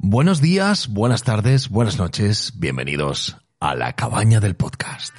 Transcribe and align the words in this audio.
Buenos 0.00 0.40
días, 0.40 0.86
buenas 0.86 1.24
tardes, 1.24 1.70
buenas 1.70 1.98
noches, 1.98 2.52
bienvenidos 2.54 3.36
a 3.58 3.74
la 3.74 3.94
cabaña 3.94 4.38
del 4.38 4.54
podcast. 4.54 5.12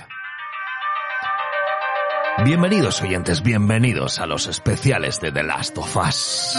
Bienvenidos 2.46 3.02
oyentes, 3.02 3.44
bienvenidos 3.44 4.20
a 4.20 4.26
los 4.26 4.48
especiales 4.48 5.20
de 5.20 5.34
The 5.34 5.44
Last 5.44 5.78
of 5.78 5.98
Us. 5.98 6.56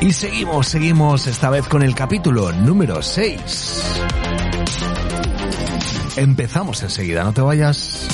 Y 0.00 0.12
seguimos, 0.12 0.66
seguimos 0.66 1.28
esta 1.28 1.48
vez 1.48 1.68
con 1.68 1.82
el 1.82 1.94
capítulo 1.94 2.50
número 2.50 3.02
6. 3.02 4.02
Empezamos 6.16 6.82
enseguida, 6.82 7.22
no 7.22 7.32
te 7.32 7.40
vayas. 7.40 8.08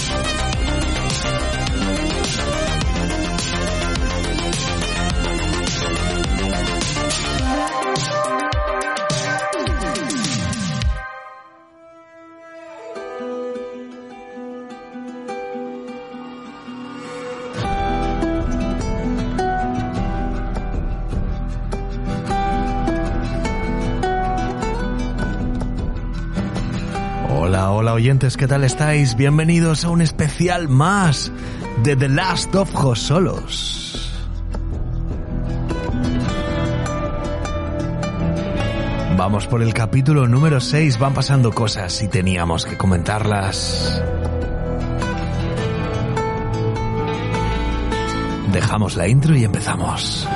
¿Qué 28.37 28.47
tal 28.47 28.65
estáis? 28.65 29.17
Bienvenidos 29.17 29.85
a 29.85 29.91
un 29.91 30.03
especial 30.03 30.69
más 30.69 31.33
de 31.83 31.97
The 31.97 32.09
Last 32.09 32.55
of 32.55 32.85
Us 32.85 32.99
Solos. 32.99 34.13
Vamos 39.17 39.47
por 39.47 39.63
el 39.63 39.73
capítulo 39.73 40.27
número 40.27 40.61
6, 40.61 40.99
van 40.99 41.15
pasando 41.15 41.53
cosas 41.53 42.03
y 42.03 42.09
teníamos 42.09 42.67
que 42.67 42.77
comentarlas. 42.77 44.03
Dejamos 48.53 48.97
la 48.97 49.09
intro 49.09 49.35
y 49.37 49.45
empezamos. 49.45 50.29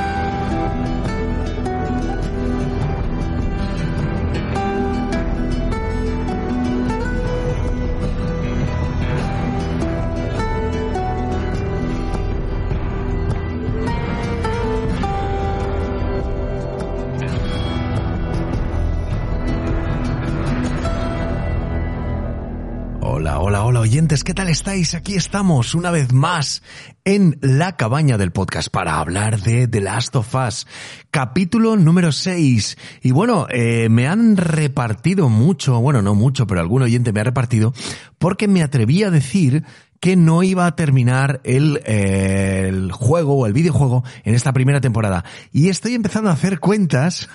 Oyentes, 23.92 24.25
¿qué 24.25 24.33
tal 24.33 24.48
estáis? 24.48 24.95
Aquí 24.95 25.17
estamos 25.17 25.75
una 25.75 25.91
vez 25.91 26.14
más 26.14 26.63
en 27.05 27.36
la 27.42 27.77
cabaña 27.77 28.17
del 28.17 28.33
podcast 28.33 28.70
para 28.70 28.98
hablar 28.98 29.42
de 29.42 29.69
The 29.69 29.83
Last 29.83 30.17
of 30.17 30.35
Us, 30.35 30.67
capítulo 31.11 31.77
número 31.77 32.11
6. 32.11 32.79
Y 33.03 33.11
bueno, 33.11 33.47
eh, 33.51 33.91
me 33.91 34.08
han 34.08 34.39
repartido 34.39 35.29
mucho, 35.29 35.79
bueno, 35.79 36.01
no 36.01 36.14
mucho, 36.14 36.47
pero 36.47 36.63
algún 36.63 36.80
oyente 36.80 37.13
me 37.13 37.20
ha 37.20 37.25
repartido, 37.25 37.75
porque 38.17 38.48
me 38.48 38.63
atreví 38.63 39.03
a 39.03 39.11
decir 39.11 39.63
que 40.01 40.17
no 40.17 40.42
iba 40.42 40.64
a 40.64 40.74
terminar 40.74 41.42
el, 41.45 41.83
eh, 41.85 42.89
juego 42.92 43.36
o 43.36 43.47
el 43.47 43.53
videojuego 43.53 44.05
en 44.24 44.35
esta 44.35 44.55
primera 44.55 44.80
temporada. 44.80 45.23
Y 45.53 45.69
estoy 45.69 45.95
empezando 45.95 46.30
a 46.30 46.33
hacer 46.33 46.61
cuentas 46.61 47.29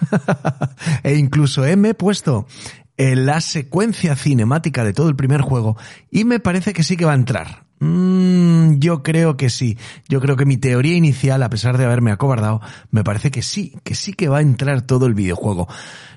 e 1.04 1.14
incluso 1.18 1.66
eh, 1.66 1.76
me 1.76 1.90
he 1.90 1.94
puesto 1.94 2.48
la 2.98 3.42
secuencia 3.42 4.16
cinemática 4.16 4.84
de 4.84 4.94
todo 4.94 5.10
el 5.10 5.16
primer 5.16 5.42
juego 5.42 5.78
y 6.12 6.24
me 6.26 6.40
parece 6.40 6.74
que 6.74 6.84
sí 6.84 6.98
que 6.98 7.06
va 7.06 7.12
a 7.12 7.16
entrar. 7.16 7.64
Mm, 7.80 8.80
yo 8.80 9.04
creo 9.04 9.38
que 9.38 9.50
sí. 9.52 9.78
Yo 10.10 10.20
creo 10.20 10.36
que 10.36 10.46
mi 10.46 10.58
teoría 10.58 10.96
inicial, 10.96 11.44
a 11.44 11.50
pesar 11.50 11.78
de 11.78 11.86
haberme 11.86 12.12
acobardado, 12.12 12.60
me 12.90 13.04
parece 13.04 13.30
que 13.30 13.44
sí, 13.44 13.76
que 13.84 13.94
sí 13.94 14.14
que 14.14 14.30
va 14.30 14.40
a 14.40 14.42
entrar 14.42 14.82
todo 14.82 15.06
el 15.06 15.14
videojuego. 15.14 15.68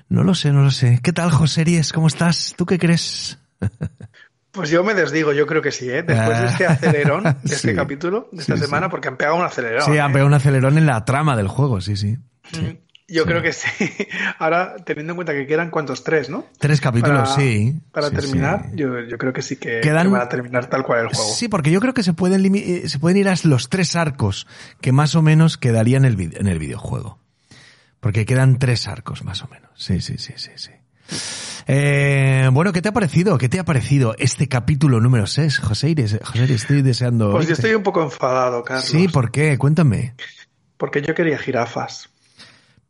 No 0.09 0.23
lo 0.23 0.33
sé, 0.35 0.51
no 0.51 0.63
lo 0.63 0.71
sé. 0.71 0.99
¿Qué 1.03 1.13
tal, 1.13 1.29
Joseries? 1.31 1.93
¿Cómo 1.93 2.07
estás? 2.07 2.55
¿Tú 2.57 2.65
qué 2.65 2.79
crees? 2.79 3.37
Pues 4.51 4.69
yo 4.69 4.83
me 4.83 4.93
desdigo, 4.93 5.31
yo 5.31 5.47
creo 5.47 5.61
que 5.61 5.71
sí, 5.71 5.89
¿eh? 5.89 6.03
Después 6.03 6.41
de 6.41 6.47
este 6.47 6.65
acelerón, 6.65 7.23
de 7.23 7.35
Sí. 7.45 7.53
este 7.53 7.75
capítulo, 7.75 8.27
de 8.33 8.41
esta 8.41 8.57
Sí, 8.57 8.63
semana, 8.63 8.89
porque 8.89 9.07
han 9.07 9.15
pegado 9.15 9.37
un 9.37 9.45
acelerón. 9.45 9.83
Sí, 9.85 9.97
han 9.97 10.09
¿eh? 10.09 10.13
pegado 10.13 10.27
un 10.27 10.33
acelerón 10.33 10.77
en 10.77 10.85
la 10.87 11.05
trama 11.05 11.37
del 11.37 11.47
juego, 11.47 11.79
sí, 11.79 11.95
sí. 11.95 12.17
Mm, 12.57 12.75
Yo 13.11 13.25
creo 13.25 13.41
que 13.41 13.51
sí. 13.53 13.67
Ahora, 14.39 14.75
teniendo 14.85 15.11
en 15.13 15.15
cuenta 15.17 15.33
que 15.33 15.45
quedan 15.45 15.69
cuántos 15.69 16.03
tres, 16.03 16.29
¿no? 16.29 16.45
Tres 16.57 16.79
capítulos, 16.81 17.29
Para- 17.29 17.41
sí. 17.41 17.79
Para 17.91 18.09
Sí, 18.09 18.15
terminar, 18.15 18.67
sí. 18.71 18.77
Yo, 18.77 18.99
yo 19.01 19.17
creo 19.17 19.33
que 19.33 19.41
sí 19.41 19.57
que, 19.57 19.81
Quedan- 19.81 20.03
que 20.07 20.13
van 20.13 20.21
a 20.21 20.29
terminar 20.29 20.67
tal 20.67 20.83
cual 20.83 21.01
el 21.01 21.07
juego. 21.07 21.33
Sí, 21.33 21.47
porque 21.47 21.71
yo 21.71 21.79
creo 21.81 21.93
que 21.93 22.03
se 22.03 22.13
pueden, 22.13 22.41
limi- 22.43 22.63
eh, 22.85 22.89
se 22.89 22.99
pueden 22.99 23.17
ir 23.17 23.27
a 23.29 23.35
los 23.43 23.69
tres 23.69 23.95
arcos 23.95 24.47
que 24.81 24.91
más 24.91 25.15
o 25.15 25.21
menos 25.21 25.57
quedarían 25.57 26.05
en 26.05 26.11
el, 26.11 26.17
vid- 26.17 26.37
en 26.39 26.47
el 26.47 26.59
videojuego. 26.59 27.19
Porque 27.99 28.25
quedan 28.25 28.57
tres 28.59 28.87
arcos 28.87 29.23
más 29.23 29.43
o 29.43 29.47
menos. 29.47 29.69
Sí, 29.75 30.01
sí, 30.01 30.17
sí, 30.17 30.33
sí, 30.37 30.51
sí. 30.55 30.71
Eh, 31.67 32.49
bueno, 32.51 32.73
¿qué 32.73 32.81
te 32.81 32.89
ha 32.89 32.93
parecido? 32.93 33.37
¿Qué 33.37 33.49
te 33.49 33.59
ha 33.59 33.65
parecido 33.65 34.15
este 34.17 34.47
capítulo 34.47 34.99
número 34.99 35.27
6, 35.27 35.59
José 35.59 35.89
Iris? 35.89 36.17
José 36.23 36.43
Iris, 36.43 36.61
estoy 36.61 36.81
deseando... 36.81 37.31
Pues 37.31 37.47
yo 37.47 37.53
estoy 37.53 37.73
un 37.73 37.83
poco 37.83 38.01
enfadado, 38.01 38.63
Carlos. 38.63 38.85
Sí, 38.85 39.07
¿por 39.07 39.31
qué? 39.31 39.57
Cuéntame. 39.57 40.15
Porque 40.77 41.01
yo 41.01 41.13
quería 41.13 41.37
jirafas. 41.37 42.09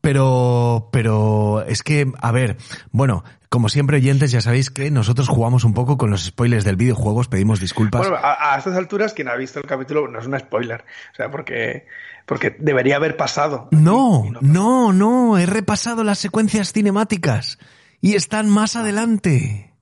Pero, 0.01 0.89
pero 0.91 1.63
es 1.67 1.83
que, 1.83 2.11
a 2.19 2.31
ver, 2.31 2.57
bueno, 2.91 3.23
como 3.49 3.69
siempre 3.69 3.97
oyentes, 3.97 4.31
ya 4.31 4.41
sabéis 4.41 4.71
que 4.71 4.89
nosotros 4.89 5.27
jugamos 5.27 5.63
un 5.63 5.73
poco 5.73 5.97
con 5.97 6.09
los 6.09 6.25
spoilers 6.25 6.63
del 6.63 6.75
videojuego, 6.75 7.19
os 7.19 7.27
pedimos 7.27 7.59
disculpas. 7.59 8.07
Bueno, 8.07 8.15
a, 8.15 8.55
a 8.55 8.57
estas 8.57 8.75
alturas, 8.75 9.13
quien 9.13 9.27
ha 9.27 9.35
visto 9.35 9.59
el 9.59 9.65
capítulo 9.65 10.07
no 10.07 10.19
es 10.19 10.25
un 10.25 10.39
spoiler. 10.39 10.85
O 11.13 11.15
sea, 11.15 11.29
porque, 11.29 11.85
porque 12.25 12.55
debería 12.59 12.95
haber 12.95 13.15
pasado. 13.15 13.67
No, 13.71 14.25
no, 14.41 14.91
no, 14.91 15.37
he 15.37 15.45
repasado 15.45 16.03
las 16.03 16.17
secuencias 16.17 16.73
cinemáticas 16.73 17.59
y 17.99 18.15
están 18.15 18.49
más 18.49 18.75
adelante. 18.75 19.75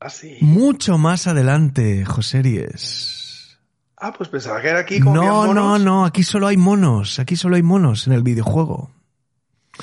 Así. 0.00 0.38
Mucho 0.40 0.96
más 0.96 1.26
adelante, 1.26 2.04
Joseries. 2.04 3.58
Ah, 3.96 4.12
pues 4.16 4.28
pensaba 4.28 4.62
que 4.62 4.68
era 4.68 4.78
aquí 4.78 5.00
como 5.00 5.16
No, 5.16 5.52
no, 5.52 5.78
no, 5.78 6.04
aquí 6.04 6.22
solo 6.22 6.46
hay 6.46 6.56
monos, 6.56 7.18
aquí 7.18 7.34
solo 7.34 7.56
hay 7.56 7.62
monos 7.62 8.06
en 8.06 8.12
el 8.12 8.22
videojuego. 8.22 8.92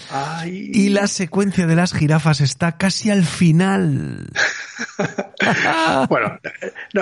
Ay. 0.09 0.71
Y 0.73 0.89
la 0.89 1.07
secuencia 1.07 1.67
de 1.67 1.75
las 1.75 1.93
jirafas 1.93 2.41
está 2.41 2.77
casi 2.77 3.09
al 3.09 3.25
final. 3.25 4.29
Bueno, 6.09 6.39
no, 6.93 7.01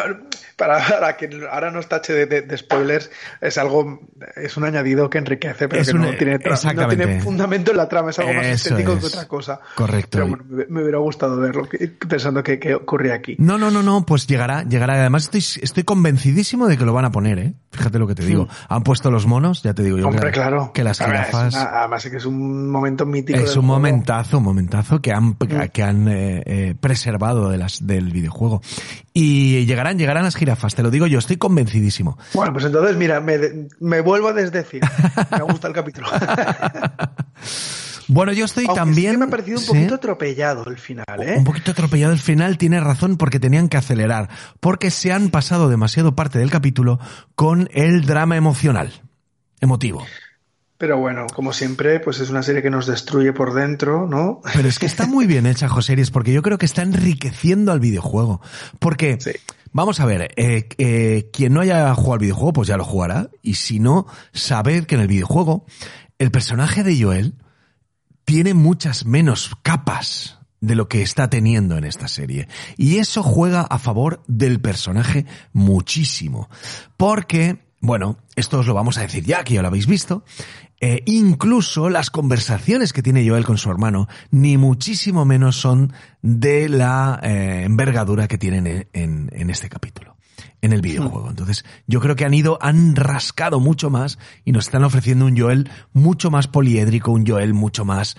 para, 0.58 0.78
para 0.88 1.18
que 1.18 1.30
ahora 1.52 1.72
nos 1.72 1.88
tache 1.88 2.14
de, 2.14 2.26
de- 2.26 2.42
de 2.42 2.58
spoilers, 2.58 3.10
es 3.42 3.58
algo, 3.58 4.00
es 4.36 4.58
un 4.58 4.66
añadido 4.66 5.10
que 5.10 5.18
enriquece, 5.18 5.68
pero 5.68 5.82
Es 5.82 5.90
que 5.90 5.96
un- 5.96 6.02
no, 6.04 6.12
tiene 6.16 6.40
tra- 6.40 6.74
no 6.76 6.88
tiene 6.88 7.22
fundamento 7.22 7.72
en 7.72 7.78
la 7.78 7.88
trama, 7.88 8.10
es 8.12 8.20
algo 8.20 8.34
más 8.34 8.46
estético 8.48 8.94
es. 8.94 9.00
que 9.00 9.06
otra 9.08 9.28
cosa. 9.28 9.60
Correcto. 9.76 10.10
Pero 10.12 10.28
bueno, 10.28 10.44
me, 10.50 10.66
me 10.68 10.82
hubiera 10.82 10.98
gustado 11.00 11.38
verlo, 11.40 11.68
pensando 12.08 12.44
que, 12.44 12.60
que 12.60 12.76
ocurría 12.76 13.14
aquí. 13.16 13.36
No, 13.40 13.58
no, 13.58 13.72
no, 13.72 13.84
no, 13.84 14.06
pues 14.06 14.28
llegará, 14.28 14.64
llegará. 14.64 14.94
Además 14.96 15.24
estoy, 15.32 15.44
estoy 15.64 15.84
convencidísimo 15.84 16.68
de 16.68 16.78
que 16.78 16.86
lo 16.86 16.94
van 16.94 17.06
a 17.06 17.12
poner, 17.12 17.40
¿eh? 17.40 17.54
Fíjate 17.72 17.98
lo 18.00 18.08
que 18.08 18.16
te 18.16 18.24
digo. 18.26 18.48
Han 18.70 18.84
puesto 18.84 19.10
los 19.10 19.26
monos, 19.26 19.64
ya 19.64 19.74
te 19.74 19.84
digo 19.84 19.98
yo. 19.98 20.08
Hombre, 20.08 20.28
que, 20.28 20.32
claro. 20.34 20.72
Que 20.74 20.84
las 20.84 21.00
jirafas... 21.00 21.54
una- 21.56 21.80
además 21.80 22.06
es 22.06 22.12
que 22.12 22.18
es 22.18 22.26
un 22.26 22.70
momento 22.70 23.06
mítico. 23.06 23.40
Es 23.40 23.56
un 23.56 23.64
juego. 23.64 23.80
momentazo, 23.80 24.38
un 24.38 24.44
momentazo 24.44 25.02
que 25.02 25.12
han, 25.12 25.36
que 25.72 25.84
han 25.84 26.08
eh, 26.08 26.44
eh, 26.46 26.76
preservado 26.80 27.50
de 27.50 27.58
del 27.82 28.12
videojuego. 28.12 28.62
Y 29.14 29.66
llegarán, 29.66 29.98
llegarán 29.98 30.24
las 30.24 30.36
jirafas, 30.36 30.76
te 30.76 30.84
lo 30.84 30.92
digo 30.92 31.08
yo, 31.08 31.20
estoy 31.20 31.38
convencidísimo. 31.38 32.18
Bueno, 32.34 32.54
pues 32.54 32.66
entonces, 32.66 32.96
mira, 32.96 33.20
me, 33.22 33.68
me 33.80 34.02
vuelvo 34.02 34.30
a 34.30 34.34
desdecir. 34.34 34.82
Me 35.32 35.44
gusta 35.44 35.68
el 35.68 35.74
capítulo. 35.74 36.08
Bueno, 38.08 38.34
yo 38.34 38.46
estoy 38.46 38.66
Aunque 38.66 38.82
sí 38.82 38.86
también... 38.86 39.12
que 39.14 39.18
me 39.18 39.26
ha 39.26 39.30
parecido 39.30 39.60
un 39.60 39.64
¿sí? 39.64 39.72
poquito 39.72 39.96
atropellado 39.96 40.66
el 40.70 40.78
final, 40.78 41.06
¿eh? 41.22 41.36
Un 41.38 41.44
poquito 41.46 41.72
atropellado 41.72 42.14
el 42.14 42.20
final, 42.20 42.58
tiene 42.58 42.80
razón 42.80 43.18
porque 43.18 43.40
tenían 43.40 43.70
que 43.70 43.78
acelerar, 43.78 44.30
porque 44.60 44.92
se 44.92 45.12
han 45.14 45.30
pasado 45.30 45.70
demasiado 45.70 46.16
parte 46.16 46.38
del 46.38 46.52
capítulo 46.52 47.00
con 47.36 47.70
el 47.74 48.06
drama 48.06 48.36
emocional. 48.36 48.92
emotivo. 49.62 50.06
Pero 50.84 50.98
bueno, 50.98 51.28
como 51.34 51.54
siempre, 51.54 52.02
pues 52.02 52.20
es 52.20 52.30
una 52.30 52.44
serie 52.44 52.62
que 52.62 52.70
nos 52.70 52.88
destruye 52.88 53.32
por 53.32 53.54
dentro, 53.54 54.06
¿no? 54.06 54.42
Pero 54.54 54.68
es 54.68 54.80
que 54.80 54.86
está 54.86 55.08
muy 55.08 55.26
bien 55.28 55.46
hecha, 55.46 55.70
Joseries, 55.70 56.12
porque 56.12 56.34
yo 56.34 56.42
creo 56.42 56.58
que 56.58 56.66
está 56.66 56.82
enriqueciendo 56.82 57.72
al 57.72 57.80
videojuego. 57.80 58.42
Porque, 58.80 59.18
vamos 59.72 60.02
a 60.02 60.06
ver, 60.06 60.34
eh, 60.36 60.68
eh, 60.78 61.30
quien 61.32 61.54
no 61.54 61.62
haya 61.62 61.96
jugado 61.96 62.16
al 62.16 62.20
videojuego, 62.20 62.52
pues 62.52 62.68
ya 62.68 62.76
lo 62.76 62.84
jugará. 62.84 63.30
Y 63.42 63.54
si 63.54 63.80
no, 63.80 64.08
saber 64.34 64.86
que 64.86 64.96
en 64.96 65.02
el 65.02 65.08
videojuego 65.08 65.66
el 66.20 66.32
personaje 66.32 66.84
de 66.84 67.02
Joel 67.02 67.36
tiene 68.26 68.54
muchas 68.54 69.06
menos 69.06 69.52
capas 69.62 70.38
de 70.60 70.76
lo 70.76 70.90
que 70.90 71.02
está 71.02 71.30
teniendo 71.30 71.78
en 71.78 71.86
esta 71.86 72.10
serie. 72.10 72.50
Y 72.76 72.98
eso 72.98 73.24
juega 73.24 73.62
a 73.62 73.80
favor 73.80 74.22
del 74.28 74.60
personaje 74.60 75.28
muchísimo. 75.54 76.50
Porque, 76.98 77.72
bueno, 77.84 78.18
esto 78.38 78.60
os 78.60 78.66
lo 78.66 78.74
vamos 78.74 78.98
a 78.98 79.02
decir 79.02 79.26
ya, 79.26 79.44
que 79.44 79.56
ya 79.56 79.62
lo 79.62 79.68
habéis 79.68 79.88
visto, 79.88 80.24
eh, 80.80 81.04
incluso 81.06 81.90
las 81.90 82.10
conversaciones 82.10 82.94
que 82.94 83.04
tiene 83.04 83.28
Joel 83.28 83.44
con 83.44 83.58
su 83.58 83.70
hermano, 83.70 84.08
ni 84.32 84.58
muchísimo 84.58 85.26
menos 85.26 85.58
son 85.58 85.92
de 86.22 86.70
la 86.70 87.20
eh, 87.22 87.64
envergadura 87.66 88.30
que 88.30 88.38
tienen 88.38 88.88
en, 88.94 89.50
este 89.50 89.68
capítulo, 89.68 90.16
en 90.62 90.72
el 90.72 90.80
videojuego. 90.80 91.30
Entonces, 91.30 91.66
yo 91.86 92.00
creo 92.00 92.16
que 92.16 92.24
han 92.24 92.34
ido, 92.34 92.58
han 92.62 92.96
rascado 92.96 93.60
mucho 93.60 93.90
más 93.90 94.18
y 94.46 94.54
nos 94.54 94.68
están 94.68 94.86
ofreciendo 94.86 95.26
un 95.26 95.38
Joel 95.38 95.70
mucho 95.92 96.32
más 96.32 96.48
poliédrico, 96.48 97.12
un 97.12 97.28
Joel 97.28 97.54
mucho 97.54 97.84
más 97.84 98.16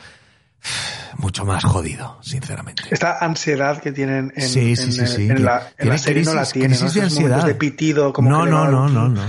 mucho 1.19 1.45
más 1.45 1.65
jodido, 1.65 2.19
sinceramente. 2.23 2.83
Esta 2.91 3.19
ansiedad 3.19 3.81
que 3.81 3.93
tienen 3.93 4.33
en, 4.37 4.49
sí, 4.49 4.77
sí, 4.77 4.93
sí, 4.93 5.29
en, 5.29 5.45
la, 5.45 5.63
serie 5.99 6.23
no 6.25 6.35
la 6.35 6.45
tienen. 6.47 6.79
¿no? 6.79 6.91
de 6.91 7.03
ansiedad. 7.03 7.45
de 7.45 7.55
pitido, 7.55 8.13
como 8.13 8.31
no, 8.31 8.47
no, 8.47 8.71
no, 8.71 8.89
no, 8.89 9.09
no, 9.09 9.23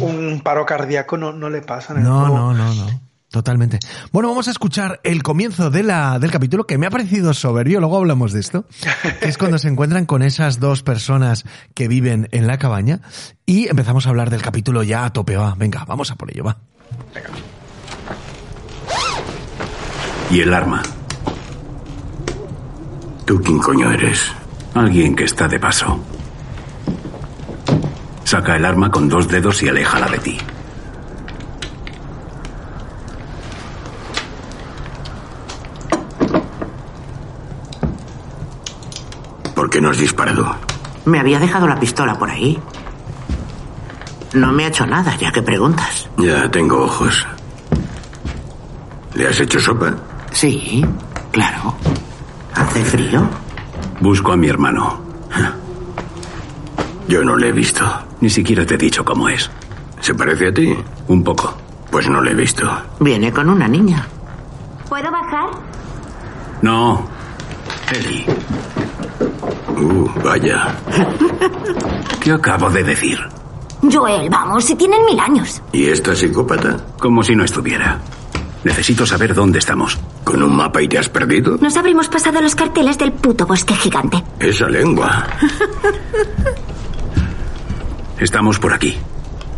Un 0.00 0.40
paro 0.42 0.64
cardíaco 0.66 1.16
no, 1.16 1.32
no 1.32 1.50
le 1.50 1.62
pasa. 1.62 1.94
En 1.94 2.02
no, 2.02 2.28
no, 2.28 2.54
no, 2.54 2.74
no. 2.74 3.06
Totalmente. 3.30 3.80
Bueno, 4.12 4.28
vamos 4.28 4.48
a 4.48 4.52
escuchar 4.52 5.00
el 5.02 5.22
comienzo 5.22 5.68
de 5.68 5.82
la, 5.82 6.18
del 6.18 6.30
capítulo 6.30 6.64
que 6.64 6.78
me 6.78 6.86
ha 6.86 6.90
parecido 6.90 7.34
soberbio, 7.34 7.80
luego 7.80 7.98
hablamos 7.98 8.32
de 8.32 8.40
esto, 8.40 8.66
que 9.20 9.28
es 9.28 9.36
cuando 9.36 9.58
se 9.58 9.68
encuentran 9.68 10.06
con 10.06 10.22
esas 10.22 10.60
dos 10.60 10.82
personas 10.82 11.44
que 11.74 11.88
viven 11.88 12.28
en 12.30 12.46
la 12.46 12.58
cabaña 12.58 13.00
y 13.44 13.68
empezamos 13.68 14.06
a 14.06 14.10
hablar 14.10 14.30
del 14.30 14.42
capítulo 14.42 14.82
ya 14.84 15.04
a 15.04 15.12
tope, 15.12 15.36
va. 15.36 15.54
Venga, 15.54 15.84
vamos 15.84 16.10
a 16.10 16.14
por 16.14 16.30
ello, 16.30 16.44
va. 16.44 16.56
Venga. 17.14 17.28
¿Y 20.30 20.40
el 20.40 20.52
arma? 20.52 20.82
¿Tú 23.24 23.40
quién 23.42 23.58
coño 23.58 23.90
eres? 23.90 24.32
Alguien 24.74 25.14
que 25.14 25.24
está 25.24 25.48
de 25.48 25.58
paso. 25.58 25.98
Saca 28.24 28.56
el 28.56 28.64
arma 28.64 28.90
con 28.90 29.08
dos 29.08 29.28
dedos 29.28 29.62
y 29.62 29.68
aléjala 29.68 30.08
de 30.08 30.18
ti. 30.18 30.38
¿Por 39.54 39.70
qué 39.70 39.80
no 39.80 39.90
has 39.90 39.98
disparado? 39.98 40.54
Me 41.04 41.20
había 41.20 41.38
dejado 41.38 41.66
la 41.66 41.78
pistola 41.78 42.18
por 42.18 42.30
ahí. 42.30 42.60
No 44.34 44.52
me 44.52 44.64
ha 44.64 44.68
hecho 44.68 44.86
nada, 44.86 45.16
ya 45.16 45.32
que 45.32 45.40
preguntas. 45.42 46.08
Ya 46.18 46.50
tengo 46.50 46.84
ojos. 46.84 47.26
¿Le 49.14 49.28
has 49.28 49.40
hecho 49.40 49.58
sopa? 49.58 49.94
Sí, 50.36 50.84
claro. 51.32 51.74
¿Hace 52.54 52.84
frío? 52.84 53.26
Busco 54.00 54.32
a 54.32 54.36
mi 54.36 54.48
hermano. 54.48 55.00
Yo 57.08 57.24
no 57.24 57.36
le 57.36 57.48
he 57.48 57.52
visto. 57.52 57.82
Ni 58.20 58.28
siquiera 58.28 58.66
te 58.66 58.74
he 58.74 58.76
dicho 58.76 59.02
cómo 59.02 59.30
es. 59.30 59.50
¿Se 59.98 60.14
parece 60.14 60.48
a 60.48 60.52
ti? 60.52 60.76
Un 61.08 61.24
poco. 61.24 61.54
Pues 61.90 62.10
no 62.10 62.20
le 62.20 62.32
he 62.32 62.34
visto. 62.34 62.70
Viene 63.00 63.32
con 63.32 63.48
una 63.48 63.66
niña. 63.66 64.06
¿Puedo 64.90 65.10
bajar? 65.10 65.48
No. 66.60 67.02
Eli. 67.94 68.26
Uh, 69.74 70.06
vaya. 70.22 70.76
¿Qué 72.20 72.32
acabo 72.32 72.68
de 72.68 72.84
decir? 72.84 73.18
Joel, 73.90 74.28
vamos, 74.28 74.66
si 74.66 74.74
tienen 74.76 75.02
mil 75.06 75.18
años. 75.18 75.62
¿Y 75.72 75.86
esta 75.86 76.14
psicópata? 76.14 76.76
Como 76.98 77.22
si 77.22 77.34
no 77.34 77.42
estuviera. 77.42 77.98
Necesito 78.66 79.06
saber 79.06 79.32
dónde 79.32 79.60
estamos. 79.60 79.96
¿Con 80.24 80.42
un 80.42 80.56
mapa 80.56 80.82
y 80.82 80.88
te 80.88 80.98
has 80.98 81.08
perdido? 81.08 81.56
Nos 81.60 81.76
habremos 81.76 82.08
pasado 82.08 82.42
los 82.42 82.56
carteles 82.56 82.98
del 82.98 83.12
puto 83.12 83.46
bosque 83.46 83.76
gigante. 83.76 84.20
Esa 84.40 84.68
lengua. 84.68 85.24
Estamos 88.18 88.58
por 88.58 88.72
aquí. 88.72 88.98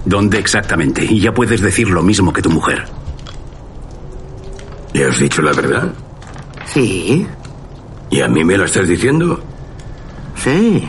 ¿Dónde 0.05 0.39
exactamente? 0.39 1.07
Y 1.07 1.21
ya 1.21 1.33
puedes 1.33 1.63
decir 1.63 1.89
lo 1.89 2.03
mismo 2.03 2.35
que 2.35 2.43
tu 2.43 2.51
mujer. 2.51 2.85
¿Le 4.93 5.07
has 5.07 5.19
dicho 5.19 5.41
la 5.41 5.53
verdad? 5.53 5.91
Sí. 6.67 7.27
¿Y 8.11 8.21
a 8.21 8.29
mí 8.29 8.45
me 8.45 8.59
la 8.59 8.67
estás 8.67 8.87
diciendo? 8.87 9.41
Sí. 10.37 10.87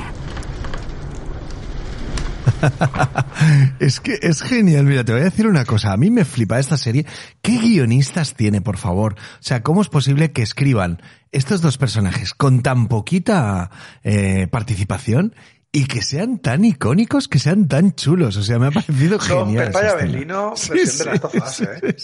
es 3.79 3.99
que 3.99 4.19
es 4.21 4.41
genial. 4.41 4.85
Mira, 4.85 5.03
te 5.03 5.11
voy 5.11 5.21
a 5.21 5.25
decir 5.25 5.47
una 5.47 5.65
cosa. 5.65 5.91
A 5.91 5.97
mí 5.97 6.09
me 6.11 6.25
flipa 6.25 6.59
esta 6.59 6.77
serie. 6.77 7.05
¿Qué 7.41 7.57
guionistas 7.57 8.35
tiene, 8.35 8.61
por 8.61 8.77
favor? 8.77 9.13
O 9.13 9.41
sea, 9.41 9.63
¿cómo 9.63 9.81
es 9.81 9.89
posible 9.89 10.31
que 10.31 10.41
escriban 10.41 11.01
estos 11.31 11.61
dos 11.61 11.77
personajes 11.77 12.33
con 12.33 12.61
tan 12.61 12.87
poquita 12.87 13.69
eh, 14.03 14.47
participación 14.49 15.35
y 15.71 15.85
que 15.85 16.01
sean 16.01 16.39
tan 16.39 16.65
icónicos, 16.65 17.27
que 17.27 17.37
sean 17.37 17.67
tan 17.67 17.93
chulos. 17.93 18.37
O 18.37 18.43
sea, 18.43 18.57
me 18.57 18.67
ha 18.67 18.71
parecido 18.71 19.19
genial. 19.19 19.67
Pepa 19.67 19.83
y 19.83 19.87
Abelino, 19.87 20.53
versión 20.69 20.97
de 20.97 21.05
las 21.05 21.21
tofas, 21.21 21.61
¿eh? 21.61 21.95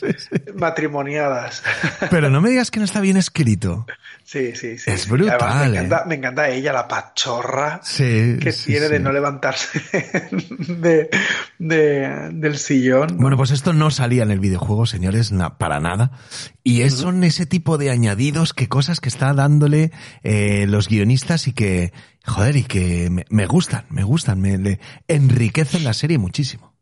Matrimoniadas. 0.55 1.63
Pero 2.11 2.29
no 2.29 2.41
me 2.41 2.51
digas 2.51 2.69
que 2.69 2.79
no 2.79 2.85
está 2.85 3.01
bien 3.01 3.17
escrito. 3.17 3.87
Sí, 4.23 4.55
sí, 4.55 4.77
sí. 4.77 4.91
Es 4.91 5.07
brutal. 5.07 5.71
me, 5.71 5.77
encanta, 5.77 5.97
¿eh? 5.97 6.03
me, 6.07 6.15
encanta, 6.15 6.49
ella, 6.49 6.73
la 6.73 6.87
pachorra 6.87 7.79
sí, 7.83 8.37
que 8.39 8.53
tiene 8.53 8.87
de 8.87 8.99
no 8.99 9.11
levantarse 9.11 9.79
de, 10.67 11.09
de, 11.57 12.29
del 12.33 12.57
sillón. 12.57 13.17
Bueno, 13.17 13.37
pues 13.37 13.51
esto 13.51 13.73
no 13.73 13.89
salía 13.89 14.23
en 14.23 14.31
el 14.31 14.39
videojuego, 14.39 14.85
señores, 14.85 15.31
para 15.57 15.79
nada. 15.79 16.11
Y 16.67 16.81
es, 16.81 16.95
son 16.95 17.23
ese 17.23 17.45
tipo 17.45 17.77
de 17.77 17.91
añadidos 17.91 18.55
que 18.55 18.67
cosas 18.67 18.99
que 18.99 19.07
está 19.07 19.35
dándole 19.35 19.91
eh, 20.23 20.65
los 20.67 20.89
guionistas 20.89 21.47
y 21.47 21.53
que, 21.53 21.93
joder, 22.25 22.55
y 22.55 22.63
que 22.63 23.23
me, 23.29 23.45
gustan, 23.45 23.85
me 23.91 24.03
gustan, 24.03 24.41
me 24.41 24.57
le 24.57 24.79
enriquecen 25.07 25.83
la 25.83 25.93
serie 25.93 26.17
muchísimo. 26.17 26.73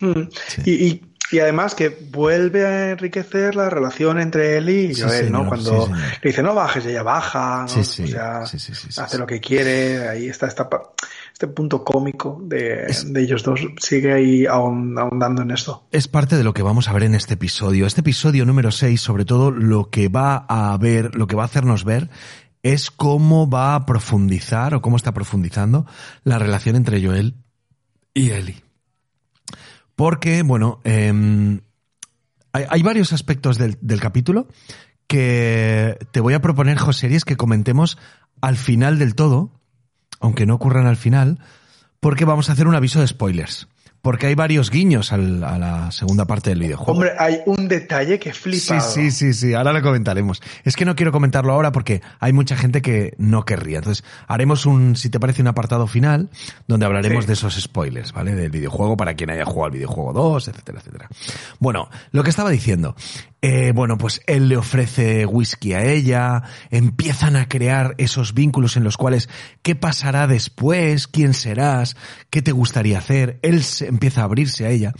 Mm. 0.00 0.28
y, 0.66 0.70
y 0.70 1.11
además 1.38 1.74
que 1.74 1.88
vuelve 1.88 2.66
a 2.66 2.90
enriquecer 2.90 3.54
la 3.54 3.70
relación 3.70 4.20
entre 4.20 4.56
él 4.56 4.68
y 4.68 4.94
Joel, 4.94 5.32
¿no? 5.32 5.46
Cuando 5.46 5.88
le 6.22 6.30
dice, 6.30 6.42
no 6.42 6.54
bajes, 6.54 6.84
ella 6.86 7.02
baja, 7.02 7.66
¿no? 7.68 7.80
o 7.80 7.84
sea, 7.84 8.42
hace 8.42 9.18
lo 9.18 9.26
que 9.26 9.40
quiere, 9.40 10.08
ahí 10.08 10.28
está, 10.28 10.46
este 10.46 11.46
punto 11.48 11.84
cómico 11.84 12.40
de, 12.44 12.86
ellos 13.16 13.42
dos 13.42 13.60
sigue 13.78 14.12
ahí 14.12 14.46
ahondando 14.46 15.42
en 15.42 15.50
esto. 15.50 15.86
Es 15.90 16.08
parte 16.08 16.36
de 16.36 16.44
lo 16.44 16.54
que 16.54 16.62
vamos 16.62 16.88
a 16.88 16.92
ver 16.92 17.04
en 17.04 17.14
este 17.14 17.34
episodio. 17.34 17.86
Este 17.86 18.00
episodio 18.00 18.44
número 18.44 18.70
6, 18.70 19.00
sobre 19.00 19.24
todo, 19.24 19.50
lo 19.50 19.90
que 19.90 20.08
va 20.08 20.44
a 20.48 20.76
ver, 20.76 21.14
lo 21.14 21.26
que 21.26 21.36
va 21.36 21.42
a 21.42 21.46
hacernos 21.46 21.84
ver 21.84 22.10
es 22.62 22.90
cómo 22.90 23.48
va 23.48 23.74
a 23.74 23.86
profundizar 23.86 24.74
o 24.74 24.82
cómo 24.82 24.96
está 24.96 25.12
profundizando 25.12 25.86
la 26.24 26.38
relación 26.38 26.76
entre 26.76 27.04
Joel 27.04 27.34
y 28.14 28.30
Ellie. 28.30 28.62
Porque, 29.96 30.42
bueno, 30.42 30.80
em, 30.84 31.60
hay, 32.52 32.82
varios 32.82 33.12
aspectos 33.12 33.58
del, 33.58 34.00
capítulo 34.00 34.48
que 35.06 35.98
te 36.10 36.20
voy 36.20 36.34
a 36.34 36.40
proponer, 36.40 36.78
José, 36.78 37.14
es 37.14 37.24
que 37.24 37.36
comentemos 37.36 37.98
al 38.40 38.56
final 38.56 38.98
del 38.98 39.14
todo, 39.14 39.50
aunque 40.20 40.46
no 40.46 40.54
ocurran 40.54 40.86
al 40.86 40.96
final, 40.96 41.38
porque 42.00 42.24
vamos 42.24 42.48
a 42.48 42.52
hacer 42.52 42.66
un 42.66 42.74
aviso 42.74 43.00
de 43.00 43.06
spoilers 43.06 43.68
porque 44.02 44.26
hay 44.26 44.34
varios 44.34 44.70
guiños 44.70 45.12
al, 45.12 45.44
a 45.44 45.58
la 45.58 45.92
segunda 45.92 46.26
parte 46.26 46.50
del 46.50 46.58
videojuego. 46.58 46.92
Hombre, 46.92 47.12
hay 47.16 47.40
un 47.46 47.68
detalle 47.68 48.18
que 48.18 48.34
flipa. 48.34 48.80
Sí, 48.80 49.10
sí, 49.10 49.10
sí, 49.12 49.32
sí, 49.32 49.54
ahora 49.54 49.72
lo 49.72 49.80
comentaremos. 49.80 50.42
Es 50.64 50.74
que 50.74 50.84
no 50.84 50.96
quiero 50.96 51.12
comentarlo 51.12 51.52
ahora 51.52 51.70
porque 51.70 52.02
hay 52.18 52.32
mucha 52.32 52.56
gente 52.56 52.82
que 52.82 53.14
no 53.18 53.44
querría. 53.44 53.78
Entonces, 53.78 54.04
haremos 54.26 54.66
un, 54.66 54.96
si 54.96 55.08
te 55.08 55.20
parece, 55.20 55.40
un 55.40 55.48
apartado 55.48 55.86
final 55.86 56.30
donde 56.66 56.84
hablaremos 56.84 57.28
de 57.28 57.34
esos 57.34 57.54
spoilers, 57.54 58.12
¿vale? 58.12 58.34
Del 58.34 58.50
videojuego 58.50 58.96
para 58.96 59.14
quien 59.14 59.30
haya 59.30 59.44
jugado 59.44 59.66
al 59.66 59.72
videojuego 59.72 60.12
2, 60.12 60.48
etcétera, 60.48 60.80
etcétera. 60.80 61.08
Bueno, 61.60 61.88
lo 62.10 62.24
que 62.24 62.30
estaba 62.30 62.50
diciendo, 62.50 62.96
eh, 63.40 63.70
bueno, 63.72 63.98
pues 63.98 64.20
él 64.26 64.48
le 64.48 64.56
ofrece 64.56 65.26
whisky 65.26 65.74
a 65.74 65.84
ella, 65.84 66.42
empiezan 66.70 67.36
a 67.36 67.48
crear 67.48 67.94
esos 67.98 68.34
vínculos 68.34 68.76
en 68.76 68.82
los 68.82 68.96
cuales, 68.96 69.28
¿qué 69.62 69.76
pasará 69.76 70.26
después? 70.26 71.06
¿Quién 71.06 71.34
serás? 71.34 71.96
¿Qué 72.30 72.42
te 72.42 72.50
gustaría 72.50 72.98
hacer? 72.98 73.38
Él 73.42 73.62
se 73.62 73.91
empieza 73.92 74.22
a 74.22 74.24
abrirse 74.24 74.66
a 74.66 74.70
ella. 74.70 74.92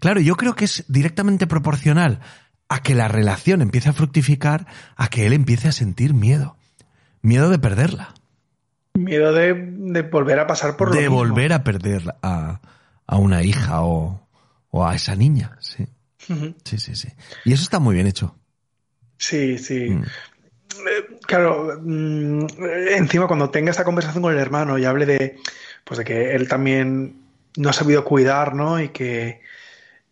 Claro, 0.00 0.20
yo 0.20 0.36
creo 0.36 0.54
que 0.54 0.64
es 0.64 0.84
directamente 0.88 1.46
proporcional 1.46 2.20
a 2.68 2.82
que 2.82 2.94
la 2.94 3.08
relación 3.08 3.62
empiece 3.62 3.88
a 3.88 3.92
fructificar, 3.92 4.66
a 4.96 5.08
que 5.08 5.26
él 5.26 5.32
empiece 5.32 5.68
a 5.68 5.72
sentir 5.72 6.14
miedo. 6.14 6.56
Miedo 7.22 7.48
de 7.50 7.58
perderla. 7.58 8.14
Miedo 8.94 9.32
de, 9.32 10.02
volver 10.02 10.40
a 10.40 10.46
pasar 10.46 10.76
por 10.76 10.92
De 10.92 11.08
volver 11.08 11.52
a 11.52 11.62
perder 11.62 12.02
a, 12.22 12.60
a 13.06 13.16
una 13.16 13.42
hija 13.42 13.82
o, 13.82 14.26
o 14.70 14.86
a 14.86 14.94
esa 14.94 15.14
niña, 15.16 15.56
sí. 15.60 15.86
Sí, 16.64 16.78
sí, 16.78 16.94
sí. 16.94 17.08
Y 17.44 17.52
eso 17.52 17.62
está 17.62 17.78
muy 17.78 17.94
bien 17.94 18.06
hecho. 18.06 18.36
Sí, 19.16 19.58
sí. 19.58 19.90
Mm. 19.90 20.02
Eh, 20.02 21.18
claro, 21.26 21.80
mm, 21.82 22.46
encima 22.92 23.26
cuando 23.26 23.50
tenga 23.50 23.70
esta 23.70 23.84
conversación 23.84 24.22
con 24.22 24.32
el 24.32 24.38
hermano 24.38 24.78
y 24.78 24.84
hable 24.84 25.06
de, 25.06 25.36
pues 25.84 25.98
de 25.98 26.04
que 26.04 26.34
él 26.34 26.48
también 26.48 27.16
no 27.56 27.70
ha 27.70 27.72
sabido 27.72 28.04
cuidar, 28.04 28.54
¿no? 28.54 28.80
Y 28.80 28.90
que, 28.90 29.40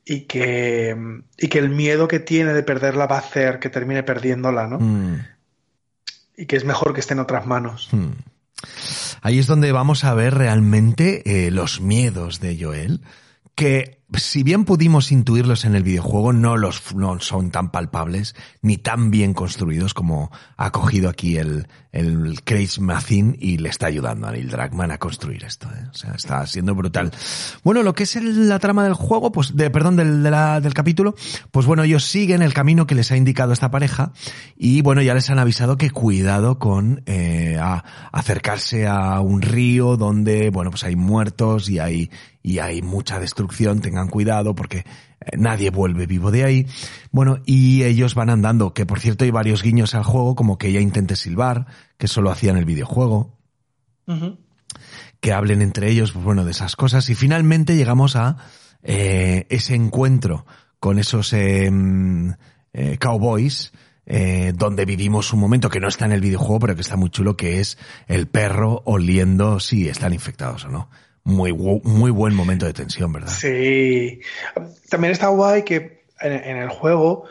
y 0.04 0.23
que, 0.23 0.97
y 1.37 1.49
que 1.49 1.59
el 1.59 1.71
miedo 1.71 2.09
que 2.09 2.21
tiene 2.21 2.52
de 2.52 2.62
perderla 2.62 3.07
va 3.07 3.16
a 3.16 3.21
hacer 3.21 3.59
que 3.59 3.71
termine 3.71 4.02
perdiéndola, 4.02 4.66
¿no? 4.66 4.78
Mm. 4.78 5.26
Y 6.37 6.47
que 6.47 6.57
es 6.57 6.64
mejor 6.64 6.95
que 6.95 7.00
esté 7.00 7.14
en 7.14 7.21
otras 7.21 7.47
manos. 7.47 7.90
Ahí 9.23 9.38
es 9.38 9.47
donde 9.47 9.73
vamos 9.73 10.04
a 10.04 10.14
ver 10.14 10.35
realmente 10.35 11.47
eh, 11.47 11.50
los 11.50 11.80
miedos 11.80 12.40
de 12.40 12.57
Joel, 12.61 13.00
que 13.54 13.97
si 14.14 14.42
bien 14.42 14.64
pudimos 14.64 15.12
intuirlos 15.12 15.64
en 15.64 15.74
el 15.74 15.82
videojuego, 15.82 16.32
no 16.32 16.56
los 16.56 16.94
no 16.94 17.20
son 17.20 17.50
tan 17.50 17.70
palpables 17.70 18.34
ni 18.62 18.78
tan 18.78 19.10
bien 19.10 19.34
construidos 19.34 19.92
como 19.92 20.30
ha 20.56 20.70
cogido 20.70 21.10
aquí 21.10 21.36
el, 21.36 21.68
el 21.92 22.40
Craig 22.42 22.70
Mazin 22.80 23.36
y 23.38 23.58
le 23.58 23.68
está 23.68 23.86
ayudando 23.86 24.26
a 24.26 24.32
Neil 24.32 24.48
Druckmann 24.48 24.90
a 24.90 24.98
construir 24.98 25.44
esto. 25.44 25.68
¿eh? 25.68 25.86
O 25.90 25.94
sea, 25.94 26.12
está 26.12 26.46
siendo 26.46 26.74
brutal. 26.74 27.10
Bueno, 27.62 27.82
lo 27.82 27.94
que 27.94 28.04
es 28.04 28.16
la 28.16 28.58
trama 28.58 28.84
del 28.84 28.94
juego, 28.94 29.30
pues, 29.30 29.54
de, 29.56 29.70
perdón, 29.70 29.96
del, 29.96 30.22
del 30.22 30.74
capítulo, 30.74 31.14
pues 31.50 31.66
bueno, 31.66 31.82
ellos 31.82 32.04
siguen 32.04 32.40
el 32.40 32.54
camino 32.54 32.86
que 32.86 32.94
les 32.94 33.12
ha 33.12 33.16
indicado 33.16 33.52
esta 33.52 33.70
pareja 33.70 34.12
y 34.56 34.80
bueno, 34.80 35.02
ya 35.02 35.12
les 35.12 35.28
han 35.28 35.38
avisado 35.38 35.76
que 35.76 35.90
cuidado 35.90 36.58
con 36.58 37.02
eh, 37.06 37.60
acercarse 38.12 38.86
a 38.86 39.20
un 39.20 39.42
río 39.42 39.96
donde, 39.96 40.50
bueno, 40.50 40.70
pues 40.70 40.84
hay 40.84 40.96
muertos 40.96 41.68
y 41.68 41.78
hay 41.78 42.10
y 42.48 42.60
hay 42.60 42.80
mucha 42.80 43.18
destrucción, 43.18 43.80
cuidado 44.06 44.54
porque 44.54 44.78
eh, 44.78 44.84
nadie 45.36 45.70
vuelve 45.70 46.06
vivo 46.06 46.30
de 46.30 46.44
ahí. 46.44 46.66
Bueno, 47.10 47.40
y 47.44 47.82
ellos 47.82 48.14
van 48.14 48.30
andando, 48.30 48.72
que 48.72 48.86
por 48.86 49.00
cierto 49.00 49.24
hay 49.24 49.30
varios 49.32 49.62
guiños 49.62 49.94
al 49.94 50.04
juego, 50.04 50.36
como 50.36 50.58
que 50.58 50.68
ella 50.68 50.80
intente 50.80 51.16
silbar, 51.16 51.66
que 51.96 52.06
solo 52.08 52.30
hacía 52.30 52.52
en 52.52 52.58
el 52.58 52.64
videojuego. 52.64 53.36
Que 55.20 55.32
hablen 55.32 55.60
entre 55.60 55.90
ellos, 55.90 56.12
pues 56.12 56.24
bueno, 56.24 56.44
de 56.46 56.52
esas 56.52 56.76
cosas. 56.76 57.10
Y 57.10 57.14
finalmente 57.14 57.76
llegamos 57.76 58.16
a 58.16 58.38
eh, 58.82 59.46
ese 59.50 59.74
encuentro 59.74 60.46
con 60.80 60.98
esos 60.98 61.32
em, 61.34 62.34
eh, 62.72 62.96
cowboys, 62.98 63.72
donde 64.54 64.86
vivimos 64.86 65.34
un 65.34 65.40
momento 65.40 65.68
que 65.68 65.80
no 65.80 65.88
está 65.88 66.06
en 66.06 66.12
el 66.12 66.22
videojuego, 66.22 66.60
pero 66.60 66.74
que 66.74 66.80
está 66.80 66.96
muy 66.96 67.10
chulo, 67.10 67.36
que 67.36 67.60
es 67.60 67.76
el 68.06 68.26
perro 68.26 68.80
oliendo 68.86 69.60
si 69.60 69.86
están 69.86 70.14
infectados 70.14 70.64
o 70.64 70.70
no 70.70 70.88
muy, 71.28 71.52
muy 71.52 72.11
buen 72.11 72.35
momento 72.35 72.64
de 72.64 72.73
tensión, 72.73 73.12
¿verdad? 73.12 73.28
Sí. 73.28 74.20
También 74.88 75.12
está 75.12 75.28
guay 75.28 75.62
que 75.62 76.04
en, 76.20 76.56
el 76.56 76.70
juego, 76.70 77.25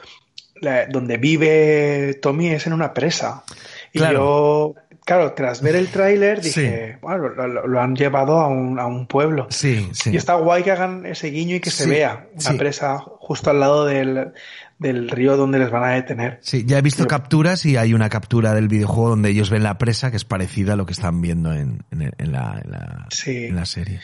donde 0.90 1.18
vive 1.18 2.14
Tommy 2.22 2.50
es 2.50 2.68
en 2.68 2.74
una 2.74 2.94
presa. 2.94 3.44
Y 3.92 4.00
yo, 4.00 4.76
claro, 5.04 5.34
tras 5.34 5.62
ver 5.64 5.76
el 5.76 5.90
tráiler 5.90 6.42
dije, 6.42 7.00
bueno, 7.02 7.30
lo, 7.30 7.82
han 7.82 7.96
llevado 7.96 8.40
a 8.40 8.48
un, 8.48 8.80
a 8.80 8.86
un 8.86 9.08
pueblo. 9.08 9.48
Sí, 9.50 9.90
sí. 9.94 10.12
Y 10.14 10.18
está 10.18 10.36
guay 10.36 10.62
que 10.62 10.72
hagan 10.72 11.06
ese 11.08 11.30
guiño 11.32 11.56
y 11.56 11.60
que 11.60 11.72
se 11.72 11.88
vea 11.88 12.28
una 12.40 12.58
presa 12.58 13.00
justo 13.00 13.50
al 13.50 13.60
lado 13.60 13.86
del, 13.86 14.32
del 14.80 15.10
río 15.10 15.38
donde 15.38 15.60
les 15.60 15.72
van 15.72 15.84
a 15.84 15.90
detener. 15.90 16.40
Sí, 16.42 16.64
ya 16.66 16.78
he 16.78 16.82
visto 16.82 17.08
capturas 17.08 17.66
y 17.66 17.78
hay 17.78 17.94
una 17.94 18.10
captura 18.10 18.54
del 18.54 18.68
videojuego 18.68 19.10
donde 19.10 19.30
ellos 19.30 19.50
ven 19.50 19.64
la 19.64 19.78
presa 19.78 20.12
que 20.12 20.18
es 20.18 20.26
parecida 20.26 20.74
a 20.74 20.76
lo 20.76 20.86
que 20.86 20.94
están 20.94 21.22
viendo 21.22 21.54
en, 21.54 21.84
en, 21.92 22.32
la, 22.32 22.62
en 22.64 23.56
la, 23.56 23.66
serie. 23.66 24.02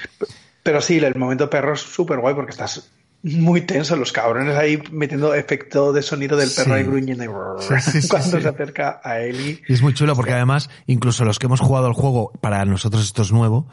Pero 0.64 0.82
sí, 0.82 0.98
el 0.98 1.16
momento 1.16 1.50
perro 1.50 1.74
es 1.74 1.82
súper 1.82 2.20
guay 2.20 2.34
porque 2.34 2.52
estás 2.52 2.90
muy 3.22 3.62
tenso, 3.62 3.96
los 3.96 4.12
cabrones 4.12 4.58
ahí 4.58 4.82
metiendo 4.92 5.34
efecto 5.34 5.94
de 5.94 6.02
sonido 6.02 6.36
del 6.36 6.50
perro 6.54 6.74
ahí 6.74 6.84
gruñendo 6.84 7.24
cuando 8.10 8.42
se 8.42 8.48
acerca 8.48 9.00
a 9.04 9.20
Eli. 9.20 9.62
Y 9.68 9.74
es 9.74 9.82
muy 9.82 9.94
chulo 9.94 10.16
porque 10.16 10.34
además, 10.34 10.70
incluso 10.88 11.24
los 11.24 11.40
que 11.40 11.46
hemos 11.46 11.62
jugado 11.62 11.88
el 11.88 11.94
juego, 11.94 12.32
para 12.42 12.66
nosotros 12.66 13.04
esto 13.04 13.22
es 13.22 13.32
nuevo 13.32 13.68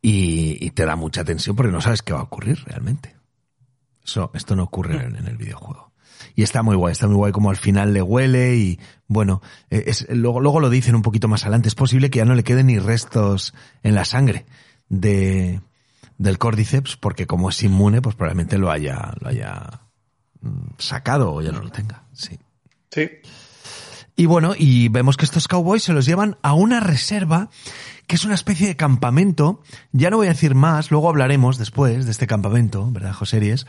y, 0.00 0.70
te 0.70 0.86
da 0.86 0.96
mucha 0.96 1.24
tensión 1.24 1.54
porque 1.54 1.72
no 1.72 1.80
sabes 1.80 2.02
qué 2.02 2.12
va 2.12 2.20
a 2.20 2.24
ocurrir 2.24 2.58
realmente. 2.64 3.14
Eso, 4.04 4.30
esto 4.32 4.56
no 4.56 4.62
ocurre 4.64 5.04
en 5.04 5.26
el 5.26 5.36
videojuego 5.36 5.87
y 6.38 6.44
está 6.44 6.62
muy 6.62 6.76
guay, 6.76 6.92
está 6.92 7.08
muy 7.08 7.16
guay 7.16 7.32
como 7.32 7.50
al 7.50 7.56
final 7.56 7.92
le 7.92 8.00
huele 8.00 8.54
y 8.54 8.78
bueno, 9.08 9.42
eh, 9.70 9.82
es, 9.88 10.06
luego, 10.08 10.38
luego 10.38 10.60
lo 10.60 10.70
dicen 10.70 10.94
un 10.94 11.02
poquito 11.02 11.26
más 11.26 11.42
adelante, 11.42 11.66
es 11.66 11.74
posible 11.74 12.10
que 12.10 12.18
ya 12.18 12.24
no 12.24 12.36
le 12.36 12.44
queden 12.44 12.68
ni 12.68 12.78
restos 12.78 13.54
en 13.82 13.96
la 13.96 14.04
sangre 14.04 14.46
de, 14.88 15.60
del 16.16 16.38
Cordyceps 16.38 16.96
porque 16.96 17.26
como 17.26 17.48
es 17.48 17.60
inmune 17.64 18.00
pues 18.02 18.14
probablemente 18.14 18.56
lo 18.56 18.70
haya, 18.70 19.14
lo 19.18 19.30
haya 19.30 19.80
mm, 20.40 20.74
sacado 20.78 21.34
o 21.34 21.42
ya 21.42 21.50
no 21.50 21.60
lo 21.60 21.70
tenga, 21.70 22.04
sí. 22.12 22.38
Sí. 22.92 23.08
Y 24.14 24.26
bueno, 24.26 24.54
y 24.56 24.90
vemos 24.90 25.16
que 25.16 25.24
estos 25.24 25.48
cowboys 25.48 25.82
se 25.82 25.92
los 25.92 26.06
llevan 26.06 26.36
a 26.42 26.54
una 26.54 26.78
reserva 26.78 27.50
que 28.08 28.16
es 28.16 28.24
una 28.24 28.34
especie 28.34 28.66
de 28.66 28.76
campamento. 28.76 29.60
Ya 29.92 30.08
no 30.08 30.16
voy 30.16 30.26
a 30.26 30.30
decir 30.30 30.54
más, 30.54 30.90
luego 30.90 31.10
hablaremos 31.10 31.58
después 31.58 32.06
de 32.06 32.10
este 32.10 32.26
campamento, 32.26 32.90
¿verdad, 32.90 33.12
Joseries? 33.12 33.66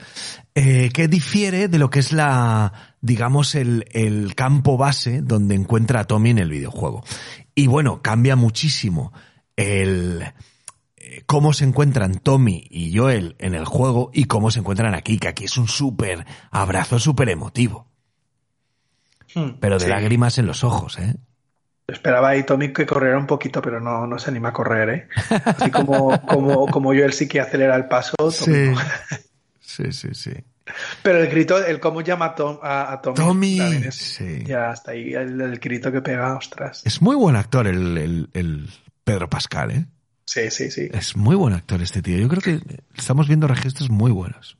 Eh, 0.55 0.89
que 0.93 1.09
difiere 1.09 1.67
de 1.67 1.77
lo 1.77 1.89
que 1.89 1.99
es 1.99 2.13
la, 2.13 2.95
digamos, 3.01 3.53
el, 3.53 3.85
el 3.91 4.33
campo 4.35 4.77
base 4.77 5.21
donde 5.21 5.55
encuentra 5.55 5.99
a 5.99 6.03
Tommy 6.05 6.29
en 6.29 6.39
el 6.39 6.49
videojuego. 6.49 7.03
Y 7.53 7.67
bueno, 7.67 8.01
cambia 8.01 8.37
muchísimo 8.37 9.11
el, 9.57 10.23
eh, 10.95 11.23
cómo 11.25 11.51
se 11.51 11.65
encuentran 11.65 12.19
Tommy 12.19 12.65
y 12.69 12.97
Joel 12.97 13.35
en 13.39 13.55
el 13.55 13.65
juego 13.65 14.09
y 14.13 14.23
cómo 14.23 14.51
se 14.51 14.59
encuentran 14.59 14.95
aquí, 14.95 15.19
que 15.19 15.27
aquí 15.27 15.43
es 15.43 15.57
un 15.57 15.67
súper 15.67 16.25
abrazo 16.49 16.97
súper 16.97 17.27
emotivo. 17.27 17.87
Hmm, 19.35 19.59
pero 19.59 19.79
de 19.79 19.89
lágrimas 19.89 20.37
en 20.37 20.45
los 20.45 20.63
ojos, 20.63 20.97
¿eh? 20.97 21.17
Esperaba 21.91 22.29
ahí 22.29 22.43
Tommy 22.43 22.73
que 22.73 22.85
corriera 22.85 23.17
un 23.17 23.27
poquito, 23.27 23.61
pero 23.61 23.79
no, 23.79 24.07
no 24.07 24.19
se 24.19 24.29
anima 24.29 24.49
a 24.49 24.53
correr, 24.53 24.89
¿eh? 24.89 25.07
Así 25.45 25.71
como, 25.71 26.19
como, 26.25 26.67
como 26.67 26.93
yo 26.93 27.05
él 27.05 27.13
sí 27.13 27.27
que 27.27 27.39
acelera 27.39 27.75
el 27.75 27.85
paso. 27.85 28.15
sí. 28.31 28.73
sí, 29.59 29.91
sí, 29.91 30.09
sí. 30.13 30.33
Pero 31.01 31.19
el 31.19 31.27
grito, 31.27 31.63
el 31.63 31.79
cómo 31.79 32.01
llama 32.01 32.25
a, 32.25 32.35
Tom, 32.35 32.59
a, 32.61 32.99
Tommy. 33.01 33.57
Tommy, 33.57 33.91
sí. 33.91 34.43
Ya 34.45 34.71
está 34.71 34.91
ahí, 34.91 35.13
el, 35.13 35.59
grito 35.59 35.91
que 35.91 36.01
pega, 36.01 36.35
ostras. 36.35 36.83
Es 36.85 37.01
muy 37.01 37.15
buen 37.15 37.35
actor 37.35 37.67
el, 37.67 37.97
el, 37.97 38.29
el 38.33 38.69
Pedro 39.03 39.29
Pascal, 39.29 39.71
¿eh? 39.71 39.85
Sí, 40.25 40.51
sí, 40.51 40.69
sí. 40.69 40.89
Es 40.93 41.15
muy 41.15 41.35
buen 41.35 41.55
actor 41.55 41.81
este 41.81 42.03
tío. 42.03 42.17
Yo 42.17 42.27
creo 42.27 42.41
que 42.41 42.61
estamos 42.95 43.27
viendo 43.27 43.47
registros 43.47 43.89
muy 43.89 44.11
buenos. 44.11 44.58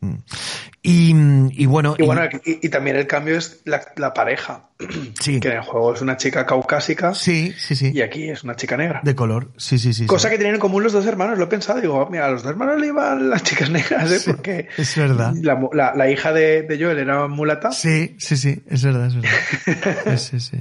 Mm. 0.00 1.48
Y, 1.52 1.66
bueno. 1.66 1.96
Y, 1.98 2.04
bueno 2.04 2.22
y, 2.44 2.68
también 2.68 2.96
el 2.96 3.06
cambio 3.06 3.36
es 3.36 3.62
la, 3.64 4.14
pareja. 4.14 4.70
Sí. 5.20 5.40
Que 5.40 5.48
en 5.48 5.56
el 5.56 5.62
juego 5.62 5.94
es 5.94 6.00
una 6.00 6.16
chica 6.16 6.46
caucásica. 6.46 7.12
Sí, 7.14 7.52
sí, 7.58 7.74
sí. 7.74 7.90
Y 7.92 8.02
aquí 8.02 8.30
es 8.30 8.44
una 8.44 8.54
chica 8.54 8.76
negra. 8.76 9.00
De 9.02 9.14
color. 9.16 9.50
Sí, 9.56 9.78
sí, 9.78 9.92
sí. 9.92 10.06
Cosa 10.06 10.30
que 10.30 10.36
tienen 10.36 10.54
en 10.54 10.60
común 10.60 10.84
los 10.84 10.92
dos 10.92 11.04
hermanos. 11.06 11.38
Lo 11.38 11.44
he 11.44 11.48
pensado. 11.48 11.80
Digo, 11.80 12.08
mira, 12.10 12.26
a 12.26 12.30
los 12.30 12.42
dos 12.44 12.52
hermanos 12.52 12.80
le 12.80 12.86
iban 12.86 13.28
las 13.28 13.42
chicas 13.42 13.70
negras, 13.70 14.10
¿eh? 14.12 14.20
Porque. 14.24 14.68
Es 14.76 14.96
verdad. 14.96 15.34
La, 15.72 16.10
hija 16.10 16.32
de, 16.32 16.62
de, 16.62 16.82
Joel 16.82 16.98
era 16.98 17.26
mulata. 17.26 17.72
Sí, 17.72 18.16
sí, 18.18 18.36
sí. 18.36 18.62
Es 18.68 18.84
verdad, 18.84 19.06
es 19.08 19.16
verdad. 19.16 20.16
sí, 20.16 20.38
sí. 20.38 20.58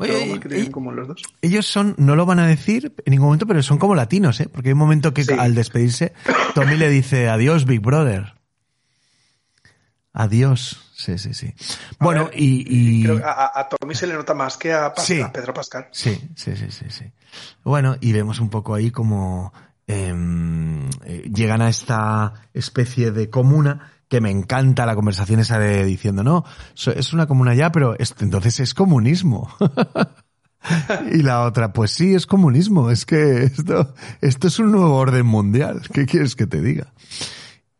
Oye, 0.00 0.40
los 0.94 1.08
dos. 1.08 1.22
ellos 1.42 1.66
son, 1.66 1.94
no 1.98 2.16
lo 2.16 2.24
van 2.24 2.38
a 2.38 2.46
decir 2.46 2.94
en 3.04 3.10
ningún 3.10 3.26
momento, 3.26 3.46
pero 3.46 3.62
son 3.62 3.76
como 3.76 3.94
latinos, 3.94 4.40
¿eh? 4.40 4.48
Porque 4.50 4.70
hay 4.70 4.72
un 4.72 4.78
momento 4.78 5.12
que 5.12 5.24
al 5.38 5.54
despedirse, 5.54 6.14
Tommy 6.54 6.76
le 6.78 6.88
dice 6.88 7.28
adiós, 7.28 7.66
Big 7.66 7.80
Brother. 7.80 8.34
Adiós. 10.14 10.90
Sí, 10.94 11.18
sí, 11.18 11.34
sí. 11.34 11.54
bueno, 11.98 12.30
y, 12.34 13.06
a, 13.24 13.68
Tommy 13.68 13.94
se 13.94 14.06
le 14.06 14.14
nota 14.14 14.32
más 14.34 14.56
que 14.56 14.72
a, 14.72 14.92
Pedro 14.94 15.52
Pascal. 15.52 15.88
Sí, 15.92 16.18
sí, 16.34 16.56
sí, 16.56 16.70
sí, 16.70 16.86
sí. 16.88 17.04
Bueno, 17.62 17.96
y 18.00 18.12
vemos 18.12 18.40
un 18.40 18.48
poco 18.48 18.74
ahí 18.74 18.90
como 18.90 19.52
em, 19.86 20.88
eh, 21.04 21.30
llegan 21.32 21.60
a 21.60 21.68
esta 21.68 22.48
especie 22.54 23.12
de 23.12 23.28
comuna 23.28 23.92
que 24.10 24.20
me 24.20 24.30
encanta 24.30 24.86
la 24.86 24.96
conversación 24.96 25.38
esa 25.38 25.60
de 25.60 25.84
diciendo, 25.84 26.24
no, 26.24 26.44
es 26.74 27.12
una 27.12 27.28
comuna 27.28 27.54
ya, 27.54 27.70
pero 27.70 27.94
entonces 28.18 28.58
es 28.58 28.74
comunismo. 28.74 29.48
y 31.12 31.22
la 31.22 31.44
otra, 31.44 31.72
pues 31.72 31.92
sí, 31.92 32.14
es 32.14 32.26
comunismo, 32.26 32.90
es 32.90 33.06
que 33.06 33.44
esto, 33.44 33.94
esto 34.20 34.48
es 34.48 34.58
un 34.58 34.72
nuevo 34.72 34.96
orden 34.96 35.24
mundial, 35.24 35.82
¿qué 35.92 36.06
quieres 36.06 36.34
que 36.34 36.48
te 36.48 36.60
diga? 36.60 36.92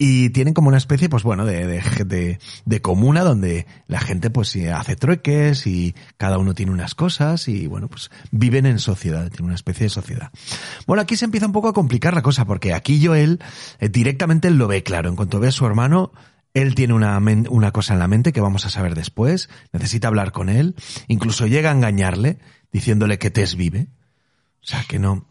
Y 0.03 0.31
tienen 0.31 0.55
como 0.55 0.69
una 0.69 0.79
especie, 0.79 1.11
pues 1.11 1.25
bueno, 1.25 1.45
de, 1.45 1.67
de, 1.67 2.39
de, 2.65 2.81
comuna 2.81 3.21
donde 3.23 3.67
la 3.87 4.01
gente 4.01 4.31
pues 4.31 4.57
hace 4.57 4.97
trueques 4.97 5.67
y 5.67 5.95
cada 6.17 6.39
uno 6.39 6.55
tiene 6.55 6.73
unas 6.73 6.95
cosas 6.95 7.49
y 7.49 7.67
bueno, 7.67 7.89
pues 7.89 8.11
viven 8.31 8.65
en 8.65 8.79
sociedad, 8.79 9.29
tienen 9.29 9.45
una 9.45 9.57
especie 9.57 9.85
de 9.85 9.91
sociedad. 9.91 10.31
Bueno, 10.87 11.03
aquí 11.03 11.17
se 11.17 11.27
empieza 11.27 11.45
un 11.45 11.53
poco 11.53 11.69
a 11.69 11.75
complicar 11.75 12.15
la 12.15 12.23
cosa 12.23 12.47
porque 12.47 12.73
aquí 12.73 13.05
Joel 13.05 13.41
eh, 13.79 13.91
directamente 13.91 14.49
lo 14.49 14.69
ve 14.69 14.83
claro. 14.83 15.11
En 15.11 15.17
cuanto 15.17 15.39
ve 15.39 15.49
a 15.49 15.53
su 15.53 15.67
hermano, 15.67 16.13
él 16.55 16.75
tiene 16.75 16.95
una, 16.95 17.19
una 17.19 17.71
cosa 17.71 17.93
en 17.93 17.99
la 17.99 18.09
mente 18.09 18.33
que 18.33 18.41
vamos 18.41 18.65
a 18.65 18.71
saber 18.71 18.95
después, 18.95 19.51
necesita 19.75 20.09
hablar 20.09 20.33
con 20.33 20.49
él, 20.49 20.77
incluso 21.09 21.47
llega 21.47 21.69
a 21.69 21.75
engañarle 21.75 22.39
diciéndole 22.73 23.19
que 23.19 23.31
Tess 23.31 23.55
vive. 23.55 23.89
O 24.63 24.67
sea, 24.67 24.83
que 24.89 24.99
no, 24.99 25.27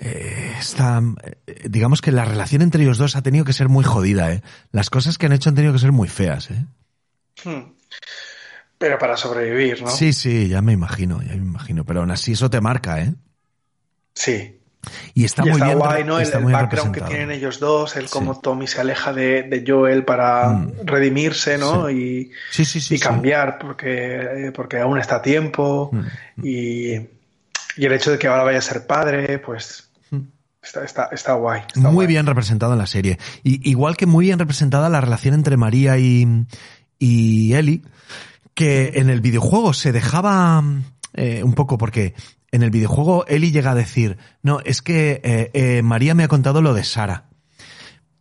eh, 0.00 0.54
está, 0.58 1.02
eh, 1.22 1.68
digamos 1.68 2.00
que 2.00 2.12
la 2.12 2.24
relación 2.24 2.62
entre 2.62 2.82
ellos 2.82 2.98
dos 2.98 3.16
ha 3.16 3.22
tenido 3.22 3.44
que 3.44 3.52
ser 3.52 3.68
muy 3.68 3.84
jodida, 3.84 4.32
¿eh? 4.32 4.42
Las 4.72 4.90
cosas 4.90 5.18
que 5.18 5.26
han 5.26 5.32
hecho 5.32 5.50
han 5.50 5.56
tenido 5.56 5.72
que 5.72 5.78
ser 5.78 5.92
muy 5.92 6.08
feas, 6.08 6.50
¿eh? 6.50 6.64
Hmm. 7.44 7.72
Pero 8.78 8.98
para 8.98 9.16
sobrevivir, 9.16 9.82
¿no? 9.82 9.90
Sí, 9.90 10.12
sí, 10.12 10.48
ya 10.48 10.62
me 10.62 10.72
imagino, 10.72 11.20
ya 11.22 11.32
me 11.32 11.36
imagino. 11.36 11.84
Pero 11.84 12.00
aún 12.00 12.12
así 12.12 12.32
eso 12.32 12.48
te 12.48 12.60
marca, 12.60 13.00
¿eh? 13.00 13.12
Sí. 14.14 14.54
Y 15.14 15.24
está 15.24 15.44
muy 15.44 15.60
bien. 15.60 15.78
Guay, 15.78 16.04
¿no? 16.04 16.20
el, 16.20 16.30
background 16.30 16.94
que 16.94 17.00
tienen 17.00 17.32
ellos 17.32 17.58
dos, 17.58 17.96
el 17.96 18.08
cómo 18.08 18.40
Tommy 18.40 18.68
se 18.68 18.80
aleja 18.80 19.12
de, 19.12 19.64
Joel 19.66 20.04
para 20.04 20.50
mm. 20.50 20.72
redimirse, 20.84 21.58
¿no? 21.58 21.90
Y, 21.90 22.30
y 22.90 22.98
cambiar, 23.00 23.58
porque, 23.58 24.52
porque 24.54 24.78
aún 24.78 24.98
está 24.98 25.16
a 25.16 25.22
tiempo. 25.22 25.90
Mm. 25.92 26.46
Y, 26.46 26.92
y 27.78 27.86
el 27.86 27.92
hecho 27.92 28.12
de 28.12 28.18
que 28.18 28.28
ahora 28.28 28.44
vaya 28.44 28.58
a 28.58 28.62
ser 28.62 28.86
padre, 28.86 29.38
pues 29.38 29.87
Está, 30.62 31.08
está, 31.12 31.34
guay. 31.34 31.62
muy 31.76 32.06
bien 32.06 32.26
representado 32.26 32.72
en 32.72 32.78
la 32.78 32.86
serie. 32.86 33.18
Y, 33.42 33.68
igual 33.68 33.96
que 33.96 34.06
muy 34.06 34.26
bien 34.26 34.38
representada 34.38 34.88
la 34.88 35.00
relación 35.00 35.34
entre 35.34 35.56
María 35.56 35.98
y, 35.98 36.46
y 36.98 37.54
Ellie, 37.54 37.82
que 38.54 38.92
en 38.96 39.08
el 39.08 39.20
videojuego 39.20 39.72
se 39.72 39.92
dejaba 39.92 40.62
eh, 41.14 41.42
un 41.44 41.54
poco 41.54 41.78
porque 41.78 42.14
en 42.50 42.62
el 42.62 42.70
videojuego 42.70 43.24
Ellie 43.28 43.52
llega 43.52 43.70
a 43.70 43.76
decir, 43.76 44.18
no, 44.42 44.60
es 44.64 44.82
que 44.82 45.20
eh, 45.22 45.50
eh, 45.54 45.82
María 45.82 46.14
me 46.14 46.24
ha 46.24 46.28
contado 46.28 46.60
lo 46.60 46.74
de 46.74 46.84
Sara, 46.84 47.28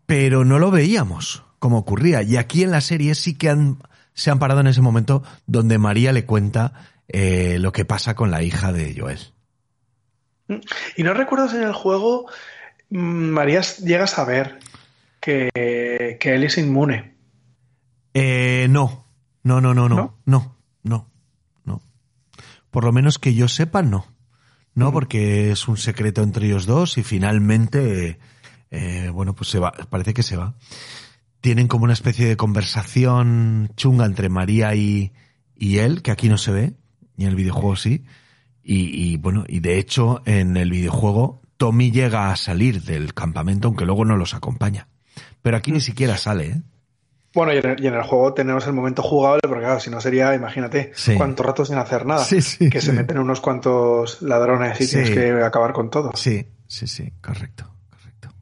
pero 0.05 0.45
no 0.45 0.59
lo 0.59 0.69
veíamos 0.69 1.43
como 1.59 1.79
ocurría. 1.79 2.21
Y 2.21 2.37
aquí 2.37 2.63
en 2.63 2.71
la 2.71 2.81
serie 2.81 3.15
sí 3.15 3.33
que 3.33 3.49
han, 3.49 3.79
se 4.13 4.29
han 4.29 4.39
parado 4.39 4.61
en 4.61 4.67
ese 4.67 4.81
momento 4.81 5.23
donde 5.47 5.79
María 5.79 6.13
le 6.13 6.25
cuenta 6.25 6.73
lo 7.09 7.71
que 7.71 7.85
pasa 7.85 8.15
con 8.15 8.31
la 8.31 8.43
hija 8.43 8.73
de 8.73 8.93
Joel. 8.95 9.36
Y 10.95 11.03
no 11.03 11.13
recuerdo 11.13 11.49
si 11.49 11.57
en 11.57 11.63
el 11.63 11.73
juego 11.73 12.27
mm, 12.89 13.29
María 13.29 13.61
llega 13.61 14.05
a 14.05 14.07
saber 14.07 14.59
que, 15.19 15.49
que 16.19 16.35
él 16.35 16.43
es 16.43 16.57
inmune. 16.57 17.15
Eh, 18.13 18.67
no. 18.69 19.05
No, 19.43 19.61
no, 19.61 19.73
no, 19.73 19.87
no. 19.87 20.17
No, 20.25 20.57
no, 20.83 21.09
no. 21.63 21.81
Por 22.69 22.83
lo 22.83 22.91
menos 22.91 23.19
que 23.19 23.33
yo 23.33 23.47
sepa, 23.47 23.81
no. 23.81 24.05
No, 24.73 24.91
porque 24.91 25.51
es 25.51 25.67
un 25.67 25.77
secreto 25.77 26.21
entre 26.21 26.45
ellos 26.45 26.67
dos 26.67 26.99
y 26.99 27.03
finalmente, 27.03 28.19
eh, 28.69 29.09
bueno, 29.11 29.33
pues 29.33 29.49
se 29.49 29.57
va, 29.57 29.71
parece 29.89 30.13
que 30.13 30.21
se 30.21 30.37
va. 30.37 30.53
Tienen 31.41 31.67
como 31.67 31.85
una 31.85 31.93
especie 31.93 32.27
de 32.27 32.37
conversación 32.37 33.71
chunga 33.75 34.05
entre 34.05 34.29
María 34.29 34.75
y, 34.75 35.13
y 35.55 35.79
él, 35.79 36.03
que 36.03 36.11
aquí 36.11 36.29
no 36.29 36.37
se 36.37 36.51
ve, 36.51 36.73
y 37.17 37.23
en 37.23 37.29
el 37.29 37.35
videojuego 37.35 37.75
sí. 37.75 38.05
Y, 38.69 39.15
bueno, 39.15 39.45
y 39.47 39.61
de 39.61 39.79
hecho 39.79 40.21
en 40.25 40.57
el 40.57 40.71
videojuego 40.71 41.41
Tommy 41.55 41.89
llega 41.89 42.31
a 42.31 42.35
salir 42.35 42.83
del 42.83 43.13
campamento, 43.13 43.69
aunque 43.69 43.85
luego 43.85 44.03
no 44.03 44.17
los 44.17 44.33
acompaña. 44.33 44.89
Pero 45.41 45.55
aquí 45.55 45.71
ni 45.71 45.79
siquiera 45.79 46.17
sale, 46.17 46.47
¿eh? 46.47 46.61
Bueno, 47.33 47.53
y 47.53 47.57
en, 47.57 47.93
el, 47.93 48.03
juego 48.03 48.33
tenemos 48.33 48.67
el 48.67 48.73
momento 48.73 49.03
jugable, 49.03 49.41
porque 49.43 49.63
claro, 49.63 49.79
si 49.79 49.89
no 49.89 50.01
sería, 50.01 50.33
imagínate, 50.33 50.91
cuántos 51.15 51.45
ratos 51.45 51.67
sin 51.69 51.77
hacer 51.77 52.05
nada. 52.05 52.25
que 52.27 52.81
se 52.81 52.91
meten 52.91 53.19
unos 53.19 53.39
cuantos 53.39 54.21
ladrones 54.21 54.81
y 54.81 54.87
tienes 54.87 55.11
que 55.11 55.31
acabar 55.43 55.71
con 55.71 55.89
todo. 55.89 56.11
Sí, 56.15 56.47
sí, 56.67 56.87
sí, 56.87 57.13
correcto, 57.21 57.69
correcto. 57.89 58.33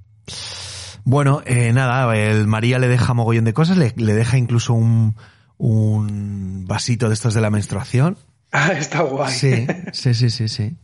Bueno, 1.03 1.43
eh, 1.45 1.71
nada, 1.71 2.15
el 2.15 2.47
María 2.47 2.79
le 2.79 2.87
deja 2.87 3.13
mogollón 3.13 3.45
de 3.45 3.53
cosas, 3.53 3.77
le, 3.77 3.93
le 3.95 4.13
deja 4.13 4.37
incluso 4.37 4.73
un, 4.73 5.15
un 5.57 6.65
vasito 6.65 7.09
de 7.09 7.13
estos 7.13 7.33
de 7.33 7.41
la 7.41 7.51
menstruación 7.51 8.17
Ah, 8.57 8.71
está 8.71 9.01
guay. 9.01 9.33
Sí, 9.33 9.67
sí, 9.91 10.13
sí, 10.13 10.29
sí, 10.29 10.47
sí. 10.47 10.77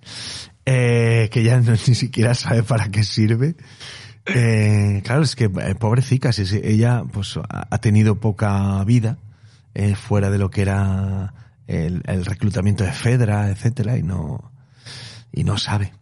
Eh, 0.66 1.30
que 1.32 1.42
ya 1.42 1.58
ni 1.88 1.96
siquiera 1.96 2.34
sabe 2.34 2.64
para 2.64 2.90
qué 2.90 3.04
sirve. 3.04 3.56
Eh, 4.26 5.02
claro, 5.06 5.22
es 5.22 5.38
que 5.38 5.46
eh, 5.46 5.76
pobrecita, 5.80 6.34
si 6.34 6.44
ella 6.64 7.04
pues 7.12 7.40
ha 7.50 7.78
tenido 7.80 8.20
poca 8.20 8.84
vida 8.84 9.20
eh, 9.74 9.96
fuera 9.96 10.30
de 10.30 10.38
lo 10.38 10.50
que 10.50 10.64
era 10.64 11.34
el, 11.66 12.26
reclutamiento 12.26 12.84
de 12.84 12.92
Fedra, 12.92 13.50
etcétera, 13.50 13.98
y 13.98 14.04
no 14.04 14.52
y 15.32 15.46
no 15.46 15.58
sabe. 15.58 15.94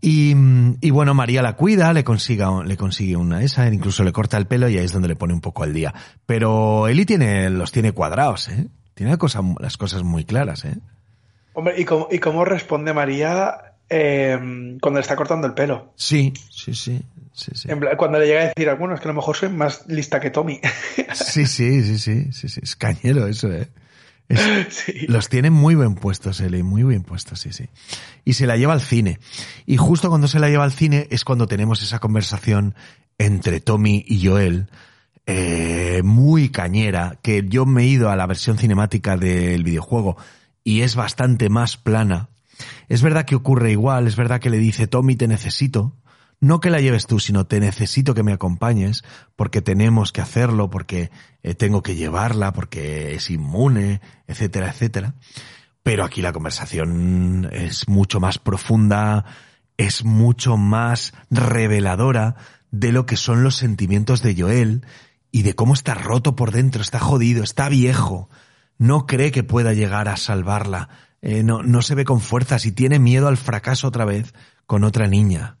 Y, 0.00 0.36
y, 0.80 0.90
bueno, 0.90 1.14
María 1.14 1.42
la 1.42 1.56
cuida, 1.56 1.92
le 1.92 2.04
consiga, 2.04 2.62
le 2.62 2.76
consigue 2.76 3.16
una 3.16 3.42
esa, 3.42 3.66
incluso 3.66 4.04
le 4.04 4.12
corta 4.12 4.36
el 4.36 4.46
pelo 4.46 4.68
y 4.68 4.78
ahí 4.78 4.84
es 4.84 4.92
donde 4.92 5.08
le 5.08 5.16
pone 5.16 5.34
un 5.34 5.40
poco 5.40 5.64
al 5.64 5.72
día. 5.72 5.92
Pero 6.26 6.86
Eli 6.86 7.04
tiene, 7.04 7.50
los 7.50 7.72
tiene 7.72 7.90
cuadrados, 7.90 8.48
¿eh? 8.48 8.68
Tiene 8.94 9.18
las 9.58 9.76
cosas 9.76 10.04
muy 10.04 10.24
claras, 10.24 10.64
¿eh? 10.64 10.78
Hombre, 11.58 11.74
¿y 11.76 11.84
cómo, 11.84 12.06
y 12.08 12.20
cómo 12.20 12.44
responde 12.44 12.94
María 12.94 13.74
em, 13.88 14.78
cuando 14.78 14.98
le 14.98 15.02
está 15.02 15.16
cortando 15.16 15.44
el 15.44 15.54
pelo? 15.54 15.92
Sí, 15.96 16.32
sí, 16.50 16.72
sí. 16.72 17.02
sí, 17.32 17.50
sí. 17.52 17.68
cuando 17.96 18.20
le 18.20 18.28
llega 18.28 18.42
a 18.42 18.52
decir, 18.54 18.72
bueno, 18.78 18.94
es 18.94 19.00
que 19.00 19.08
a 19.08 19.10
lo 19.10 19.16
mejor 19.16 19.36
soy 19.36 19.48
más 19.48 19.84
lista 19.88 20.20
que 20.20 20.30
Tommy. 20.30 20.60
sí, 21.14 21.46
sí, 21.46 21.82
sí, 21.82 21.98
sí, 21.98 22.32
sí, 22.32 22.48
sí. 22.48 22.60
Es 22.62 22.76
cañero 22.76 23.26
eso, 23.26 23.50
¿eh? 23.50 23.68
Los 25.08 25.28
tiene 25.28 25.50
muy 25.50 25.74
bien 25.74 25.96
puestos, 25.96 26.40
Eli, 26.40 26.62
muy 26.62 26.84
bien 26.84 27.02
puestos, 27.02 27.40
sí, 27.40 27.52
sí. 27.52 27.68
Y 28.24 28.34
se 28.34 28.46
la 28.46 28.56
lleva 28.56 28.72
al 28.72 28.80
cine. 28.80 29.18
Y 29.66 29.78
justo 29.78 30.10
cuando 30.10 30.28
se 30.28 30.38
la 30.38 30.50
lleva 30.50 30.62
al 30.62 30.72
cine 30.72 31.08
es 31.10 31.24
cuando 31.24 31.48
tenemos 31.48 31.82
esa 31.82 31.98
conversación 31.98 32.76
entre 33.18 33.58
Tommy 33.58 34.04
y 34.06 34.24
Joel, 34.24 34.68
eh, 35.26 36.02
muy 36.04 36.50
cañera, 36.50 37.18
que 37.20 37.44
yo 37.48 37.66
me 37.66 37.82
he 37.82 37.86
ido 37.86 38.10
a 38.10 38.16
la 38.16 38.28
versión 38.28 38.58
cinemática 38.58 39.16
del 39.16 39.64
videojuego 39.64 40.16
y 40.68 40.82
es 40.82 40.96
bastante 40.96 41.48
más 41.48 41.78
plana. 41.78 42.28
Es 42.90 43.00
verdad 43.00 43.24
que 43.24 43.34
ocurre 43.34 43.72
igual, 43.72 44.06
es 44.06 44.16
verdad 44.16 44.38
que 44.38 44.50
le 44.50 44.58
dice 44.58 44.86
Tommy 44.86 45.16
te 45.16 45.26
necesito, 45.26 45.96
no 46.40 46.60
que 46.60 46.68
la 46.68 46.82
lleves 46.82 47.06
tú, 47.06 47.20
sino 47.20 47.46
te 47.46 47.58
necesito 47.58 48.12
que 48.12 48.22
me 48.22 48.34
acompañes, 48.34 49.02
porque 49.34 49.62
tenemos 49.62 50.12
que 50.12 50.20
hacerlo, 50.20 50.68
porque 50.68 51.10
eh, 51.42 51.54
tengo 51.54 51.82
que 51.82 51.94
llevarla, 51.94 52.52
porque 52.52 53.14
es 53.14 53.30
inmune, 53.30 54.02
etcétera, 54.26 54.68
etcétera. 54.68 55.14
Pero 55.82 56.04
aquí 56.04 56.20
la 56.20 56.34
conversación 56.34 57.48
es 57.50 57.88
mucho 57.88 58.20
más 58.20 58.38
profunda, 58.38 59.24
es 59.78 60.04
mucho 60.04 60.58
más 60.58 61.14
reveladora 61.30 62.36
de 62.70 62.92
lo 62.92 63.06
que 63.06 63.16
son 63.16 63.42
los 63.42 63.56
sentimientos 63.56 64.20
de 64.20 64.38
Joel 64.38 64.84
y 65.32 65.44
de 65.44 65.54
cómo 65.54 65.72
está 65.72 65.94
roto 65.94 66.36
por 66.36 66.50
dentro, 66.52 66.82
está 66.82 66.98
jodido, 66.98 67.42
está 67.42 67.70
viejo, 67.70 68.28
no 68.78 69.06
cree 69.06 69.30
que 69.30 69.42
pueda 69.42 69.74
llegar 69.74 70.08
a 70.08 70.16
salvarla, 70.16 70.88
eh, 71.20 71.42
no, 71.42 71.62
no 71.62 71.82
se 71.82 71.94
ve 71.94 72.04
con 72.04 72.20
fuerzas 72.20 72.64
y 72.64 72.72
tiene 72.72 72.98
miedo 72.98 73.28
al 73.28 73.36
fracaso 73.36 73.88
otra 73.88 74.04
vez 74.04 74.32
con 74.66 74.84
otra 74.84 75.06
niña. 75.06 75.58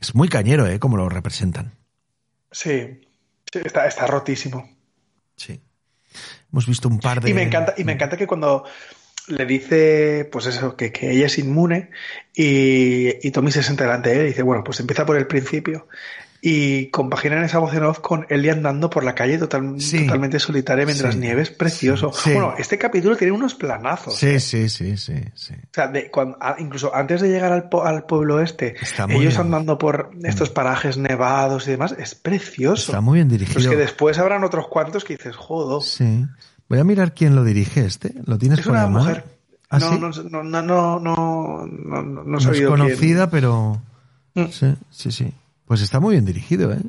Es 0.00 0.14
muy 0.14 0.28
cañero, 0.28 0.66
¿eh? 0.66 0.78
Como 0.78 0.96
lo 0.96 1.08
representan. 1.08 1.74
Sí, 2.50 3.00
está, 3.52 3.86
está 3.86 4.06
rotísimo. 4.06 4.68
Sí. 5.36 5.60
Hemos 6.52 6.66
visto 6.66 6.88
un 6.88 7.00
par 7.00 7.20
de... 7.20 7.30
Y 7.30 7.34
me 7.34 7.42
encanta, 7.42 7.74
y 7.76 7.84
me 7.84 7.92
encanta 7.92 8.16
que 8.16 8.26
cuando 8.26 8.64
le 9.28 9.46
dice, 9.46 10.28
pues 10.30 10.46
eso, 10.46 10.76
que, 10.76 10.92
que 10.92 11.12
ella 11.12 11.26
es 11.26 11.38
inmune 11.38 11.90
y, 12.34 13.26
y 13.26 13.30
Tommy 13.30 13.52
se 13.52 13.62
sienta 13.62 13.84
delante 13.84 14.10
de 14.10 14.16
él 14.16 14.22
y 14.24 14.28
dice, 14.28 14.42
bueno, 14.42 14.64
pues 14.64 14.80
empieza 14.80 15.06
por 15.06 15.16
el 15.16 15.26
principio 15.26 15.88
y 16.44 16.88
compaginan 16.88 17.44
esa 17.44 17.60
voz 17.60 17.72
en 17.72 17.84
off 17.84 18.00
con 18.00 18.26
Ellie 18.28 18.50
andando 18.50 18.90
por 18.90 19.04
la 19.04 19.14
calle 19.14 19.38
totalmente 19.38 20.40
solitaria 20.40 20.84
mientras 20.84 21.16
nieve. 21.16 21.42
Es 21.42 21.50
precioso. 21.50 22.12
Bueno, 22.24 22.54
este 22.58 22.78
capítulo 22.78 23.16
tiene 23.16 23.32
unos 23.32 23.54
planazos. 23.54 24.16
Sí, 24.16 24.26
¿eh? 24.26 24.40
sí, 24.40 24.68
sí, 24.68 24.96
sí, 24.96 25.14
O 25.14 25.70
sea, 25.70 25.92
incluso 26.58 26.92
antes 26.92 27.20
de 27.20 27.28
llegar 27.28 27.52
al, 27.52 27.70
al 27.84 28.06
pueblo 28.06 28.40
este, 28.40 28.74
ellos 29.08 29.38
andando 29.38 29.78
por 29.78 30.10
estos 30.24 30.50
mm. 30.50 30.52
parajes 30.52 30.98
nevados 30.98 31.68
y 31.68 31.70
demás, 31.70 31.94
es 31.96 32.16
precioso. 32.16 32.90
Está 32.90 33.00
muy 33.00 33.18
bien 33.18 33.28
dirigido. 33.28 33.54
Pues 33.54 33.68
que 33.68 33.76
después 33.76 34.18
habrán 34.18 34.42
otros 34.42 34.66
cuantos 34.66 35.04
que 35.04 35.16
dices, 35.16 35.36
jodo. 35.36 35.80
Sí. 35.80 36.26
Voy 36.68 36.80
a 36.80 36.84
mirar 36.84 37.14
quién 37.14 37.36
lo 37.36 37.44
dirige 37.44 37.86
este. 37.86 38.14
¿Lo 38.26 38.36
tienes 38.36 38.58
es 38.58 38.64
por 38.64 38.74
una 38.74 38.88
mujer. 38.88 39.24
¿Ah, 39.70 39.78
no, 39.78 39.96
no, 39.96 40.10
no, 40.10 40.42
no, 40.42 40.62
no, 40.62 40.98
no, 40.98 41.66
no, 41.68 42.24
no, 42.24 42.38
es 42.38 42.60
conocida, 42.62 43.30
pero... 43.30 43.80
Mm. 44.34 44.46
Sí, 44.46 44.74
sí, 44.90 45.12
sí. 45.12 45.32
Pues 45.72 45.80
está 45.80 46.00
muy 46.00 46.12
bien 46.16 46.26
dirigido, 46.26 46.70
¿eh? 46.70 46.82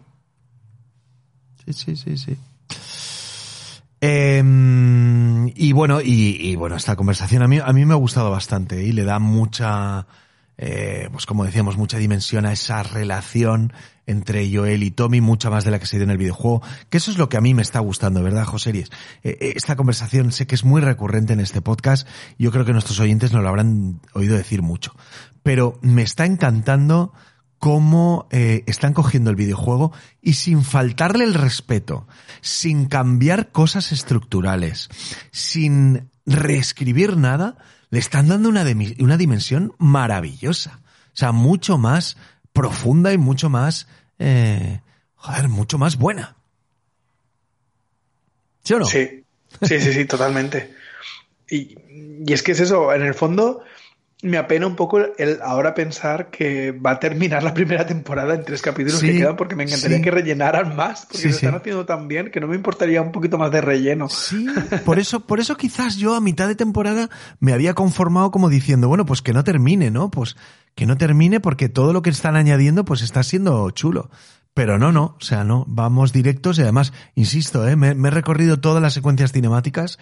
Sí, 1.63 1.71
sí, 1.71 1.95
sí, 1.95 2.17
sí. 2.17 2.37
Em, 4.01 5.47
y 5.55 5.71
bueno, 5.71 6.01
y, 6.03 6.53
bueno, 6.57 6.75
esta 6.75 6.97
conversación 6.97 7.43
a 7.43 7.47
mí, 7.47 7.59
a 7.63 7.71
mí 7.71 7.85
me 7.85 7.93
ha 7.93 7.95
gustado 7.95 8.29
bastante 8.29 8.83
y 8.83 8.91
le 8.91 9.05
da 9.05 9.19
mucha, 9.19 10.05
eh, 10.57 11.07
pues 11.13 11.25
como 11.25 11.45
decíamos, 11.45 11.77
mucha 11.77 11.97
dimensión 11.97 12.45
a 12.45 12.51
esa 12.51 12.83
relación 12.83 13.71
entre 14.05 14.53
Joel 14.53 14.83
y 14.83 14.91
Tommy, 14.91 15.21
mucha 15.21 15.49
más 15.49 15.63
de 15.63 15.71
la 15.71 15.79
que 15.79 15.85
se 15.85 15.95
dio 15.95 16.03
en 16.03 16.11
el 16.11 16.17
videojuego, 16.17 16.61
que 16.89 16.97
eso 16.97 17.09
es 17.09 17.17
lo 17.17 17.29
que 17.29 17.37
a 17.37 17.41
mí 17.41 17.53
me 17.53 17.61
está 17.61 17.79
gustando, 17.79 18.21
¿verdad, 18.21 18.43
José 18.43 18.71
eh, 18.71 18.85
eh, 19.23 19.53
esta 19.55 19.77
conversación 19.77 20.33
sé 20.33 20.45
que 20.45 20.55
es 20.55 20.65
muy 20.65 20.81
recurrente 20.81 21.31
en 21.31 21.39
este 21.39 21.61
podcast, 21.61 22.05
yo 22.37 22.51
creo 22.51 22.65
que 22.65 22.73
nuestros 22.73 22.99
oyentes 22.99 23.31
no 23.31 23.41
lo 23.41 23.47
habrán 23.47 24.01
oído 24.11 24.35
decir 24.35 24.61
mucho, 24.61 24.93
pero 25.41 25.79
me 25.81 26.01
está 26.01 26.25
encantando 26.25 27.13
cómo 27.63 28.27
eh, 28.29 28.65
están 28.65 28.91
cogiendo 28.91 29.29
el 29.29 29.37
videojuego 29.37 29.93
y 30.21 30.33
sin 30.33 30.65
faltarle 30.65 31.23
el 31.23 31.33
respeto, 31.33 32.05
sin 32.41 32.87
cambiar 32.87 33.53
cosas 33.53 33.93
estructurales, 33.93 34.89
sin 35.31 36.09
reescribir 36.25 37.15
nada, 37.15 37.55
le 37.89 37.99
están 37.99 38.27
dando 38.27 38.49
una, 38.49 38.65
una 38.99 39.15
dimensión 39.15 39.73
maravillosa. 39.77 40.81
O 41.13 41.15
sea, 41.15 41.31
mucho 41.31 41.77
más 41.77 42.17
profunda 42.51 43.13
y 43.13 43.17
mucho 43.17 43.49
más, 43.49 43.87
eh, 44.19 44.81
joder, 45.15 45.47
mucho 45.47 45.77
más 45.77 45.95
buena. 45.95 46.35
¿Sí 48.65 48.73
o 48.73 48.79
no? 48.79 48.85
Sí, 48.85 49.23
sí, 49.61 49.79
sí, 49.79 49.93
sí, 49.93 50.03
totalmente. 50.03 50.75
Y, 51.49 51.77
y, 52.27 52.33
es 52.33 52.43
que 52.43 52.51
es 52.51 52.59
eso, 52.59 52.93
en 52.93 53.03
el 53.03 53.13
fondo 53.13 53.63
me 54.23 54.37
apena 54.37 54.65
un 54.65 54.75
poco 54.75 54.99
el 55.17 55.39
ahora 55.43 55.75
pensar 55.75 56.29
que 56.29 56.71
va 56.71 56.91
a 56.91 56.99
terminar 56.99 57.43
la 57.43 57.53
primera 57.53 57.85
temporada 57.85 58.33
en 58.33 58.43
tres 58.43 58.61
capítulos 58.61 59.01
que 59.01 59.17
quedan 59.17 59.35
porque 59.35 59.55
me 59.55 59.63
encantaría 59.63 60.01
que 60.01 60.11
rellenaran 60.11 60.75
más 60.75 61.05
porque 61.05 61.17
se 61.17 61.29
están 61.29 61.55
haciendo 61.55 61.85
tan 61.85 62.07
bien 62.07 62.31
que 62.31 62.39
no 62.39 62.47
me 62.47 62.55
importaría 62.55 63.01
un 63.01 63.11
poquito 63.11 63.37
más 63.37 63.51
de 63.51 63.59
relleno. 63.59 64.07
Sí, 64.09 64.47
por 64.85 64.97
eso, 64.97 65.19
por 65.19 65.41
eso 65.41 65.57
quizás 65.57 65.97
yo 65.97 66.15
a 66.15 66.21
mitad 66.21 66.47
de 66.47 66.55
temporada 66.55 67.09
me 67.39 67.53
había 67.53 67.73
conformado 67.73 68.31
como 68.31 68.49
diciendo, 68.49 68.87
bueno, 68.87 69.05
pues 69.05 69.21
que 69.21 69.33
no 69.33 69.43
termine, 69.43 69.91
¿no? 69.91 70.09
Pues 70.09 70.37
que 70.73 70.85
no 70.85 70.97
termine 70.97 71.41
porque 71.41 71.67
todo 71.67 71.91
lo 71.91 72.01
que 72.01 72.09
están 72.09 72.37
añadiendo 72.37 72.85
pues 72.85 73.01
está 73.01 73.23
siendo 73.23 73.69
chulo. 73.71 74.09
Pero 74.53 74.77
no, 74.77 74.91
no, 74.91 75.17
o 75.19 75.23
sea, 75.23 75.43
no, 75.43 75.65
vamos 75.67 76.13
directos 76.13 76.59
y 76.59 76.61
además, 76.61 76.93
insisto, 77.15 77.67
¿eh? 77.67 77.75
me, 77.75 77.95
me 77.95 78.09
he 78.09 78.11
recorrido 78.11 78.59
todas 78.59 78.83
las 78.83 78.93
secuencias 78.93 79.31
cinemáticas 79.31 79.97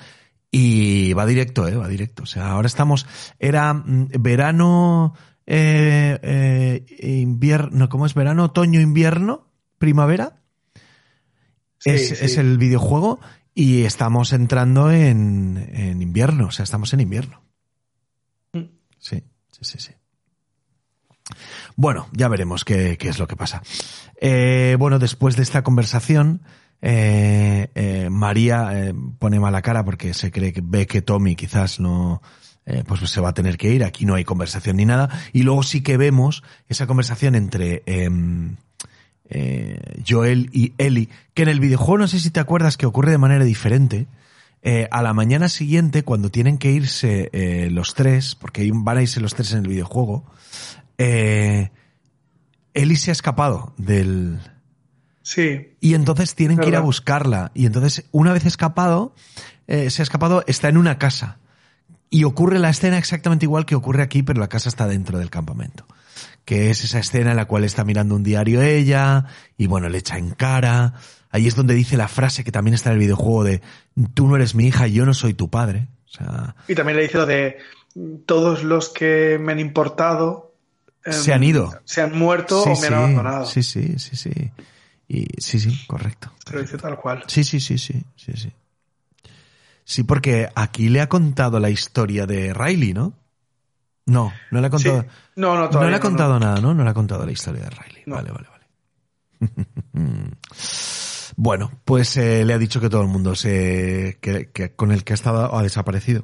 y 0.51 1.13
va 1.13 1.25
directo, 1.25 1.67
eh, 1.67 1.75
va 1.75 1.87
directo. 1.87 2.23
O 2.23 2.25
sea, 2.25 2.51
ahora 2.51 2.67
estamos, 2.67 3.07
era 3.39 3.73
mm, 3.73 4.09
verano, 4.19 5.13
eh, 5.47 6.19
eh, 6.21 7.19
invierno, 7.19 7.87
¿cómo 7.89 8.05
es? 8.05 8.13
Verano, 8.13 8.45
otoño, 8.45 8.81
invierno, 8.81 9.47
primavera. 9.77 10.41
es, 11.85 12.11
es, 12.11 12.37
el 12.37 12.57
videojuego 12.57 13.19
y 13.55 13.83
estamos 13.83 14.33
entrando 14.33 14.91
en, 14.91 15.69
en, 15.73 16.01
invierno, 16.01 16.47
o 16.47 16.51
sea, 16.51 16.63
estamos 16.63 16.93
en 16.93 16.99
invierno. 16.99 17.41
Mm. 18.53 18.65
Sí, 18.99 19.23
sí, 19.51 19.63
sí, 19.65 19.79
sí. 19.79 19.91
Bueno, 21.75 22.07
ya 22.11 22.27
veremos 22.27 22.65
qué, 22.65 22.97
qué 22.97 23.09
es 23.09 23.19
lo 23.19 23.27
que 23.27 23.37
pasa. 23.37 23.63
Eh, 24.19 24.75
bueno, 24.77 24.99
después 24.99 25.35
de 25.35 25.43
esta 25.43 25.63
conversación, 25.63 26.41
eh, 26.81 27.69
eh, 27.75 28.09
María 28.09 28.71
eh, 28.73 28.93
pone 29.19 29.39
mala 29.39 29.61
cara 29.61 29.85
porque 29.85 30.15
se 30.15 30.31
cree 30.31 30.51
que 30.51 30.61
ve 30.63 30.87
que 30.87 31.03
Tommy 31.03 31.35
quizás 31.35 31.79
no, 31.79 32.21
pues 32.87 33.01
se 33.09 33.21
va 33.21 33.29
a 33.29 33.33
tener 33.33 33.57
que 33.57 33.71
ir. 33.71 33.83
Aquí 33.83 34.05
no 34.05 34.15
hay 34.15 34.23
conversación 34.23 34.77
ni 34.77 34.85
nada. 34.85 35.09
Y 35.33 35.43
luego 35.43 35.63
sí 35.63 35.81
que 35.81 35.97
vemos 35.97 36.43
esa 36.67 36.87
conversación 36.87 37.35
entre 37.35 37.83
em, 37.85 38.55
Joel 40.07 40.49
y 40.51 40.73
Ellie, 40.77 41.09
que 41.33 41.43
en 41.43 41.49
el 41.49 41.59
videojuego 41.59 41.99
no 41.99 42.07
sé 42.07 42.19
si 42.19 42.31
te 42.31 42.39
acuerdas 42.39 42.77
que 42.77 42.85
ocurre 42.85 43.11
de 43.11 43.17
manera 43.17 43.45
diferente. 43.45 44.07
A 44.91 45.01
la 45.01 45.13
mañana 45.13 45.49
siguiente, 45.49 46.03
cuando 46.03 46.29
tienen 46.29 46.59
que 46.59 46.71
irse 46.71 47.31
los 47.71 47.95
tres, 47.95 48.35
porque 48.35 48.69
van 48.71 48.97
a 48.97 49.01
irse 49.01 49.19
los 49.19 49.33
tres 49.33 49.53
en 49.53 49.59
el 49.59 49.67
videojuego, 49.67 50.23
Ellie 50.97 51.71
se 52.95 53.09
ha 53.09 53.13
escapado 53.13 53.73
del, 53.77 54.39
Sí. 55.23 55.75
Y 55.79 55.93
entonces 55.93 56.35
tienen 56.35 56.57
que 56.57 56.67
ir 56.67 56.75
a 56.75 56.81
buscarla. 56.81 57.51
Y 57.53 57.65
entonces, 57.65 58.05
una 58.11 58.33
vez 58.33 58.45
escapado, 58.45 59.13
eh, 59.67 59.89
se 59.89 60.01
ha 60.01 60.03
escapado, 60.03 60.43
está 60.47 60.69
en 60.69 60.77
una 60.77 60.97
casa. 60.97 61.37
Y 62.09 62.23
ocurre 62.25 62.59
la 62.59 62.69
escena 62.69 62.97
exactamente 62.97 63.45
igual 63.45 63.65
que 63.65 63.75
ocurre 63.75 64.03
aquí, 64.03 64.23
pero 64.23 64.39
la 64.39 64.49
casa 64.49 64.69
está 64.69 64.87
dentro 64.87 65.19
del 65.19 65.29
campamento. 65.29 65.85
Que 66.43 66.69
es 66.69 66.83
esa 66.83 66.99
escena 66.99 67.31
en 67.31 67.37
la 67.37 67.45
cual 67.45 67.63
está 67.63 67.83
mirando 67.83 68.15
un 68.15 68.23
diario 68.23 68.61
ella, 68.61 69.25
y 69.57 69.67
bueno, 69.67 69.87
le 69.89 69.99
echa 69.99 70.17
en 70.17 70.31
cara. 70.31 70.93
Ahí 71.29 71.47
es 71.47 71.55
donde 71.55 71.73
dice 71.73 71.95
la 71.95 72.09
frase 72.09 72.43
que 72.43 72.51
también 72.51 72.73
está 72.73 72.89
en 72.89 72.95
el 72.95 72.99
videojuego 72.99 73.43
de 73.45 73.61
tú 74.13 74.27
no 74.27 74.35
eres 74.35 74.55
mi 74.55 74.67
hija, 74.67 74.87
yo 74.87 75.05
no 75.05 75.13
soy 75.13 75.33
tu 75.33 75.49
padre. 75.49 75.87
O 76.05 76.13
sea, 76.13 76.55
y 76.67 76.75
también 76.75 76.97
le 76.97 77.03
dice 77.03 77.17
lo 77.17 77.25
de 77.25 77.57
todos 78.25 78.63
los 78.63 78.89
que 78.89 79.37
me 79.39 79.53
han 79.53 79.59
importado 79.59 80.51
eh, 81.03 81.13
se 81.13 81.33
han 81.33 81.43
ido. 81.43 81.71
Se 81.85 82.01
han 82.01 82.17
muerto 82.17 82.63
sí, 82.63 82.69
o 82.69 82.73
me 82.73 82.87
han 82.87 82.93
sí, 82.93 82.93
abandonado. 82.93 83.45
Sí, 83.45 83.63
sí, 83.63 83.95
sí, 83.97 84.15
sí. 84.15 84.51
Y 85.13 85.27
sí, 85.39 85.59
sí, 85.59 85.77
correcto. 85.87 86.31
Lo 86.53 86.61
dice 86.61 86.77
tal 86.77 86.95
cual. 86.97 87.25
Sí, 87.27 87.43
sí, 87.43 87.59
sí, 87.59 87.77
sí, 87.77 88.01
sí, 88.15 88.31
sí. 88.33 88.53
Sí, 89.83 90.03
porque 90.03 90.47
aquí 90.55 90.87
le 90.87 91.01
ha 91.01 91.09
contado 91.09 91.59
la 91.59 91.69
historia 91.69 92.25
de 92.25 92.53
Riley, 92.53 92.93
¿no? 92.93 93.11
No, 94.05 94.31
no 94.51 94.61
le 94.61 94.67
ha 94.67 94.69
contado. 94.69 95.01
Sí. 95.01 95.07
No, 95.35 95.55
no, 95.55 95.69
no 95.69 95.81
le 95.81 95.95
ha 95.95 95.99
no, 95.99 95.99
contado 95.99 96.33
no. 96.35 96.39
nada, 96.39 96.61
¿no? 96.61 96.73
No 96.73 96.85
le 96.85 96.89
ha 96.89 96.93
contado 96.93 97.25
la 97.25 97.31
historia 97.33 97.63
de 97.63 97.69
Riley. 97.71 98.03
Vale, 98.05 98.31
vale, 98.31 98.47
vale. 98.47 98.65
bueno, 101.35 101.71
pues 101.83 102.15
eh, 102.15 102.45
le 102.45 102.53
ha 102.53 102.57
dicho 102.57 102.79
que 102.79 102.89
todo 102.89 103.01
el 103.01 103.09
mundo 103.09 103.35
se, 103.35 104.17
que, 104.21 104.49
que 104.51 104.75
con 104.77 104.93
el 104.93 105.03
que 105.03 105.11
ha 105.11 105.15
estado 105.15 105.53
ha 105.53 105.61
desaparecido. 105.61 106.23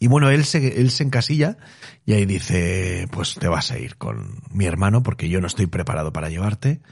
Y 0.00 0.08
bueno, 0.08 0.28
él 0.28 0.44
se, 0.44 0.82
él 0.82 0.90
se 0.90 1.02
encasilla 1.02 1.56
y 2.04 2.12
ahí 2.12 2.26
dice, 2.26 3.08
pues 3.10 3.36
te 3.36 3.48
vas 3.48 3.70
a 3.70 3.78
ir 3.78 3.96
con 3.96 4.42
mi 4.50 4.66
hermano 4.66 5.02
porque 5.02 5.30
yo 5.30 5.40
no 5.40 5.46
estoy 5.46 5.66
preparado 5.66 6.12
para 6.12 6.28
llevarte. 6.28 6.82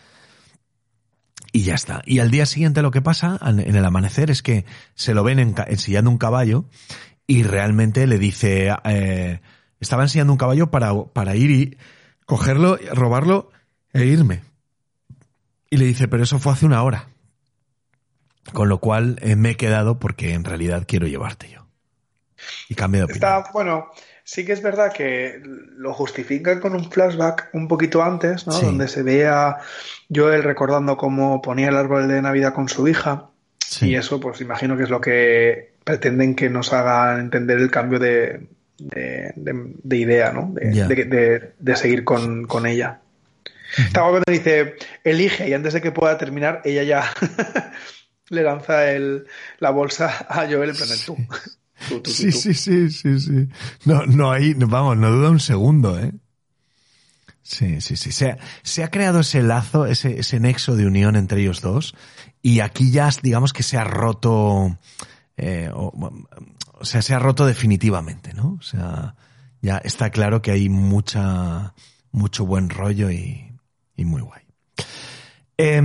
Y 1.54 1.62
ya 1.62 1.76
está. 1.76 2.02
Y 2.04 2.18
al 2.18 2.32
día 2.32 2.46
siguiente 2.46 2.82
lo 2.82 2.90
que 2.90 3.00
pasa, 3.00 3.38
en 3.40 3.60
el 3.60 3.84
amanecer, 3.84 4.28
es 4.28 4.42
que 4.42 4.64
se 4.96 5.14
lo 5.14 5.22
ven 5.22 5.38
en, 5.38 5.54
ensillando 5.68 6.10
un 6.10 6.18
caballo 6.18 6.64
y 7.28 7.44
realmente 7.44 8.08
le 8.08 8.18
dice, 8.18 8.74
eh, 8.82 9.40
estaba 9.78 10.02
enseñando 10.02 10.32
un 10.32 10.36
caballo 10.36 10.72
para, 10.72 10.92
para 11.04 11.36
ir 11.36 11.52
y 11.52 11.78
cogerlo, 12.26 12.76
robarlo 12.92 13.52
e 13.92 14.04
irme. 14.04 14.42
Y 15.70 15.76
le 15.76 15.84
dice, 15.84 16.08
pero 16.08 16.24
eso 16.24 16.40
fue 16.40 16.52
hace 16.52 16.66
una 16.66 16.82
hora. 16.82 17.06
Con 18.52 18.68
lo 18.68 18.78
cual 18.78 19.20
eh, 19.22 19.36
me 19.36 19.50
he 19.50 19.56
quedado 19.56 20.00
porque 20.00 20.34
en 20.34 20.42
realidad 20.42 20.86
quiero 20.88 21.06
llevarte 21.06 21.50
yo. 21.50 21.68
Y 22.68 22.74
cambio 22.74 23.02
de 23.02 23.04
opinión. 23.04 23.30
Está, 23.38 23.52
bueno, 23.52 23.90
sí 24.24 24.44
que 24.44 24.52
es 24.52 24.62
verdad 24.62 24.92
que 24.92 25.40
lo 25.44 25.92
justifican 25.94 26.60
con 26.60 26.74
un 26.74 26.90
flashback 26.90 27.50
un 27.52 27.68
poquito 27.68 28.02
antes, 28.02 28.46
¿no? 28.46 28.52
Sí. 28.54 28.64
Donde 28.66 28.88
se 28.88 29.02
ve 29.02 29.26
a 29.26 29.58
Joel 30.12 30.42
recordando 30.42 30.96
cómo 30.96 31.40
ponía 31.42 31.68
el 31.68 31.76
árbol 31.76 32.08
de 32.08 32.20
Navidad 32.22 32.54
con 32.54 32.68
su 32.68 32.88
hija. 32.88 33.26
Sí. 33.58 33.90
Y 33.90 33.96
eso, 33.96 34.20
pues 34.20 34.40
imagino 34.40 34.76
que 34.76 34.82
es 34.84 34.90
lo 34.90 35.00
que 35.00 35.74
pretenden 35.84 36.34
que 36.34 36.48
nos 36.50 36.72
haga 36.72 37.18
entender 37.20 37.58
el 37.58 37.70
cambio 37.70 37.98
de, 37.98 38.46
de, 38.78 39.32
de, 39.36 39.72
de 39.82 39.96
idea, 39.96 40.32
¿no? 40.32 40.50
De, 40.54 40.72
Ya. 40.72 40.88
de, 40.88 41.52
de 41.58 41.76
seguir 41.76 42.04
con, 42.04 42.46
con 42.46 42.66
ella. 42.66 43.00
Estaba 43.76 44.10
cuando 44.10 44.30
dice, 44.30 44.76
elige, 45.02 45.48
y 45.48 45.52
antes 45.52 45.72
de 45.74 45.80
que 45.82 45.90
pueda 45.90 46.16
terminar, 46.16 46.62
ella 46.64 46.84
ya 46.84 47.04
le 48.30 48.42
lanza 48.42 48.90
el, 48.92 49.26
la 49.58 49.70
bolsa 49.70 50.26
a 50.28 50.46
Joel 50.46 50.70
en 50.70 50.76
plan, 50.76 50.88
tú. 51.04 51.16
Tú, 51.88 52.00
tú, 52.00 52.10
Sí, 52.10 52.30
tú. 52.30 52.38
sí, 52.38 52.54
sí, 52.54 52.90
sí, 52.90 53.20
sí. 53.20 53.48
No, 53.84 54.06
no 54.06 54.30
hay, 54.32 54.54
vamos, 54.54 54.96
no 54.96 55.10
duda 55.10 55.30
un 55.30 55.40
segundo, 55.40 55.98
¿eh? 55.98 56.12
Sí, 57.42 57.80
sí, 57.80 57.96
sí. 57.96 58.10
Se 58.10 58.30
ha, 58.30 58.38
se 58.62 58.82
ha 58.84 58.90
creado 58.90 59.20
ese 59.20 59.42
lazo, 59.42 59.86
ese, 59.86 60.18
ese 60.18 60.40
nexo 60.40 60.76
de 60.76 60.86
unión 60.86 61.14
entre 61.14 61.42
ellos 61.42 61.60
dos. 61.60 61.94
Y 62.40 62.60
aquí 62.60 62.90
ya, 62.90 63.10
digamos 63.22 63.52
que 63.52 63.62
se 63.62 63.76
ha 63.76 63.84
roto, 63.84 64.78
eh, 65.36 65.68
o, 65.72 65.92
o 66.72 66.84
sea, 66.84 67.02
se 67.02 67.14
ha 67.14 67.18
roto 67.18 67.44
definitivamente, 67.46 68.32
¿no? 68.32 68.56
O 68.58 68.62
sea, 68.62 69.14
ya 69.60 69.76
está 69.78 70.10
claro 70.10 70.40
que 70.40 70.52
hay 70.52 70.68
mucha, 70.70 71.74
mucho 72.12 72.46
buen 72.46 72.70
rollo 72.70 73.10
y, 73.10 73.52
y 73.96 74.04
muy 74.06 74.22
guay. 74.22 74.42
Eh, 75.56 75.80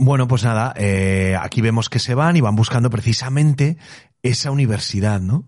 bueno, 0.00 0.26
pues 0.26 0.42
nada, 0.44 0.72
eh, 0.76 1.36
aquí 1.40 1.60
vemos 1.60 1.88
que 1.90 1.98
se 1.98 2.14
van 2.14 2.36
y 2.36 2.40
van 2.40 2.56
buscando 2.56 2.88
precisamente 2.90 3.76
esa 4.22 4.50
universidad, 4.50 5.20
¿no? 5.20 5.44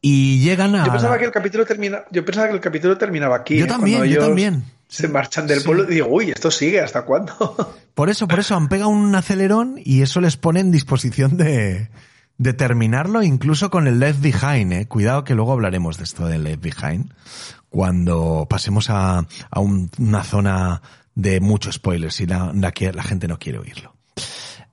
Y 0.00 0.40
llegan 0.40 0.74
a. 0.76 0.86
Yo 0.86 0.92
pensaba 0.92 1.18
que 1.18 1.24
el 1.24 1.32
capítulo 1.32 1.64
termina, 1.64 2.04
yo 2.12 2.24
pensaba 2.24 2.48
que 2.48 2.54
el 2.54 2.60
capítulo 2.60 2.96
terminaba 2.96 3.36
aquí. 3.36 3.58
Yo 3.58 3.64
¿eh? 3.64 3.68
también, 3.68 4.04
yo 4.04 4.20
también. 4.20 4.64
Se 4.88 5.08
marchan 5.08 5.46
del 5.48 5.60
Sí. 5.60 5.66
pueblo 5.66 5.84
y 5.90 5.94
digo, 5.94 6.06
uy, 6.08 6.30
esto 6.30 6.50
sigue, 6.50 6.80
¿hasta 6.80 7.02
cuándo? 7.02 7.74
Por 7.94 8.10
eso, 8.10 8.28
por 8.28 8.38
eso 8.38 8.54
han 8.54 8.68
pegado 8.68 8.90
un 8.90 9.14
acelerón 9.14 9.80
y 9.82 10.02
eso 10.02 10.20
les 10.20 10.36
pone 10.36 10.60
en 10.60 10.70
disposición 10.70 11.38
de, 11.38 11.88
de 12.36 12.52
terminarlo 12.52 13.22
incluso 13.22 13.70
con 13.70 13.86
el 13.88 13.98
Left 13.98 14.20
Behind, 14.20 14.72
eh. 14.74 14.86
Cuidado 14.86 15.24
que 15.24 15.34
luego 15.34 15.52
hablaremos 15.52 15.96
de 15.96 16.04
esto 16.04 16.26
del 16.26 16.44
Left 16.44 16.62
Behind 16.62 17.10
cuando 17.70 18.46
pasemos 18.50 18.90
a, 18.90 19.26
a 19.50 19.60
un- 19.60 19.90
una 19.98 20.22
zona 20.24 20.82
de 21.14 21.40
mucho 21.40 21.72
spoiler 21.72 22.12
si 22.12 22.26
la, 22.26 22.52
la 22.52 23.02
gente 23.02 23.26
no 23.28 23.38
quiere 23.38 23.58
oírlo. 23.58 23.94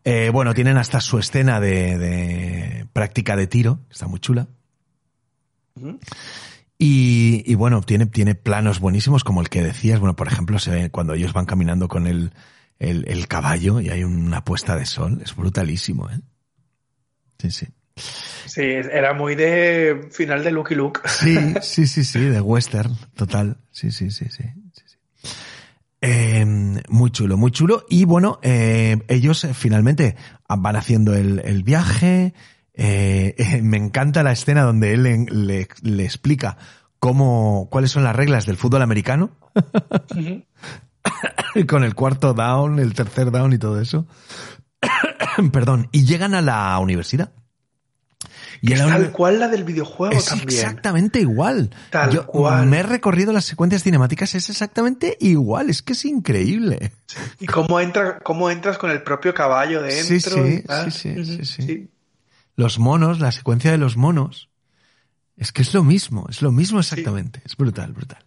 Eh, 0.06 0.30
bueno, 0.32 0.54
tienen 0.54 0.78
hasta 0.78 1.00
su 1.00 1.18
escena 1.18 1.60
de, 1.60 1.98
de 1.98 2.88
práctica 2.92 3.36
de 3.36 3.48
tiro, 3.48 3.80
está 3.90 4.08
muy 4.08 4.20
chula. 4.20 4.48
Y, 6.78 7.44
y 7.46 7.56
bueno, 7.56 7.82
tiene, 7.82 8.06
tiene 8.08 8.36
planos 8.36 8.80
buenísimos 8.80 9.24
como 9.24 9.42
el 9.42 9.50
que 9.50 9.62
decías. 9.62 10.00
Bueno, 10.00 10.16
por 10.16 10.28
ejemplo, 10.28 10.60
se 10.60 10.72
ve 10.72 10.90
cuando 10.90 11.14
ellos 11.14 11.34
van 11.34 11.46
caminando 11.46 11.88
con 11.88 12.08
el, 12.08 12.34
el, 12.80 13.06
el 13.08 13.28
caballo 13.28 13.80
y 13.80 13.90
hay 13.90 14.04
una 14.04 14.44
puesta 14.44 14.76
de 14.76 14.86
sol. 14.86 15.22
Es 15.24 15.36
brutalísimo, 15.36 16.10
¿eh? 16.10 16.20
Sí, 17.40 17.52
sí. 17.52 17.68
Sí, 17.96 18.62
era 18.62 19.14
muy 19.14 19.36
de 19.36 20.10
final 20.12 20.44
de 20.44 20.52
Lucky 20.52 20.76
Luke. 20.76 21.00
Sí, 21.08 21.38
sí, 21.62 21.88
sí, 21.88 22.04
sí, 22.04 22.20
de 22.20 22.42
western, 22.42 22.96
total. 23.16 23.58
Sí, 23.72 23.92
sí, 23.92 24.12
sí, 24.12 24.26
sí. 24.30 24.44
sí, 24.44 24.44
sí. 24.44 24.63
Eh, 26.06 26.46
muy 26.90 27.12
chulo, 27.12 27.38
muy 27.38 27.52
chulo. 27.52 27.86
Y 27.90 28.04
bueno, 28.04 28.38
eh, 28.42 28.98
ellos 29.08 29.42
eh, 29.46 29.54
finalmente 29.54 30.18
van 30.50 30.76
haciendo 30.76 31.16
el, 31.16 31.40
el 31.46 31.64
viaje. 31.64 32.34
Eh, 32.74 33.36
eh, 33.38 33.62
me 33.62 33.78
encanta 33.78 34.22
la 34.22 34.34
escena 34.34 34.64
donde 34.64 34.94
él 34.94 35.04
le, 35.04 35.18
le- 35.32 35.68
le 35.82 36.04
explica 36.04 36.58
cómo, 37.00 37.70
cuáles 37.72 37.92
son 37.92 38.04
las 38.04 38.16
reglas 38.16 38.46
del 38.46 38.58
fútbol 38.58 38.82
americano. 38.82 39.32
Con 41.68 41.84
el 41.84 41.96
cuarto 41.96 42.34
down, 42.34 42.80
el 42.80 42.94
tercer 42.94 43.32
down 43.32 43.54
y 43.54 43.58
todo 43.58 43.80
eso. 43.80 44.08
Perdón. 45.52 45.88
Y 45.92 46.06
llegan 46.06 46.34
a 46.36 46.42
la 46.42 46.78
universidad. 46.80 47.32
Y 48.66 48.72
es 48.72 48.80
tal 48.80 49.12
cual 49.12 49.42
la 49.42 49.50
del 49.50 49.66
videojuego 49.66 50.16
es 50.16 50.24
también. 50.24 50.48
Exactamente 50.48 51.20
igual. 51.20 51.70
Tal 51.90 52.26
cual. 52.26 52.66
Me 52.68 52.80
he 52.80 52.84
recorrido 52.84 53.34
las 53.34 53.44
secuencias 53.44 53.84
cinemáticas, 53.84 54.36
es 54.36 54.50
exactamente 54.50 55.18
igual. 55.20 55.70
Es 55.70 55.82
que 55.82 55.92
es 55.92 56.06
increíble. 56.06 56.94
Y 57.42 57.46
cómo, 57.46 57.82
entra, 57.82 58.20
cómo 58.20 58.50
entras 58.50 58.78
con 58.78 58.90
el 58.90 59.04
propio 59.04 59.34
caballo 59.34 59.82
dentro. 59.82 60.06
Sí, 60.06 60.22
sí, 60.22 61.26
sí, 61.26 61.46
sí, 61.46 61.62
sí, 61.62 61.90
Los 62.56 62.80
monos, 62.80 63.20
la 63.20 63.34
secuencia 63.34 63.70
de 63.70 63.78
los 63.78 63.98
monos. 63.98 64.50
Es 65.36 65.52
que 65.52 65.62
es 65.62 65.74
lo 65.74 65.84
mismo, 65.84 66.28
es 66.30 66.42
lo 66.42 66.54
mismo 66.54 66.80
exactamente. 66.80 67.42
Es 67.44 67.58
brutal, 67.58 67.92
brutal. 67.92 68.24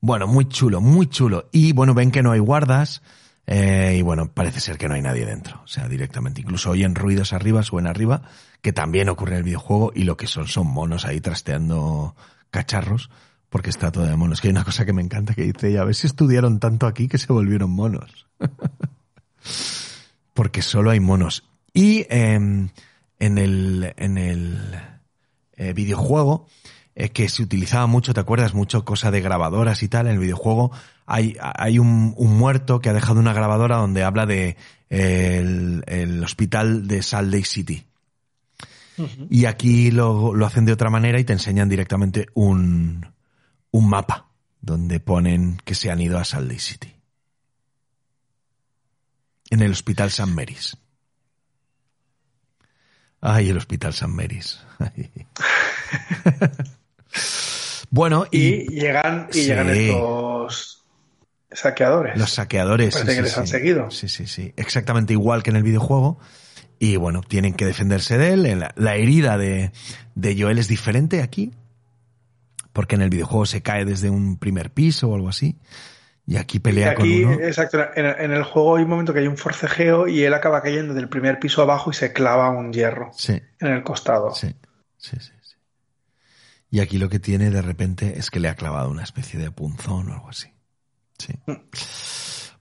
Bueno, 0.00 0.26
muy 0.26 0.48
chulo, 0.48 0.80
muy 0.80 1.06
chulo. 1.06 1.50
Y 1.52 1.74
bueno, 1.74 1.92
ven 1.92 2.10
que 2.10 2.22
no 2.22 2.32
hay 2.32 2.40
guardas. 2.40 3.02
Eh, 3.46 3.96
y 3.98 4.02
bueno, 4.02 4.30
parece 4.32 4.60
ser 4.60 4.78
que 4.78 4.88
no 4.88 4.94
hay 4.94 5.02
nadie 5.02 5.26
dentro. 5.26 5.60
O 5.64 5.66
sea, 5.66 5.88
directamente. 5.88 6.40
Incluso 6.40 6.70
oyen 6.70 6.94
ruidos 6.94 7.32
arriba, 7.32 7.62
suben 7.62 7.86
arriba, 7.86 8.22
que 8.62 8.72
también 8.72 9.08
ocurre 9.08 9.32
en 9.32 9.38
el 9.38 9.44
videojuego, 9.44 9.92
y 9.94 10.04
lo 10.04 10.16
que 10.16 10.26
son 10.26 10.46
son 10.46 10.68
monos 10.68 11.04
ahí 11.04 11.20
trasteando 11.20 12.14
cacharros, 12.50 13.10
porque 13.48 13.70
está 13.70 13.90
todo 13.90 14.04
de 14.06 14.16
monos. 14.16 14.40
Que 14.40 14.48
hay 14.48 14.52
una 14.52 14.64
cosa 14.64 14.84
que 14.84 14.92
me 14.92 15.02
encanta 15.02 15.34
que 15.34 15.42
dice, 15.42 15.78
a 15.78 15.84
ver 15.84 15.94
si 15.94 16.06
estudiaron 16.06 16.60
tanto 16.60 16.86
aquí 16.86 17.08
que 17.08 17.18
se 17.18 17.32
volvieron 17.32 17.70
monos. 17.70 18.26
porque 20.34 20.62
solo 20.62 20.90
hay 20.90 21.00
monos. 21.00 21.44
Y 21.72 22.06
em, 22.08 22.70
en 23.18 23.38
el, 23.38 23.94
en 23.96 24.18
el 24.18 24.58
eh, 25.56 25.72
videojuego, 25.72 26.46
eh, 26.94 27.10
que 27.10 27.28
se 27.28 27.42
utilizaba 27.42 27.86
mucho, 27.86 28.12
¿te 28.14 28.20
acuerdas? 28.20 28.54
Mucho 28.54 28.84
cosa 28.84 29.10
de 29.10 29.20
grabadoras 29.20 29.82
y 29.82 29.88
tal. 29.88 30.06
En 30.06 30.14
el 30.14 30.18
videojuego 30.18 30.72
hay, 31.10 31.36
hay 31.40 31.80
un, 31.80 32.14
muerto 32.16 32.80
que 32.80 32.88
ha 32.88 32.92
dejado 32.92 33.18
una 33.18 33.32
grabadora 33.32 33.76
donde 33.76 34.04
habla 34.04 34.26
de 34.26 34.56
el, 34.88 36.22
hospital 36.22 36.86
de 36.86 37.02
Salt 37.02 37.32
Lake 37.32 37.46
City. 37.46 37.84
Y 39.28 39.46
aquí 39.46 39.90
lo, 39.90 40.34
lo, 40.34 40.46
hacen 40.46 40.66
de 40.66 40.72
otra 40.72 40.90
manera 40.90 41.18
y 41.18 41.24
te 41.24 41.32
enseñan 41.32 41.68
directamente 41.68 42.26
un, 42.34 43.06
un 43.70 43.88
mapa 43.88 44.28
donde 44.60 45.00
ponen 45.00 45.58
que 45.64 45.74
se 45.74 45.90
han 45.90 46.00
ido 46.00 46.18
a 46.18 46.24
Salt 46.24 46.46
Lake 46.48 46.60
City. 46.60 46.94
En 49.48 49.62
el 49.62 49.72
hospital 49.72 50.10
San 50.10 50.34
Mary's. 50.34 50.76
Ay, 53.20 53.48
el 53.48 53.56
hospital 53.56 53.94
San 53.94 54.14
Mary's. 54.14 54.64
Bueno, 57.92 58.24
y, 58.30 58.68
llegan, 58.72 59.28
y 59.32 59.46
llegan 59.46 59.68
estos 59.70 60.79
saqueadores. 61.52 62.16
Los 62.16 62.32
saqueadores. 62.32 62.94
Parece 62.94 63.16
que 63.16 63.22
les 63.22 63.38
han 63.38 63.46
seguido. 63.46 63.90
Sí, 63.90 64.08
sí, 64.08 64.26
sí. 64.26 64.52
Exactamente 64.56 65.12
igual 65.12 65.42
que 65.42 65.50
en 65.50 65.56
el 65.56 65.62
videojuego. 65.62 66.18
Y 66.78 66.96
bueno, 66.96 67.20
tienen 67.20 67.54
que 67.54 67.66
defenderse 67.66 68.16
de 68.16 68.32
él. 68.32 68.64
La, 68.76 68.96
herida 68.96 69.36
de, 69.36 69.72
de 70.14 70.40
Joel 70.40 70.58
es 70.58 70.68
diferente 70.68 71.22
aquí. 71.22 71.52
Porque 72.72 72.94
en 72.94 73.02
el 73.02 73.10
videojuego 73.10 73.46
se 73.46 73.62
cae 73.62 73.84
desde 73.84 74.10
un 74.10 74.38
primer 74.38 74.70
piso 74.70 75.08
o 75.10 75.14
algo 75.14 75.28
así. 75.28 75.58
Y 76.26 76.36
aquí 76.36 76.60
pelea 76.60 76.94
con 76.94 77.10
uno. 77.10 77.32
Exacto, 77.40 77.84
en, 77.96 78.30
el 78.30 78.44
juego 78.44 78.76
hay 78.76 78.84
un 78.84 78.90
momento 78.90 79.12
que 79.12 79.18
hay 79.18 79.26
un 79.26 79.36
forcejeo 79.36 80.06
y 80.06 80.22
él 80.22 80.32
acaba 80.32 80.62
cayendo 80.62 80.94
del 80.94 81.08
primer 81.08 81.40
piso 81.40 81.62
abajo 81.62 81.90
y 81.90 81.94
se 81.94 82.12
clava 82.12 82.50
un 82.50 82.72
hierro 82.72 83.10
sí. 83.14 83.42
en 83.58 83.68
el 83.68 83.82
costado. 83.82 84.32
Sí, 84.32 84.54
sí, 84.96 85.16
sí. 85.20 85.32
Y 86.70 86.78
aquí 86.78 86.98
lo 86.98 87.08
que 87.08 87.18
tiene 87.18 87.50
de 87.50 87.62
repente 87.62 88.16
es 88.16 88.30
que 88.30 88.38
le 88.38 88.48
ha 88.48 88.54
clavado 88.54 88.90
una 88.90 89.02
especie 89.02 89.40
de 89.40 89.50
punzón 89.50 90.08
o 90.08 90.14
algo 90.14 90.28
así. 90.28 90.52
Sí. 91.20 91.34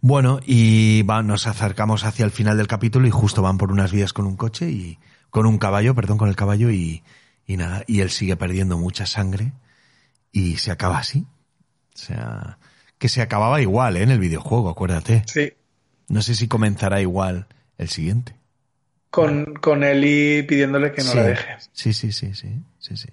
Bueno, 0.01 0.39
y 0.45 1.01
va, 1.03 1.23
nos 1.23 1.47
acercamos 1.47 2.05
hacia 2.05 2.25
el 2.25 2.31
final 2.31 2.57
del 2.57 2.67
capítulo 2.67 3.07
y 3.07 3.11
justo 3.11 3.41
van 3.41 3.57
por 3.57 3.71
unas 3.71 3.91
vías 3.91 4.13
con 4.13 4.25
un 4.25 4.37
coche 4.37 4.69
y 4.69 4.99
con 5.29 5.45
un 5.45 5.57
caballo, 5.57 5.95
perdón, 5.95 6.17
con 6.17 6.29
el 6.29 6.35
caballo 6.35 6.71
y, 6.71 7.03
y 7.45 7.57
nada, 7.57 7.83
y 7.87 8.01
él 8.01 8.09
sigue 8.09 8.37
perdiendo 8.37 8.77
mucha 8.77 9.05
sangre 9.05 9.53
y 10.31 10.57
se 10.57 10.71
acaba 10.71 10.99
así. 10.99 11.25
O 11.93 11.97
sea, 11.97 12.59
que 12.97 13.09
se 13.09 13.21
acababa 13.21 13.61
igual, 13.61 13.97
¿eh? 13.97 14.03
En 14.03 14.11
el 14.11 14.19
videojuego, 14.19 14.69
acuérdate. 14.69 15.23
Sí. 15.25 15.53
No 16.07 16.21
sé 16.21 16.33
si 16.35 16.47
comenzará 16.47 17.01
igual 17.01 17.47
el 17.77 17.89
siguiente. 17.89 18.35
Con, 19.09 19.55
con 19.55 19.83
Eli 19.83 20.43
pidiéndole 20.43 20.91
que 20.91 21.03
no 21.03 21.13
la 21.13 21.23
deje. 21.23 21.57
Sí, 21.73 21.93
sí, 21.93 22.11
sí, 22.11 22.33
sí, 22.35 22.61
sí, 22.77 22.95
sí. 22.97 23.09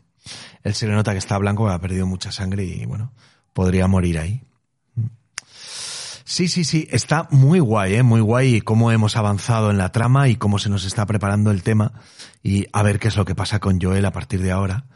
Él 0.63 0.75
se 0.75 0.87
le 0.87 0.93
nota 0.93 1.13
que 1.13 1.19
está 1.19 1.39
blanco, 1.39 1.69
ha 1.69 1.81
perdido 1.81 2.07
mucha 2.07 2.31
sangre 2.31 2.65
y 2.65 2.85
bueno, 2.85 3.13
podría 3.53 3.87
morir 3.87 4.19
ahí. 4.19 4.43
Sí, 6.29 6.49
sí, 6.49 6.65
sí, 6.65 6.89
está 6.91 7.29
muy 7.31 7.61
guay, 7.61 7.95
¿eh? 7.95 8.03
muy 8.03 8.21
guay 8.21 8.61
cómo 8.61 8.91
hemos 8.91 9.17
avanzado 9.17 9.71
en 9.71 9.79
la 9.79 9.93
trama 9.93 10.29
y 10.29 10.35
cómo 10.35 10.59
se 10.59 10.69
nos 10.69 10.85
está 10.85 11.07
preparando 11.07 11.53
el 11.53 11.63
tema 11.63 11.93
y 12.43 12.67
a 12.73 12.83
ver 12.83 12.99
qué 12.99 13.07
es 13.07 13.17
lo 13.17 13.25
que 13.25 13.37
pasa 13.37 13.61
con 13.61 13.81
Joel 13.81 14.05
a 14.05 14.11
partir 14.11 14.43
de 14.43 14.51
ahora 14.51 14.87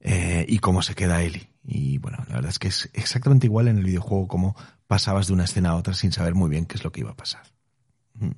eh, 0.00 0.44
y 0.48 0.58
cómo 0.58 0.82
se 0.82 0.96
queda 0.96 1.22
Ellie. 1.22 1.48
Y 1.64 1.98
bueno, 1.98 2.18
la 2.28 2.34
verdad 2.34 2.50
es 2.50 2.58
que 2.58 2.66
es 2.66 2.90
exactamente 2.92 3.46
igual 3.46 3.68
en 3.68 3.78
el 3.78 3.84
videojuego 3.84 4.26
como 4.26 4.56
pasabas 4.88 5.28
de 5.28 5.32
una 5.32 5.44
escena 5.44 5.70
a 5.70 5.76
otra 5.76 5.94
sin 5.94 6.10
saber 6.10 6.34
muy 6.34 6.50
bien 6.50 6.66
qué 6.66 6.76
es 6.76 6.82
lo 6.82 6.90
que 6.90 7.02
iba 7.02 7.12
a 7.12 7.16
pasar. 7.16 7.44
Mm. 8.14 8.32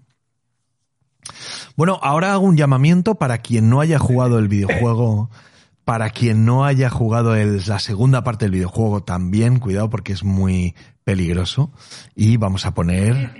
Bueno, 1.75 1.99
ahora 2.03 2.35
hago 2.35 2.45
un 2.45 2.59
llamamiento 2.59 3.15
para 3.15 3.39
quien 3.39 3.71
no 3.71 3.81
haya 3.81 3.99
jugado 3.99 4.39
el 4.39 4.49
videojuego 4.49 5.31
para 5.85 6.11
quien 6.11 6.45
no 6.45 6.65
haya 6.65 6.91
jugado 6.91 7.35
la 7.35 7.79
segunda 7.79 8.25
parte 8.25 8.45
del 8.45 8.53
videojuego 8.53 9.03
también, 9.03 9.59
cuidado 9.59 9.91
porque 9.91 10.13
es 10.13 10.25
muy 10.25 10.75
peligroso. 11.05 11.73
Y 12.15 12.37
vamos 12.37 12.67
a 12.67 12.75
poner... 12.75 13.35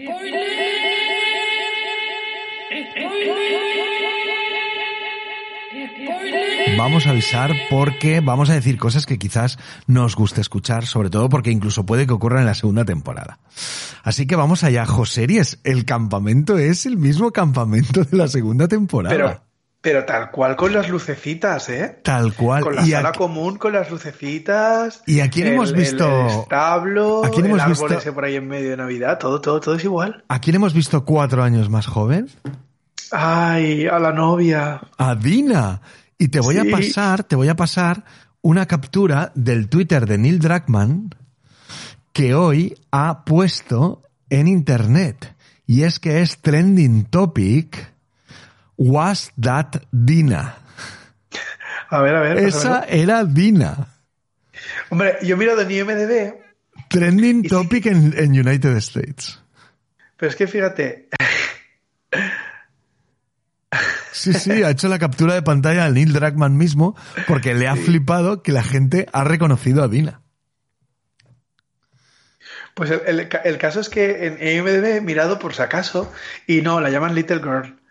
Vamos 6.79 7.07
a 7.07 7.11
avisar 7.11 7.53
porque 7.71 8.21
vamos 8.21 8.51
a 8.51 8.55
decir 8.55 8.79
cosas 8.79 9.07
que 9.07 9.19
quizás 9.19 9.59
nos 9.87 10.17
guste 10.17 10.41
escuchar, 10.41 10.87
sobre 10.87 11.11
todo 11.11 11.29
porque 11.29 11.51
incluso 11.51 11.87
puede 11.87 12.07
que 12.07 12.13
ocurra 12.13 12.41
en 12.41 12.47
la 12.47 12.55
segunda 12.55 12.85
temporada. 12.85 13.39
Así 14.03 14.27
que 14.27 14.37
vamos 14.37 14.65
allá, 14.65 14.87
Joseries. 14.87 15.61
El 15.65 15.85
campamento 15.85 16.59
es 16.59 16.87
el 16.87 16.97
mismo 16.97 17.31
campamento 17.31 18.05
de 18.05 18.17
la 18.17 18.27
segunda 18.27 18.69
temporada. 18.69 19.45
Tal 19.83 20.31
cual 20.31 20.55
con 20.57 20.73
las 20.73 20.89
lucecitas, 20.89 21.69
¿eh? 21.69 21.99
Tal 22.03 22.35
cual. 22.35 22.63
Con 22.63 22.77
la 22.77 22.87
sala 22.87 23.13
común, 23.13 23.57
con 23.59 23.73
las 23.73 23.91
lucecitas. 23.91 25.03
¿Y 25.07 25.21
a 25.21 25.29
quién 25.29 25.49
hemos 25.49 25.73
visto? 25.73 26.07
El 26.07 26.41
establo, 26.41 27.25
¿a 27.25 27.31
quién 27.31 27.47
hemos 27.47 27.57
el 27.57 27.61
árbol 27.63 27.89
visto? 27.89 27.99
ese 27.99 28.13
por 28.13 28.25
ahí 28.25 28.37
en 28.37 28.47
medio 28.47 28.71
de 28.71 28.77
Navidad, 28.77 29.19
todo, 29.19 29.41
todo, 29.41 29.61
todo 29.61 29.75
es 29.75 29.85
igual. 29.85 30.25
¿A 30.29 30.41
quién 30.41 30.57
hemos 30.57 30.73
visto 30.73 31.05
cuatro 31.05 31.43
años 31.43 31.69
más 31.69 31.87
joven? 31.87 32.29
Ay, 33.11 33.87
a 33.87 33.99
la 33.99 34.13
novia. 34.13 34.81
A 34.97 35.15
Dina. 35.17 35.81
Y 36.17 36.29
te 36.29 36.39
voy 36.39 36.59
a 36.59 36.65
pasar, 36.71 37.25
te 37.25 37.35
voy 37.35 37.49
a 37.49 37.57
pasar 37.57 38.05
una 38.41 38.67
captura 38.67 39.33
del 39.35 39.69
Twitter 39.69 40.07
de 40.07 40.19
Neil 40.19 40.39
Druckmann 40.39 41.11
que 42.13 42.35
hoy 42.35 42.75
ha 42.93 43.25
puesto 43.25 44.03
en 44.31 44.47
internet. 44.47 45.35
Y 45.67 45.83
es 45.83 45.99
que 45.99 46.21
es 46.21 46.39
trending 46.39 47.07
topic 47.07 47.92
Was 48.83 49.31
that 49.41 49.77
Dina? 49.93 50.57
A 51.89 52.03
ver, 52.03 52.17
a 52.17 52.21
ver. 52.21 52.39
Esa 52.39 52.85
era 52.89 53.25
Dina. 53.25 53.87
Hombre, 54.91 55.19
yo 55.23 55.37
miro 55.37 55.55
de 55.55 55.73
IMDB. 55.73 56.35
Trending 56.89 57.45
topic 57.45 57.87
en, 57.87 58.13
en, 58.19 58.33
United 58.33 58.77
States. 58.79 59.39
Pero 60.17 60.31
es 60.31 60.37
que 60.37 60.49
fíjate. 60.49 61.09
Sí, 64.11 64.33
sí, 64.35 64.65
ha 64.65 64.71
hecho 64.71 64.89
la 64.89 64.99
captura 64.99 65.35
de 65.35 65.43
pantalla 65.43 65.85
al 65.85 65.95
Neil 65.95 66.13
Druckmann 66.13 66.57
mismo 66.57 66.97
porque 67.29 67.55
le 67.55 67.69
ha 67.69 67.77
flipado 67.77 68.43
que 68.43 68.53
la 68.53 68.65
gente 68.65 69.07
ha 69.13 69.23
reconocido 69.23 69.85
a 69.85 69.89
Dina. 69.89 70.23
Pues 72.75 72.91
el, 72.91 73.29
el 73.45 73.59
caso 73.59 73.81
es 73.81 73.89
que 73.89 74.27
en 74.27 74.35
IMDB 74.41 74.97
he 74.97 75.01
mirado 75.01 75.39
por 75.39 75.55
si 75.55 75.63
acaso 75.63 76.13
y 76.49 76.63
no, 76.63 76.81
la 76.81 76.91
llaman 76.91 77.15
Little 77.15 77.39
Girl. 77.39 77.82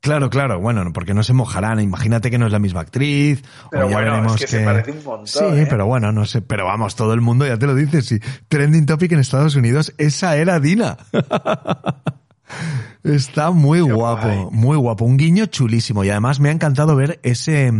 Claro, 0.00 0.30
claro, 0.30 0.60
bueno, 0.60 0.92
porque 0.92 1.12
no 1.12 1.24
se 1.24 1.32
mojarán. 1.32 1.80
Imagínate 1.80 2.30
que 2.30 2.38
no 2.38 2.46
es 2.46 2.52
la 2.52 2.60
misma 2.60 2.80
actriz. 2.80 3.42
Pero 3.70 3.86
o 3.86 3.90
ya 3.90 3.96
bueno, 3.96 4.12
veremos 4.12 4.34
es 4.34 4.40
que, 4.40 4.46
se 4.46 4.64
parece 4.64 4.92
un 4.92 5.04
montón. 5.04 5.26
Sí, 5.26 5.60
¿eh? 5.60 5.66
pero 5.68 5.86
bueno, 5.86 6.12
no 6.12 6.24
sé. 6.24 6.40
Pero 6.40 6.66
vamos, 6.66 6.94
todo 6.94 7.14
el 7.14 7.20
mundo 7.20 7.46
ya 7.46 7.58
te 7.58 7.66
lo 7.66 7.74
dice. 7.74 8.02
Sí. 8.02 8.20
Trending 8.46 8.86
topic 8.86 9.12
en 9.12 9.18
Estados 9.18 9.56
Unidos, 9.56 9.92
esa 9.98 10.36
era 10.36 10.60
Dina. 10.60 10.98
Está 13.04 13.50
muy 13.50 13.80
guapo, 13.80 14.50
muy 14.52 14.76
guapo. 14.76 15.04
Un 15.04 15.16
guiño 15.16 15.46
chulísimo. 15.46 16.04
Y 16.04 16.10
además 16.10 16.38
me 16.40 16.48
ha 16.48 16.52
encantado 16.52 16.94
ver 16.94 17.18
ese, 17.22 17.72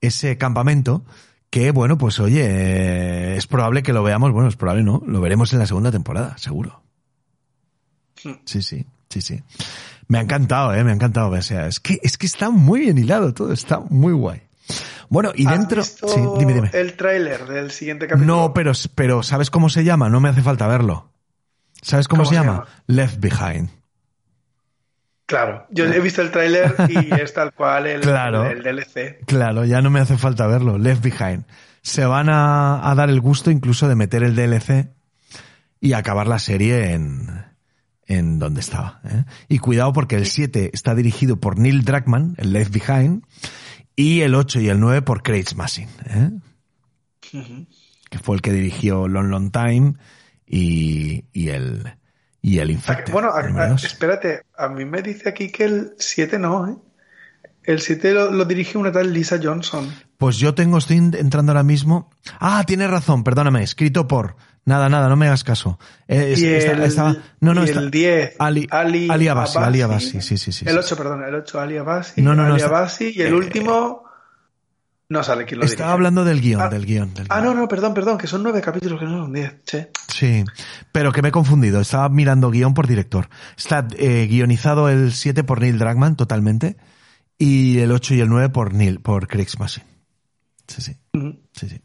ese 0.00 0.38
campamento 0.38 1.04
que, 1.50 1.72
bueno, 1.72 1.98
pues 1.98 2.20
oye, 2.20 3.36
es 3.36 3.46
probable 3.46 3.82
que 3.82 3.92
lo 3.92 4.02
veamos. 4.02 4.32
Bueno, 4.32 4.48
es 4.48 4.56
probable, 4.56 4.84
¿no? 4.84 5.02
Lo 5.06 5.20
veremos 5.20 5.52
en 5.52 5.58
la 5.58 5.66
segunda 5.66 5.90
temporada, 5.90 6.38
seguro. 6.38 6.82
Hmm. 8.22 8.34
Sí, 8.44 8.62
sí, 8.62 8.86
sí, 9.08 9.20
sí. 9.20 9.42
Me 10.08 10.18
ha 10.18 10.22
encantado, 10.22 10.74
eh, 10.74 10.82
me 10.84 10.90
ha 10.90 10.94
encantado. 10.94 11.30
O 11.30 11.42
sea, 11.42 11.66
es 11.66 11.80
que, 11.80 12.00
es 12.02 12.18
que 12.18 12.26
está 12.26 12.50
muy 12.50 12.80
bien 12.80 12.98
hilado 12.98 13.32
todo, 13.32 13.52
está 13.52 13.80
muy 13.80 14.12
guay. 14.12 14.42
Bueno, 15.10 15.32
y 15.34 15.46
dentro... 15.46 15.82
sí, 15.82 16.20
dime, 16.38 16.52
dime. 16.52 16.70
el 16.74 16.94
tráiler 16.94 17.46
del 17.46 17.70
siguiente 17.70 18.06
capítulo? 18.06 18.36
No, 18.36 18.52
pero, 18.52 18.72
pero 18.94 19.22
¿sabes 19.22 19.50
cómo 19.50 19.70
se 19.70 19.84
llama? 19.84 20.10
No 20.10 20.20
me 20.20 20.28
hace 20.28 20.42
falta 20.42 20.66
verlo. 20.66 21.10
¿Sabes 21.80 22.08
cómo, 22.08 22.24
se, 22.24 22.34
llama? 22.34 22.66
Left 22.86 23.20
Behind. 23.20 23.70
Claro, 25.26 25.66
yo 25.70 25.84
he 25.84 26.00
visto 26.00 26.22
el 26.22 26.30
tráiler 26.30 26.74
y 26.88 27.14
es 27.20 27.34
tal 27.34 27.52
cual 27.52 27.86
el, 27.86 28.00
el, 28.02 28.62
DLC. 28.62 29.24
Claro, 29.26 29.64
ya 29.64 29.82
no 29.82 29.90
me 29.90 30.00
hace 30.00 30.16
falta 30.16 30.46
verlo. 30.46 30.78
Left 30.78 31.02
Behind. 31.02 31.44
Se 31.82 32.04
van 32.04 32.28
a, 32.30 32.92
dar 32.96 33.10
el 33.10 33.20
gusto 33.20 33.50
incluso 33.50 33.88
de 33.88 33.94
meter 33.94 34.22
el 34.22 34.34
DLC 34.34 34.88
y 35.80 35.92
acabar 35.92 36.26
la 36.26 36.38
serie 36.38 36.92
en, 36.92 37.44
en 38.08 38.38
donde 38.38 38.60
estaba. 38.60 39.00
¿eh? 39.04 39.24
Y 39.48 39.58
cuidado 39.58 39.92
porque 39.92 40.16
el 40.16 40.26
7 40.26 40.70
está 40.72 40.94
dirigido 40.94 41.36
por 41.36 41.58
Neil 41.58 41.84
Druckmann, 41.84 42.34
el 42.38 42.52
Left 42.52 42.72
Behind, 42.72 43.22
y 43.94 44.22
el 44.22 44.34
8 44.34 44.60
y 44.60 44.68
el 44.68 44.80
9 44.80 45.02
por 45.02 45.22
Craig 45.22 45.46
Massin, 45.54 45.88
¿eh? 46.06 46.30
que 48.10 48.18
fue 48.18 48.36
el 48.36 48.42
que 48.42 48.52
dirigió 48.52 49.06
Long 49.06 49.28
Long 49.28 49.52
Time 49.52 49.94
y, 50.46 51.26
y 51.32 51.48
el 51.50 51.92
y 52.40 52.58
el 52.58 52.70
Infected. 52.70 53.12
Bueno, 53.12 53.30
espérate, 53.76 54.42
a 54.56 54.68
mí 54.68 54.84
me 54.84 55.02
dice 55.02 55.28
aquí 55.28 55.50
que 55.50 55.64
el 55.64 55.92
7 55.98 56.38
no, 56.38 56.68
¿eh? 56.68 56.76
El 57.64 57.80
7 57.80 58.14
lo, 58.14 58.44
dirige 58.46 58.78
una 58.78 58.90
tal 58.90 59.12
Lisa 59.12 59.38
Johnson. 59.42 59.92
Pues 60.16 60.38
yo 60.38 60.54
tengo, 60.54 60.78
estoy 60.78 60.96
entrando 60.96 61.52
ahora 61.52 61.62
mismo. 61.62 62.08
Ah, 62.40 62.64
tienes 62.66 62.88
razón, 62.88 63.24
perdóname, 63.24 63.62
escrito 63.62 64.08
por. 64.08 64.36
Nada, 64.68 64.90
nada, 64.90 65.08
no 65.08 65.16
me 65.16 65.26
hagas 65.28 65.44
caso. 65.44 65.78
Eh, 66.06 66.34
y 66.36 66.44
el, 66.44 66.94
no, 67.40 67.54
no, 67.54 67.62
el 67.64 67.90
10, 67.90 68.36
Ali, 68.38 68.68
Ali, 68.70 69.08
Ali 69.10 69.26
Abasi, 69.26 69.56
Ali 69.56 69.80
Abasi, 69.80 70.20
sí, 70.20 70.36
sí, 70.36 70.52
sí. 70.52 70.66
El 70.68 70.76
8, 70.76 70.94
perdón, 70.94 71.24
el 71.24 71.34
8, 71.36 71.58
Ali 71.58 71.78
Abasi, 71.78 72.20
no, 72.20 72.34
no, 72.34 72.44
Ali 72.44 72.60
Abasi, 72.60 73.14
y 73.16 73.22
el 73.22 73.32
eh, 73.32 73.34
último... 73.34 74.04
No 75.08 75.22
sale 75.22 75.46
quién 75.46 75.60
lo 75.60 75.64
Estaba 75.64 75.94
hablando 75.94 76.22
del 76.22 76.42
guion, 76.42 76.60
ah, 76.60 76.68
del 76.68 76.84
guion. 76.84 77.14
ah, 77.30 77.40
no, 77.40 77.54
no, 77.54 77.66
perdón, 77.66 77.94
perdón, 77.94 78.18
que 78.18 78.26
son 78.26 78.42
nueve 78.42 78.60
capítulos, 78.60 79.00
que 79.00 79.06
no 79.06 79.22
son 79.22 79.32
diez, 79.32 79.64
che. 79.64 79.90
Sí, 80.06 80.44
pero 80.92 81.12
que 81.12 81.22
me 81.22 81.28
he 81.28 81.32
confundido. 81.32 81.80
Estaba 81.80 82.10
mirando 82.10 82.50
guion 82.50 82.74
por 82.74 82.86
director. 82.86 83.30
Está 83.56 83.88
eh, 83.96 84.26
guionizado 84.28 84.90
el 84.90 85.14
7 85.14 85.44
por 85.44 85.62
Neil 85.62 85.78
Dragman, 85.78 86.14
totalmente, 86.14 86.76
y 87.38 87.78
el 87.78 87.90
8 87.90 88.16
y 88.16 88.20
el 88.20 88.28
9 88.28 88.50
por 88.50 88.74
Neil, 88.74 89.00
por 89.00 89.28
Craig 89.28 89.48
Masin. 89.58 89.84
Sí, 90.66 90.82
sí. 90.82 90.96
Sí, 91.54 91.68
sí. 91.70 91.80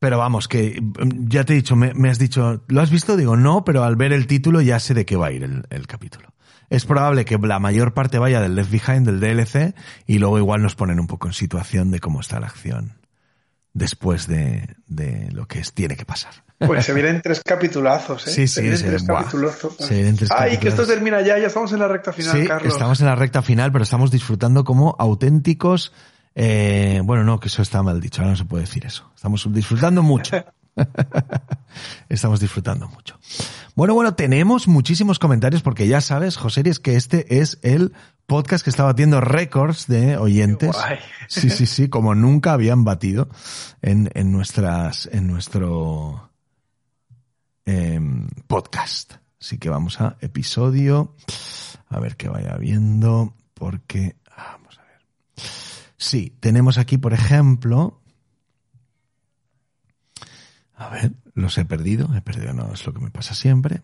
Pero 0.00 0.16
vamos, 0.18 0.48
que 0.48 0.80
mm, 0.80 1.28
ya 1.28 1.44
te 1.44 1.52
he 1.52 1.56
dicho, 1.56 1.76
me, 1.76 2.08
has 2.08 2.18
dicho, 2.18 2.64
¿lo 2.66 2.80
has 2.80 2.90
visto? 2.90 3.16
Digo, 3.16 3.36
no, 3.36 3.64
pero 3.64 3.84
al 3.84 3.96
ver 3.96 4.12
el 4.12 4.26
título 4.26 4.60
ya 4.62 4.80
sé 4.80 4.94
de 4.94 5.04
qué 5.04 5.14
va 5.14 5.28
a 5.28 5.32
ir 5.32 5.44
el, 5.68 5.86
capítulo. 5.86 6.32
Es 6.70 6.86
probable 6.86 7.24
que 7.24 7.38
la 7.38 7.58
mayor 7.58 7.94
parte 7.94 8.18
vaya 8.18 8.40
del 8.40 8.54
Left 8.54 8.70
Behind, 8.70 9.06
del 9.06 9.20
DLC, 9.20 9.74
y 10.06 10.18
luego 10.18 10.38
igual 10.38 10.62
nos 10.62 10.74
ponen 10.74 10.98
un 10.98 11.06
poco 11.06 11.28
en 11.28 11.34
situación 11.34 11.90
de 11.90 12.00
cómo 12.00 12.20
está 12.20 12.40
la 12.40 12.46
acción 12.46 12.98
después 13.72 14.26
de, 14.26 14.74
de 14.86 15.30
lo 15.32 15.46
que 15.46 15.62
tiene 15.74 15.96
que 15.96 16.04
pasar. 16.04 16.32
Pues 16.58 16.84
se 16.84 16.94
vienen 16.94 17.20
tres 17.22 17.42
capitulazos, 17.42 18.26
¿eh? 18.26 18.30
Sí, 18.30 18.48
sí, 18.48 18.54
se 18.54 18.60
vienen 18.62 18.80
tres 18.80 19.02
capitulazos. 19.02 19.76
Ay, 20.30 20.58
que 20.58 20.68
esto 20.68 20.86
termina 20.86 21.20
ya, 21.20 21.38
ya 21.38 21.46
estamos 21.46 21.72
en 21.72 21.78
la 21.78 21.88
recta 21.88 22.12
final, 22.12 22.40
sí, 22.40 22.46
Carlos. 22.46 22.72
Estamos 22.72 23.00
en 23.00 23.06
la 23.06 23.16
recta 23.16 23.42
final, 23.42 23.72
pero 23.72 23.82
estamos 23.82 24.10
disfrutando 24.10 24.64
como 24.64 24.96
auténticos 24.98 25.92
eh, 26.34 27.00
bueno, 27.04 27.24
no, 27.24 27.40
que 27.40 27.48
eso 27.48 27.62
está 27.62 27.82
mal 27.82 28.00
dicho, 28.00 28.22
ahora 28.22 28.32
no 28.32 28.36
se 28.36 28.44
puede 28.44 28.64
decir 28.64 28.86
eso. 28.86 29.10
Estamos 29.14 29.46
disfrutando 29.52 30.02
mucho. 30.02 30.44
Estamos 32.08 32.40
disfrutando 32.40 32.88
mucho. 32.88 33.18
Bueno, 33.74 33.94
bueno, 33.94 34.14
tenemos 34.14 34.68
muchísimos 34.68 35.18
comentarios 35.18 35.62
porque 35.62 35.88
ya 35.88 36.00
sabes, 36.00 36.36
José, 36.36 36.62
es 36.66 36.78
que 36.78 36.96
este 36.96 37.40
es 37.40 37.58
el 37.62 37.92
podcast 38.26 38.62
que 38.62 38.70
está 38.70 38.84
batiendo 38.84 39.20
récords 39.20 39.86
de 39.86 40.16
oyentes. 40.16 40.76
Sí, 41.28 41.48
sí, 41.48 41.66
sí, 41.66 41.88
como 41.88 42.16
nunca 42.16 42.52
habían 42.52 42.82
batido 42.82 43.28
en, 43.82 44.10
en 44.14 44.32
nuestras, 44.32 45.08
en 45.12 45.28
nuestro 45.28 46.28
em, 47.64 48.26
podcast. 48.48 49.14
Así 49.40 49.58
que 49.58 49.70
vamos 49.70 50.00
a 50.00 50.16
episodio, 50.20 51.14
a 51.88 52.00
ver 52.00 52.16
que 52.16 52.28
vaya 52.28 52.56
viendo, 52.56 53.36
porque 53.54 54.16
Sí, 56.00 56.34
tenemos 56.40 56.78
aquí, 56.78 56.96
por 56.96 57.12
ejemplo. 57.12 58.00
A 60.74 60.88
ver, 60.88 61.12
los 61.34 61.58
he 61.58 61.66
perdido, 61.66 62.08
he 62.16 62.22
perdido, 62.22 62.54
no 62.54 62.72
es 62.72 62.86
lo 62.86 62.94
que 62.94 63.00
me 63.00 63.10
pasa 63.10 63.34
siempre. 63.34 63.82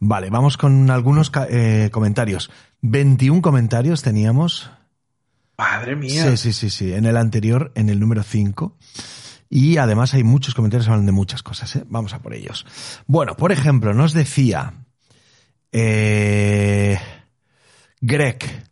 Vale, 0.00 0.28
vamos 0.28 0.56
con 0.56 0.90
algunos 0.90 1.30
eh, 1.48 1.88
comentarios. 1.92 2.50
21 2.82 3.42
comentarios 3.42 4.02
teníamos. 4.02 4.72
Madre 5.56 5.94
mía. 5.94 6.30
Sí, 6.30 6.36
sí, 6.36 6.52
sí, 6.52 6.68
sí. 6.68 6.92
En 6.92 7.06
el 7.06 7.16
anterior, 7.16 7.70
en 7.76 7.90
el 7.90 8.00
número 8.00 8.24
5. 8.24 8.76
Y 9.48 9.76
además 9.76 10.14
hay 10.14 10.24
muchos 10.24 10.52
comentarios 10.52 10.86
que 10.86 10.90
hablan 10.90 11.06
de 11.06 11.12
muchas 11.12 11.44
cosas, 11.44 11.76
¿eh? 11.76 11.84
Vamos 11.86 12.12
a 12.12 12.22
por 12.22 12.34
ellos. 12.34 12.66
Bueno, 13.06 13.36
por 13.36 13.52
ejemplo, 13.52 13.94
nos 13.94 14.12
decía 14.12 14.74
eh, 15.70 16.98
Greg, 18.00 18.65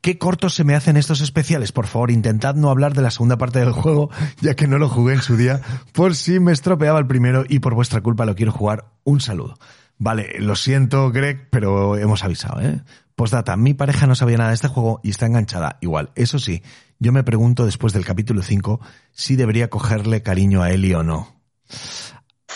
Qué 0.00 0.16
cortos 0.16 0.54
se 0.54 0.64
me 0.64 0.74
hacen 0.74 0.96
estos 0.96 1.20
especiales. 1.20 1.72
Por 1.72 1.86
favor, 1.86 2.10
intentad 2.10 2.54
no 2.54 2.70
hablar 2.70 2.94
de 2.94 3.02
la 3.02 3.10
segunda 3.10 3.36
parte 3.36 3.58
del 3.58 3.72
juego, 3.72 4.10
ya 4.40 4.54
que 4.54 4.66
no 4.66 4.78
lo 4.78 4.88
jugué 4.88 5.14
en 5.14 5.22
su 5.22 5.36
día, 5.36 5.60
por 5.92 6.14
si 6.14 6.40
me 6.40 6.52
estropeaba 6.52 6.98
el 6.98 7.06
primero 7.06 7.44
y 7.46 7.58
por 7.58 7.74
vuestra 7.74 8.00
culpa 8.00 8.24
lo 8.24 8.34
quiero 8.34 8.52
jugar. 8.52 8.86
Un 9.04 9.20
saludo. 9.20 9.58
Vale, 9.98 10.40
lo 10.40 10.56
siento, 10.56 11.10
Greg, 11.10 11.48
pero 11.50 11.98
hemos 11.98 12.24
avisado, 12.24 12.62
¿eh? 12.62 12.82
Postdata, 13.14 13.54
mi 13.58 13.74
pareja 13.74 14.06
no 14.06 14.14
sabía 14.14 14.38
nada 14.38 14.48
de 14.48 14.54
este 14.54 14.68
juego 14.68 15.00
y 15.02 15.10
está 15.10 15.26
enganchada. 15.26 15.76
Igual, 15.82 16.10
eso 16.14 16.38
sí, 16.38 16.62
yo 16.98 17.12
me 17.12 17.22
pregunto 17.22 17.66
después 17.66 17.92
del 17.92 18.06
capítulo 18.06 18.40
5 18.40 18.80
si 19.12 19.36
debería 19.36 19.68
cogerle 19.68 20.22
cariño 20.22 20.62
a 20.62 20.70
Eli 20.70 20.94
o 20.94 21.02
no. 21.02 21.42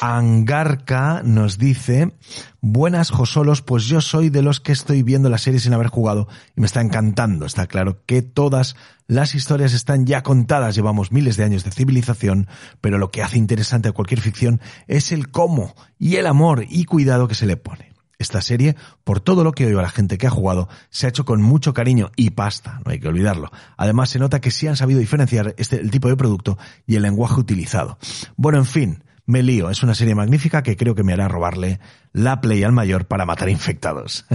Angarca 0.07 1.23
nos 1.25 1.57
dice, 1.57 2.13
buenas 2.61 3.11
Josolos, 3.11 3.63
pues 3.63 3.87
yo 3.87 4.03
soy 4.03 4.29
de 4.29 4.43
los 4.43 4.61
que 4.61 4.73
estoy 4.73 5.03
viendo 5.03 5.31
la 5.31 5.39
serie 5.39 5.61
sin 5.61 5.73
haber 5.73 5.87
jugado 5.87 6.29
y 6.55 6.61
me 6.61 6.67
está 6.67 6.83
encantando. 6.83 7.47
Está 7.47 7.67
claro 7.67 8.03
que 8.05 8.21
todas 8.21 8.77
las 9.07 9.35
historias 9.35 9.73
están 9.73 10.05
ya 10.05 10.23
contadas, 10.23 10.75
llevamos 10.75 11.11
miles 11.11 11.39
de 11.39 11.45
años 11.45 11.65
de 11.65 11.71
civilización, 11.71 12.49
pero 12.83 12.99
lo 12.99 13.11
que 13.11 13.23
hace 13.23 13.39
interesante 13.39 13.89
a 13.89 13.93
cualquier 13.93 14.21
ficción 14.21 14.61
es 14.89 15.11
el 15.11 15.31
cómo 15.31 15.75
y 15.99 16.17
el 16.17 16.27
amor 16.27 16.67
y 16.69 16.85
cuidado 16.85 17.27
que 17.27 17.35
se 17.35 17.47
le 17.47 17.57
pone. 17.57 17.95
Esta 18.19 18.43
serie, 18.43 18.77
por 19.05 19.21
todo 19.21 19.43
lo 19.43 19.53
que 19.53 19.65
oigo 19.65 19.79
a 19.81 19.85
la 19.85 19.89
gente 19.89 20.19
que 20.19 20.27
ha 20.27 20.31
jugado, 20.31 20.69
se 20.91 21.07
ha 21.07 21.09
hecho 21.09 21.25
con 21.25 21.41
mucho 21.41 21.73
cariño 21.73 22.11
y 22.15 22.31
pasta, 22.31 22.83
no 22.85 22.93
hay 22.93 23.01
que 23.01 23.09
olvidarlo. 23.09 23.51
Además, 23.79 24.11
se 24.11 24.19
nota 24.19 24.43
que 24.43 24.51
sí 24.51 24.67
han 24.67 24.77
sabido 24.77 25.01
diferenciar 25.01 25.55
este, 25.57 25.81
el 25.81 25.91
tipo 25.91 26.09
de 26.09 26.17
producto 26.17 26.59
y 26.87 26.97
el 26.97 27.03
lenguaje 27.03 27.41
utilizado. 27.41 27.99
Bueno, 28.37 28.59
en 28.59 28.67
fin, 28.67 29.05
me 29.27 29.43
lío, 29.43 29.71
es 29.71 29.83
una 29.83 29.95
serie 29.95 30.15
magnífica 30.15 30.63
que 30.63 30.77
creo 30.77 30.95
que 30.95 31.03
me 31.03 31.15
hará 31.15 31.29
robarle 31.29 31.81
la 32.13 32.41
Play 32.41 32.63
al 32.63 32.73
mayor 32.73 33.07
para 33.07 33.25
matar 33.25 33.49
infectados. 33.49 34.27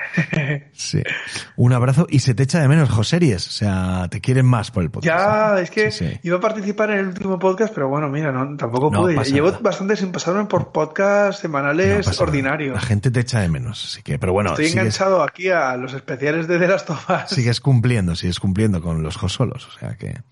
sí. 0.72 1.02
Un 1.56 1.72
abrazo 1.74 2.06
y 2.08 2.20
se 2.20 2.34
te 2.34 2.44
echa 2.44 2.60
de 2.60 2.68
menos, 2.68 2.88
Joseries. 2.88 3.46
O 3.46 3.50
sea, 3.50 4.08
te 4.10 4.20
quieren 4.20 4.46
más 4.46 4.70
por 4.70 4.82
el 4.82 4.90
podcast. 4.90 5.06
Ya, 5.06 5.60
es 5.60 5.70
que 5.70 6.18
iba 6.22 6.38
a 6.38 6.40
participar 6.40 6.90
en 6.90 6.98
el 6.98 7.06
último 7.08 7.38
podcast, 7.38 7.74
pero 7.74 7.88
bueno, 7.88 8.08
mira, 8.08 8.32
no, 8.32 8.56
tampoco 8.56 8.90
pude. 8.90 9.22
Llevo 9.24 9.52
bastante 9.60 9.96
sin 9.96 10.12
pasarme 10.12 10.46
por 10.46 10.72
podcasts 10.72 11.42
semanales 11.42 12.18
ordinarios. 12.18 12.74
La 12.74 12.80
gente 12.80 13.10
te 13.10 13.20
echa 13.20 13.40
de 13.40 13.48
menos, 13.48 13.84
así 13.84 14.02
que, 14.02 14.18
pero 14.18 14.32
bueno. 14.32 14.50
Estoy 14.50 14.66
enganchado 14.66 15.22
aquí 15.22 15.50
a 15.50 15.76
los 15.76 15.92
especiales 15.92 16.48
de 16.48 16.58
The 16.58 16.68
Last 16.68 16.90
of 16.90 17.10
Us. 17.10 17.30
Sigues 17.30 17.60
cumpliendo, 17.60 18.16
sigues 18.16 18.40
cumpliendo 18.40 18.80
con 18.80 19.02
los 19.02 19.16
Josolos, 19.16 19.68
o 19.68 19.78
sea 19.78 19.96
que... 19.96 20.22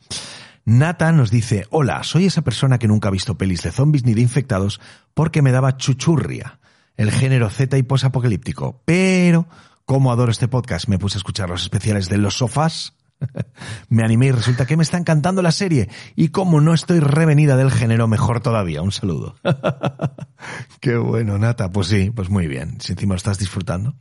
Nata 0.67 1.13
nos 1.13 1.31
dice, 1.31 1.67
hola, 1.71 2.03
soy 2.05 2.25
esa 2.25 2.43
persona 2.43 2.79
que 2.79 2.89
nunca 2.89 3.09
ha 3.09 3.13
visto 3.13 3.37
pelis 3.37 3.63
de 3.63 3.71
zombies 3.71 4.05
ni 4.05 4.15
de 4.15 4.23
infectados 4.23 4.81
porque 5.13 5.43
me 5.43 5.53
daba 5.53 5.77
chuchurria, 5.77 6.59
el 6.97 7.11
género 7.11 7.51
Z 7.51 7.77
y 7.77 7.83
posapocalíptico. 7.83 8.81
Pero, 8.87 9.47
como 9.85 10.11
adoro 10.11 10.33
este 10.33 10.49
podcast, 10.49 10.89
me 10.89 10.99
puse 10.99 11.19
a 11.19 11.21
escuchar 11.21 11.51
los 11.51 11.63
especiales 11.63 12.09
de 12.09 12.17
los 12.17 12.39
sofás. 12.39 12.95
me 13.89 14.05
animé 14.05 14.27
y 14.27 14.33
resulta 14.33 14.65
que 14.65 14.77
me 14.77 14.83
está 14.83 14.97
encantando 14.97 15.43
la 15.43 15.53
serie. 15.53 15.91
Y 16.17 16.29
como 16.29 16.63
no 16.63 16.73
estoy 16.73 17.01
revenida 17.01 17.57
del 17.57 17.71
género, 17.71 18.09
mejor 18.09 18.41
todavía. 18.41 18.81
Un 18.81 18.93
saludo. 18.93 19.37
Qué 20.81 20.97
bueno, 20.97 21.39
Nata. 21.39 21.71
Pues 21.71 21.89
sí, 21.89 22.11
pues 22.11 22.31
muy 22.31 22.49
bien. 22.49 22.81
Si 22.81 22.93
encima 22.93 23.15
lo 23.15 23.19
estás 23.19 23.39
disfrutando. 23.39 23.97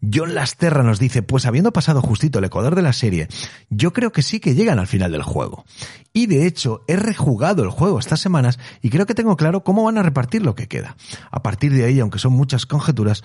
John 0.00 0.34
Lasterra 0.34 0.82
nos 0.82 0.98
dice, 0.98 1.22
pues 1.22 1.46
habiendo 1.46 1.72
pasado 1.72 2.00
justito 2.02 2.38
el 2.38 2.44
ecuador 2.44 2.74
de 2.74 2.82
la 2.82 2.92
serie, 2.92 3.28
yo 3.68 3.92
creo 3.92 4.12
que 4.12 4.22
sí 4.22 4.40
que 4.40 4.54
llegan 4.54 4.78
al 4.78 4.86
final 4.86 5.12
del 5.12 5.22
juego. 5.22 5.64
Y 6.12 6.26
de 6.26 6.46
hecho, 6.46 6.82
he 6.86 6.96
rejugado 6.96 7.62
el 7.62 7.70
juego 7.70 7.98
estas 7.98 8.20
semanas 8.20 8.58
y 8.80 8.90
creo 8.90 9.06
que 9.06 9.14
tengo 9.14 9.36
claro 9.36 9.64
cómo 9.64 9.84
van 9.84 9.98
a 9.98 10.02
repartir 10.02 10.42
lo 10.42 10.54
que 10.54 10.68
queda. 10.68 10.96
A 11.30 11.42
partir 11.42 11.72
de 11.72 11.84
ahí, 11.84 12.00
aunque 12.00 12.18
son 12.18 12.32
muchas 12.32 12.66
conjeturas, 12.66 13.24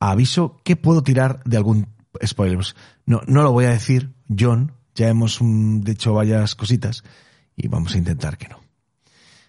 aviso 0.00 0.60
que 0.64 0.76
puedo 0.76 1.02
tirar 1.02 1.42
de 1.44 1.56
algún 1.56 1.88
spoiler. 2.24 2.58
No, 3.04 3.20
no 3.26 3.42
lo 3.42 3.52
voy 3.52 3.66
a 3.66 3.70
decir, 3.70 4.14
John, 4.28 4.72
ya 4.94 5.08
hemos 5.08 5.38
mm, 5.40 5.80
dicho 5.80 6.14
varias 6.14 6.54
cositas 6.54 7.04
y 7.56 7.68
vamos 7.68 7.94
a 7.94 7.98
intentar 7.98 8.38
que 8.38 8.48
no. 8.48 8.60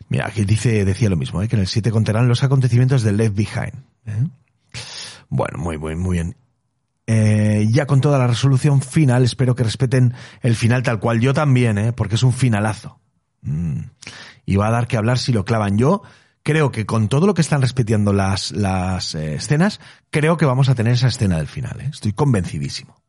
Mira, 0.09 0.27
aquí 0.27 0.45
dice, 0.45 0.85
decía 0.85 1.09
lo 1.09 1.17
mismo, 1.17 1.41
¿eh? 1.41 1.47
que 1.47 1.55
en 1.55 1.61
el 1.61 1.67
7 1.67 1.91
contarán 1.91 2.27
los 2.27 2.43
acontecimientos 2.43 3.03
de 3.03 3.11
Left 3.11 3.35
Behind. 3.35 3.73
¿eh? 4.05 4.27
Bueno, 5.29 5.57
muy, 5.57 5.77
muy, 5.77 5.95
muy 5.95 6.17
bien. 6.17 6.35
Eh, 7.07 7.65
ya 7.71 7.87
con 7.87 8.01
toda 8.01 8.19
la 8.19 8.27
resolución 8.27 8.81
final, 8.81 9.23
espero 9.23 9.55
que 9.55 9.63
respeten 9.63 10.13
el 10.41 10.55
final 10.55 10.83
tal 10.83 10.99
cual. 10.99 11.21
Yo 11.21 11.33
también, 11.33 11.77
¿eh? 11.77 11.93
porque 11.93 12.15
es 12.15 12.23
un 12.23 12.33
finalazo. 12.33 12.99
Mm. 13.41 13.79
Y 14.45 14.55
va 14.57 14.67
a 14.67 14.71
dar 14.71 14.87
que 14.87 14.97
hablar 14.97 15.17
si 15.17 15.31
lo 15.31 15.45
clavan. 15.45 15.77
Yo 15.77 16.03
creo 16.43 16.71
que 16.71 16.85
con 16.85 17.07
todo 17.07 17.25
lo 17.25 17.33
que 17.33 17.41
están 17.41 17.61
respetando 17.61 18.11
las, 18.11 18.51
las 18.51 19.15
eh, 19.15 19.35
escenas, 19.35 19.79
creo 20.11 20.37
que 20.37 20.45
vamos 20.45 20.69
a 20.69 20.75
tener 20.75 20.93
esa 20.93 21.07
escena 21.07 21.37
del 21.37 21.47
final. 21.47 21.79
¿eh? 21.79 21.89
Estoy 21.91 22.11
convencidísimo. 22.11 23.01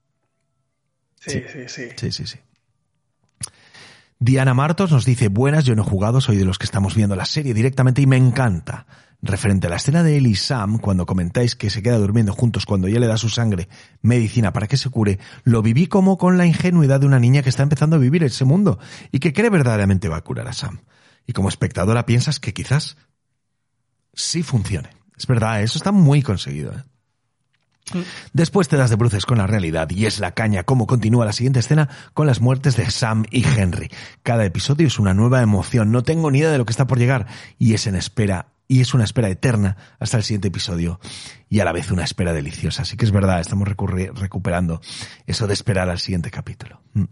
Sí, 1.20 1.42
sí, 1.52 1.68
sí. 1.68 1.88
Sí, 1.96 2.12
sí, 2.12 2.26
sí. 2.26 2.38
Diana 4.20 4.54
Martos 4.54 4.90
nos 4.90 5.04
dice, 5.04 5.28
buenas, 5.28 5.64
yo 5.64 5.76
no 5.76 5.82
he 5.82 5.86
jugado, 5.86 6.20
soy 6.20 6.36
de 6.36 6.44
los 6.44 6.58
que 6.58 6.64
estamos 6.64 6.94
viendo 6.94 7.14
la 7.14 7.24
serie 7.24 7.54
directamente 7.54 8.02
y 8.02 8.06
me 8.06 8.16
encanta. 8.16 8.86
Referente 9.20 9.66
a 9.66 9.70
la 9.70 9.76
escena 9.76 10.04
de 10.04 10.16
Ellie 10.16 10.30
y 10.30 10.34
Sam, 10.36 10.78
cuando 10.78 11.04
comentáis 11.04 11.56
que 11.56 11.70
se 11.70 11.82
queda 11.82 11.98
durmiendo 11.98 12.32
juntos 12.32 12.66
cuando 12.66 12.86
ella 12.86 13.00
le 13.00 13.08
da 13.08 13.16
su 13.16 13.28
sangre 13.28 13.68
medicina 14.00 14.52
para 14.52 14.68
que 14.68 14.76
se 14.76 14.90
cure, 14.90 15.18
lo 15.42 15.60
viví 15.60 15.88
como 15.88 16.18
con 16.18 16.38
la 16.38 16.46
ingenuidad 16.46 17.00
de 17.00 17.06
una 17.06 17.18
niña 17.18 17.42
que 17.42 17.48
está 17.48 17.64
empezando 17.64 17.96
a 17.96 17.98
vivir 17.98 18.22
ese 18.22 18.44
mundo 18.44 18.78
y 19.10 19.18
que 19.18 19.32
cree 19.32 19.50
verdaderamente 19.50 20.08
va 20.08 20.18
a 20.18 20.24
curar 20.24 20.46
a 20.46 20.52
Sam. 20.52 20.82
Y 21.26 21.32
como 21.32 21.48
espectadora 21.48 22.06
piensas 22.06 22.38
que 22.38 22.54
quizás 22.54 22.96
sí 24.14 24.44
funcione. 24.44 24.90
Es 25.16 25.26
verdad, 25.26 25.62
eso 25.62 25.78
está 25.78 25.90
muy 25.90 26.22
conseguido. 26.22 26.72
¿eh? 26.72 28.04
Después 28.32 28.68
te 28.68 28.76
das 28.76 28.90
de 28.90 28.96
bruces 28.96 29.26
con 29.26 29.38
la 29.38 29.48
realidad 29.48 29.90
y 29.90 30.06
es 30.06 30.20
la 30.20 30.32
caña 30.32 30.62
cómo 30.62 30.86
continúa 30.86 31.24
la 31.24 31.32
siguiente 31.32 31.58
escena 31.58 31.88
con 32.14 32.28
las 32.28 32.40
muertes 32.40 32.76
de 32.76 32.88
Sam 32.88 33.24
y 33.32 33.44
Henry. 33.44 33.90
Cada 34.22 34.44
episodio 34.44 34.86
es 34.86 35.00
una 35.00 35.12
nueva 35.12 35.42
emoción, 35.42 35.90
no 35.90 36.04
tengo 36.04 36.30
ni 36.30 36.38
idea 36.38 36.52
de 36.52 36.58
lo 36.58 36.66
que 36.66 36.72
está 36.72 36.86
por 36.86 36.98
llegar 36.98 37.26
y 37.58 37.74
es 37.74 37.88
en 37.88 37.96
espera 37.96 38.52
y 38.68 38.82
es 38.82 38.94
una 38.94 39.04
espera 39.04 39.30
eterna 39.30 39.76
hasta 39.98 40.18
el 40.18 40.22
siguiente 40.22 40.48
episodio 40.48 41.00
y 41.48 41.60
a 41.60 41.64
la 41.64 41.72
vez 41.72 41.90
una 41.90 42.04
espera 42.04 42.34
deliciosa. 42.34 42.82
Así 42.82 42.96
que 42.96 43.06
es 43.06 43.10
verdad, 43.10 43.40
estamos 43.40 43.66
recuperando 43.66 44.80
eso 45.26 45.46
de 45.46 45.54
esperar 45.54 45.88
al 45.88 45.98
siguiente 45.98 46.30
capítulo. 46.30 46.82
Mm. 46.92 47.04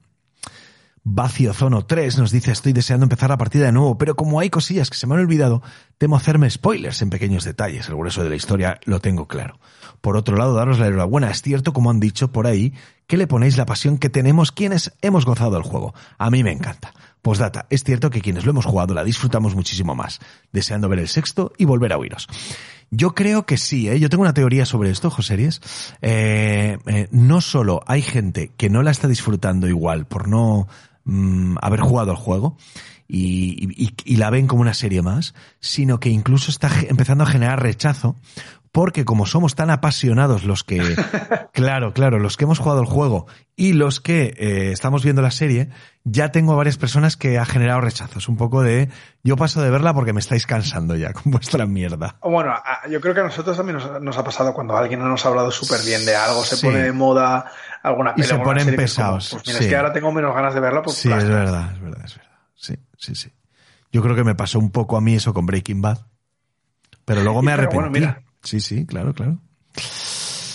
Vacío 1.08 1.54
Zono 1.54 1.86
3 1.86 2.18
nos 2.18 2.32
dice 2.32 2.50
estoy 2.50 2.72
deseando 2.72 3.04
empezar 3.04 3.30
la 3.30 3.38
partida 3.38 3.66
de 3.66 3.72
nuevo, 3.72 3.96
pero 3.96 4.16
como 4.16 4.40
hay 4.40 4.50
cosillas 4.50 4.90
que 4.90 4.96
se 4.96 5.06
me 5.06 5.14
han 5.14 5.20
olvidado, 5.20 5.62
temo 5.98 6.16
hacerme 6.16 6.50
spoilers 6.50 7.00
en 7.00 7.10
pequeños 7.10 7.44
detalles. 7.44 7.88
El 7.88 7.94
grueso 7.94 8.24
de 8.24 8.28
la 8.28 8.34
historia 8.34 8.80
lo 8.86 9.00
tengo 9.00 9.28
claro. 9.28 9.60
Por 10.00 10.16
otro 10.16 10.36
lado, 10.36 10.54
daros 10.54 10.80
la 10.80 10.88
enhorabuena. 10.88 11.30
Es 11.30 11.42
cierto, 11.42 11.72
como 11.72 11.90
han 11.90 12.00
dicho 12.00 12.32
por 12.32 12.48
ahí, 12.48 12.74
que 13.06 13.16
le 13.16 13.28
ponéis 13.28 13.56
la 13.56 13.66
pasión 13.66 13.98
que 13.98 14.10
tenemos 14.10 14.50
quienes 14.50 14.94
hemos 15.00 15.24
gozado 15.24 15.56
el 15.56 15.62
juego. 15.62 15.94
A 16.18 16.28
mí 16.28 16.42
me 16.42 16.50
encanta. 16.50 16.92
Postdata, 17.26 17.66
es 17.70 17.82
cierto 17.82 18.08
que 18.08 18.20
quienes 18.20 18.44
lo 18.44 18.52
hemos 18.52 18.66
jugado 18.66 18.94
la 18.94 19.02
disfrutamos 19.02 19.56
muchísimo 19.56 19.96
más, 19.96 20.20
deseando 20.52 20.88
ver 20.88 21.00
el 21.00 21.08
sexto 21.08 21.52
y 21.58 21.64
volver 21.64 21.92
a 21.92 21.98
oíros. 21.98 22.28
Yo 22.92 23.16
creo 23.16 23.46
que 23.46 23.56
sí, 23.56 23.88
¿eh? 23.88 23.98
yo 23.98 24.08
tengo 24.08 24.22
una 24.22 24.32
teoría 24.32 24.64
sobre 24.64 24.90
esto, 24.90 25.10
Joseries. 25.10 25.60
Eh, 26.02 26.78
eh, 26.86 27.08
no 27.10 27.40
solo 27.40 27.80
hay 27.88 28.02
gente 28.02 28.52
que 28.56 28.70
no 28.70 28.84
la 28.84 28.92
está 28.92 29.08
disfrutando 29.08 29.66
igual 29.66 30.06
por 30.06 30.28
no 30.28 30.68
mm, 31.02 31.56
haber 31.60 31.80
jugado 31.80 32.12
el 32.12 32.16
juego, 32.16 32.58
y, 33.08 34.16
la 34.16 34.30
ven 34.30 34.46
como 34.46 34.62
una 34.62 34.74
serie 34.74 35.02
más, 35.02 35.34
sino 35.60 36.00
que 36.00 36.10
incluso 36.10 36.50
está 36.50 36.70
empezando 36.88 37.24
a 37.24 37.28
generar 37.28 37.62
rechazo 37.62 38.16
porque 38.76 39.06
como 39.06 39.24
somos 39.24 39.54
tan 39.54 39.70
apasionados 39.70 40.44
los 40.44 40.62
que, 40.62 40.82
claro, 41.54 41.94
claro, 41.94 42.18
los 42.18 42.36
que 42.36 42.44
hemos 42.44 42.58
jugado 42.58 42.82
el 42.82 42.86
juego 42.86 43.26
y 43.56 43.72
los 43.72 44.02
que 44.02 44.34
eh, 44.36 44.70
estamos 44.70 45.02
viendo 45.02 45.22
la 45.22 45.30
serie, 45.30 45.70
ya 46.04 46.30
tengo 46.30 46.54
varias 46.56 46.76
personas 46.76 47.16
que 47.16 47.38
ha 47.38 47.46
generado 47.46 47.80
rechazos. 47.80 48.28
Un 48.28 48.36
poco 48.36 48.60
de, 48.60 48.90
yo 49.24 49.34
paso 49.36 49.62
de 49.62 49.70
verla 49.70 49.94
porque 49.94 50.12
me 50.12 50.20
estáis 50.20 50.46
cansando 50.46 50.94
ya 50.94 51.14
con 51.14 51.32
vuestra 51.32 51.64
mierda. 51.64 52.18
Bueno, 52.20 52.54
yo 52.90 53.00
creo 53.00 53.14
que 53.14 53.20
a 53.20 53.24
nosotros 53.24 53.56
también 53.56 53.78
nos, 54.02 54.18
ha 54.18 54.24
pasado 54.24 54.52
cuando 54.52 54.76
alguien 54.76 55.00
no 55.00 55.08
nos 55.08 55.24
ha 55.24 55.30
hablado 55.30 55.50
súper 55.50 55.80
bien 55.82 56.04
de 56.04 56.14
algo, 56.14 56.44
se 56.44 56.58
pone 56.58 56.82
de 56.82 56.92
moda 56.92 57.50
alguna 57.82 58.12
Y 58.14 58.24
se 58.24 58.38
ponen 58.40 58.76
pesados. 58.76 59.30
pues 59.30 59.46
mira, 59.46 59.58
es 59.58 59.66
que 59.68 59.76
ahora 59.76 59.94
tengo 59.94 60.12
menos 60.12 60.34
ganas 60.34 60.52
de 60.52 60.60
verla. 60.60 60.82
Pues 60.82 60.96
sí, 60.96 61.10
es 61.10 61.26
verdad, 61.26 61.72
es 61.72 61.80
verdad, 61.80 62.04
es 62.04 62.14
verdad. 62.14 62.38
Sí, 62.54 62.74
sí, 62.98 63.14
sí. 63.14 63.32
Yo 63.90 64.02
creo 64.02 64.14
que 64.14 64.24
me 64.24 64.34
pasó 64.34 64.58
un 64.58 64.70
poco 64.70 64.98
a 64.98 65.00
mí 65.00 65.14
eso 65.14 65.32
con 65.32 65.46
Breaking 65.46 65.80
Bad. 65.80 66.00
Pero 67.06 67.22
luego 67.22 67.40
me 67.40 67.52
arrepentí. 67.52 67.76
Bueno, 67.76 67.90
mira, 67.90 68.25
Sí, 68.46 68.60
sí, 68.60 68.86
claro, 68.86 69.12
claro. 69.12 69.38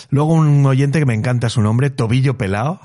Luego 0.10 0.34
un 0.34 0.66
oyente 0.66 1.00
que 1.00 1.06
me 1.06 1.14
encanta 1.14 1.50
su 1.50 1.62
nombre, 1.62 1.90
Tobillo 1.90 2.38
Pelado. 2.38 2.80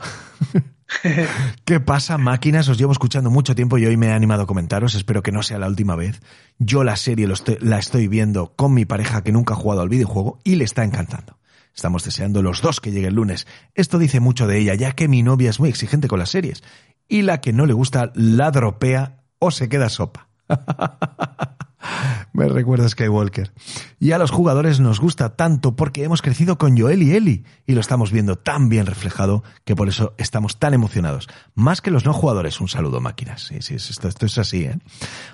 ¿Qué 1.64 1.78
pasa, 1.78 2.18
máquinas? 2.18 2.68
Os 2.68 2.76
llevo 2.76 2.90
escuchando 2.90 3.30
mucho 3.30 3.54
tiempo 3.54 3.78
y 3.78 3.86
hoy 3.86 3.96
me 3.96 4.08
he 4.08 4.12
animado 4.12 4.42
a 4.42 4.46
comentaros. 4.46 4.96
Espero 4.96 5.22
que 5.22 5.30
no 5.30 5.44
sea 5.44 5.58
la 5.58 5.68
última 5.68 5.94
vez. 5.94 6.20
Yo 6.58 6.82
la 6.82 6.96
serie 6.96 7.28
la 7.60 7.78
estoy 7.78 8.08
viendo 8.08 8.52
con 8.56 8.74
mi 8.74 8.84
pareja 8.84 9.22
que 9.22 9.32
nunca 9.32 9.54
ha 9.54 9.56
jugado 9.56 9.82
al 9.82 9.88
videojuego 9.88 10.40
y 10.42 10.56
le 10.56 10.64
está 10.64 10.82
encantando. 10.82 11.38
Estamos 11.74 12.04
deseando 12.04 12.42
los 12.42 12.60
dos 12.60 12.80
que 12.80 12.90
llegue 12.90 13.08
el 13.08 13.14
lunes. 13.14 13.46
Esto 13.74 13.98
dice 13.98 14.18
mucho 14.18 14.48
de 14.48 14.58
ella, 14.58 14.74
ya 14.74 14.92
que 14.92 15.06
mi 15.08 15.22
novia 15.22 15.50
es 15.50 15.60
muy 15.60 15.68
exigente 15.68 16.08
con 16.08 16.18
las 16.18 16.30
series. 16.30 16.64
Y 17.06 17.22
la 17.22 17.40
que 17.40 17.52
no 17.52 17.66
le 17.66 17.74
gusta 17.74 18.10
la 18.14 18.50
dropea 18.50 19.22
o 19.38 19.52
se 19.52 19.68
queda 19.68 19.88
sopa. 19.88 20.28
Me 22.32 22.48
recuerda 22.48 22.88
Skywalker. 22.88 23.52
Y 23.98 24.12
a 24.12 24.18
los 24.18 24.30
jugadores 24.30 24.78
nos 24.78 25.00
gusta 25.00 25.36
tanto 25.36 25.74
porque 25.74 26.04
hemos 26.04 26.20
crecido 26.20 26.58
con 26.58 26.78
Joel 26.78 27.02
y 27.02 27.14
Ellie 27.14 27.44
y 27.66 27.72
lo 27.72 27.80
estamos 27.80 28.12
viendo 28.12 28.36
tan 28.36 28.68
bien 28.68 28.86
reflejado 28.86 29.42
que 29.64 29.74
por 29.74 29.88
eso 29.88 30.14
estamos 30.18 30.58
tan 30.58 30.74
emocionados. 30.74 31.28
Más 31.54 31.80
que 31.80 31.90
los 31.90 32.04
no 32.04 32.12
jugadores. 32.12 32.60
Un 32.60 32.68
saludo, 32.68 33.00
máquinas. 33.00 33.42
Sí, 33.42 33.62
sí, 33.62 33.74
esto, 33.74 34.26
es 34.26 34.38
así, 34.38 34.64
¿eh? 34.64 34.78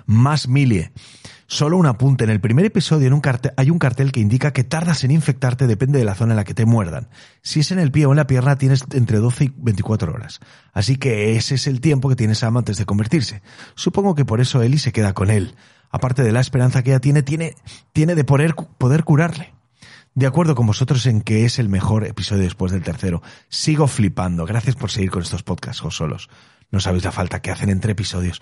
Más 0.05 0.47
Milie. 0.47 0.91
Solo 1.47 1.77
un 1.77 1.85
apunte. 1.85 2.23
En 2.23 2.29
el 2.29 2.39
primer 2.39 2.65
episodio 2.65 3.07
en 3.07 3.13
un 3.13 3.21
cartel, 3.21 3.51
hay 3.57 3.69
un 3.69 3.79
cartel 3.79 4.11
que 4.11 4.21
indica 4.21 4.53
que 4.53 4.63
tardas 4.63 5.03
en 5.03 5.11
infectarte 5.11 5.67
depende 5.67 5.99
de 5.99 6.05
la 6.05 6.15
zona 6.15 6.31
en 6.31 6.37
la 6.37 6.45
que 6.45 6.53
te 6.53 6.65
muerdan. 6.65 7.09
Si 7.41 7.59
es 7.59 7.71
en 7.71 7.79
el 7.79 7.91
pie 7.91 8.05
o 8.05 8.11
en 8.11 8.17
la 8.17 8.27
pierna 8.27 8.57
tienes 8.57 8.85
entre 8.93 9.17
12 9.17 9.43
y 9.43 9.53
24 9.57 10.13
horas. 10.13 10.39
Así 10.71 10.95
que 10.95 11.35
ese 11.35 11.55
es 11.55 11.67
el 11.67 11.81
tiempo 11.81 12.07
que 12.09 12.15
tienes 12.15 12.39
Sam 12.39 12.57
antes 12.57 12.77
de 12.77 12.85
convertirse. 12.85 13.41
Supongo 13.75 14.15
que 14.15 14.25
por 14.25 14.39
eso 14.39 14.63
Ellie 14.63 14.79
se 14.79 14.93
queda 14.93 15.13
con 15.13 15.29
él 15.29 15.55
aparte 15.93 16.23
de 16.23 16.31
la 16.31 16.41
esperanza 16.41 16.81
que 16.81 16.89
ella 16.89 16.99
tiene, 16.99 17.21
tiene, 17.21 17.55
tiene 17.93 18.15
de 18.15 18.23
poder, 18.23 18.55
poder 18.55 19.03
curarle. 19.03 19.53
De 20.15 20.25
acuerdo 20.25 20.55
con 20.55 20.65
vosotros 20.65 21.05
en 21.05 21.21
que 21.21 21.45
es 21.45 21.59
el 21.59 21.69
mejor 21.69 22.05
episodio 22.05 22.43
después 22.43 22.71
del 22.71 22.81
tercero. 22.81 23.21
Sigo 23.47 23.87
flipando. 23.87 24.45
Gracias 24.45 24.75
por 24.75 24.89
seguir 24.89 25.11
con 25.11 25.21
estos 25.21 25.43
podcasts, 25.43 25.83
solos. 25.89 26.29
No 26.71 26.79
sabéis 26.79 27.03
la 27.03 27.11
falta 27.11 27.43
que 27.43 27.51
hacen 27.51 27.69
entre 27.69 27.91
episodios. 27.91 28.41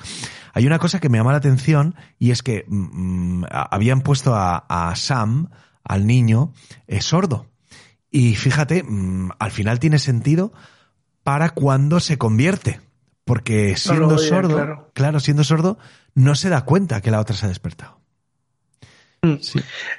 Hay 0.54 0.66
una 0.66 0.80
cosa 0.80 1.02
que 1.02 1.10
me 1.10 1.18
llama 1.18 1.34
la 1.34 1.40
atención 1.40 1.96
y 2.18 2.32
es 2.32 2.42
que 2.42 2.64
mm, 2.68 3.40
mm, 3.42 3.46
habían 3.52 4.00
puesto 4.00 4.34
a, 4.34 4.94
Sam, 4.96 5.50
al 5.84 6.08
niño, 6.08 6.54
es 6.88 7.04
sordo. 7.04 7.48
Y 8.10 8.36
fíjate, 8.36 8.84
mm, 8.84 9.32
al 9.40 9.52
final 9.52 9.80
tiene 9.80 10.00
sentido 10.00 10.54
para 11.24 11.50
cuando 11.50 12.00
se 12.00 12.18
convierte. 12.18 12.80
Porque 13.32 13.78
siendo 13.78 14.18
sordo, 14.18 14.90
claro. 14.94 15.22
siendo 15.22 15.46
sordo, 15.46 15.78
no 16.16 16.36
se 16.36 16.50
da 16.50 16.66
cuenta 16.66 17.00
que 17.00 17.12
la 17.12 17.22
otra 17.22 17.34
se 17.34 17.46
ha 17.46 17.48
despertado. 17.48 17.98
Mm. 19.22 19.36
Eh, 19.36 19.42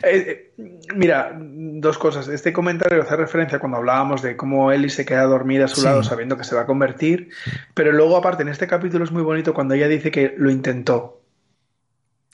eh, 0.03 0.53
mira, 0.95 1.33
dos 1.35 1.97
cosas. 1.97 2.28
Este 2.28 2.53
comentario 2.53 3.01
hace 3.01 3.16
referencia 3.16 3.59
cuando 3.59 3.78
hablábamos 3.78 4.20
de 4.20 4.37
cómo 4.37 4.70
Ellie 4.70 4.91
se 4.91 5.07
queda 5.07 5.22
dormida 5.22 5.64
a 5.64 5.68
su 5.68 5.83
lado 5.83 6.03
sabiendo 6.03 6.37
que 6.37 6.45
se 6.45 6.55
va 6.55 6.61
a 6.61 6.66
convertir, 6.66 7.30
pero 7.72 7.91
luego 7.91 8.18
aparte 8.18 8.43
en 8.43 8.51
este 8.51 8.66
capítulo 8.66 9.03
es 9.03 9.12
muy 9.12 9.22
bonito 9.22 9.55
cuando 9.55 9.72
ella 9.72 9.89
dice 9.89 10.11
que 10.11 10.35
lo 10.37 10.51
intentó. 10.51 11.22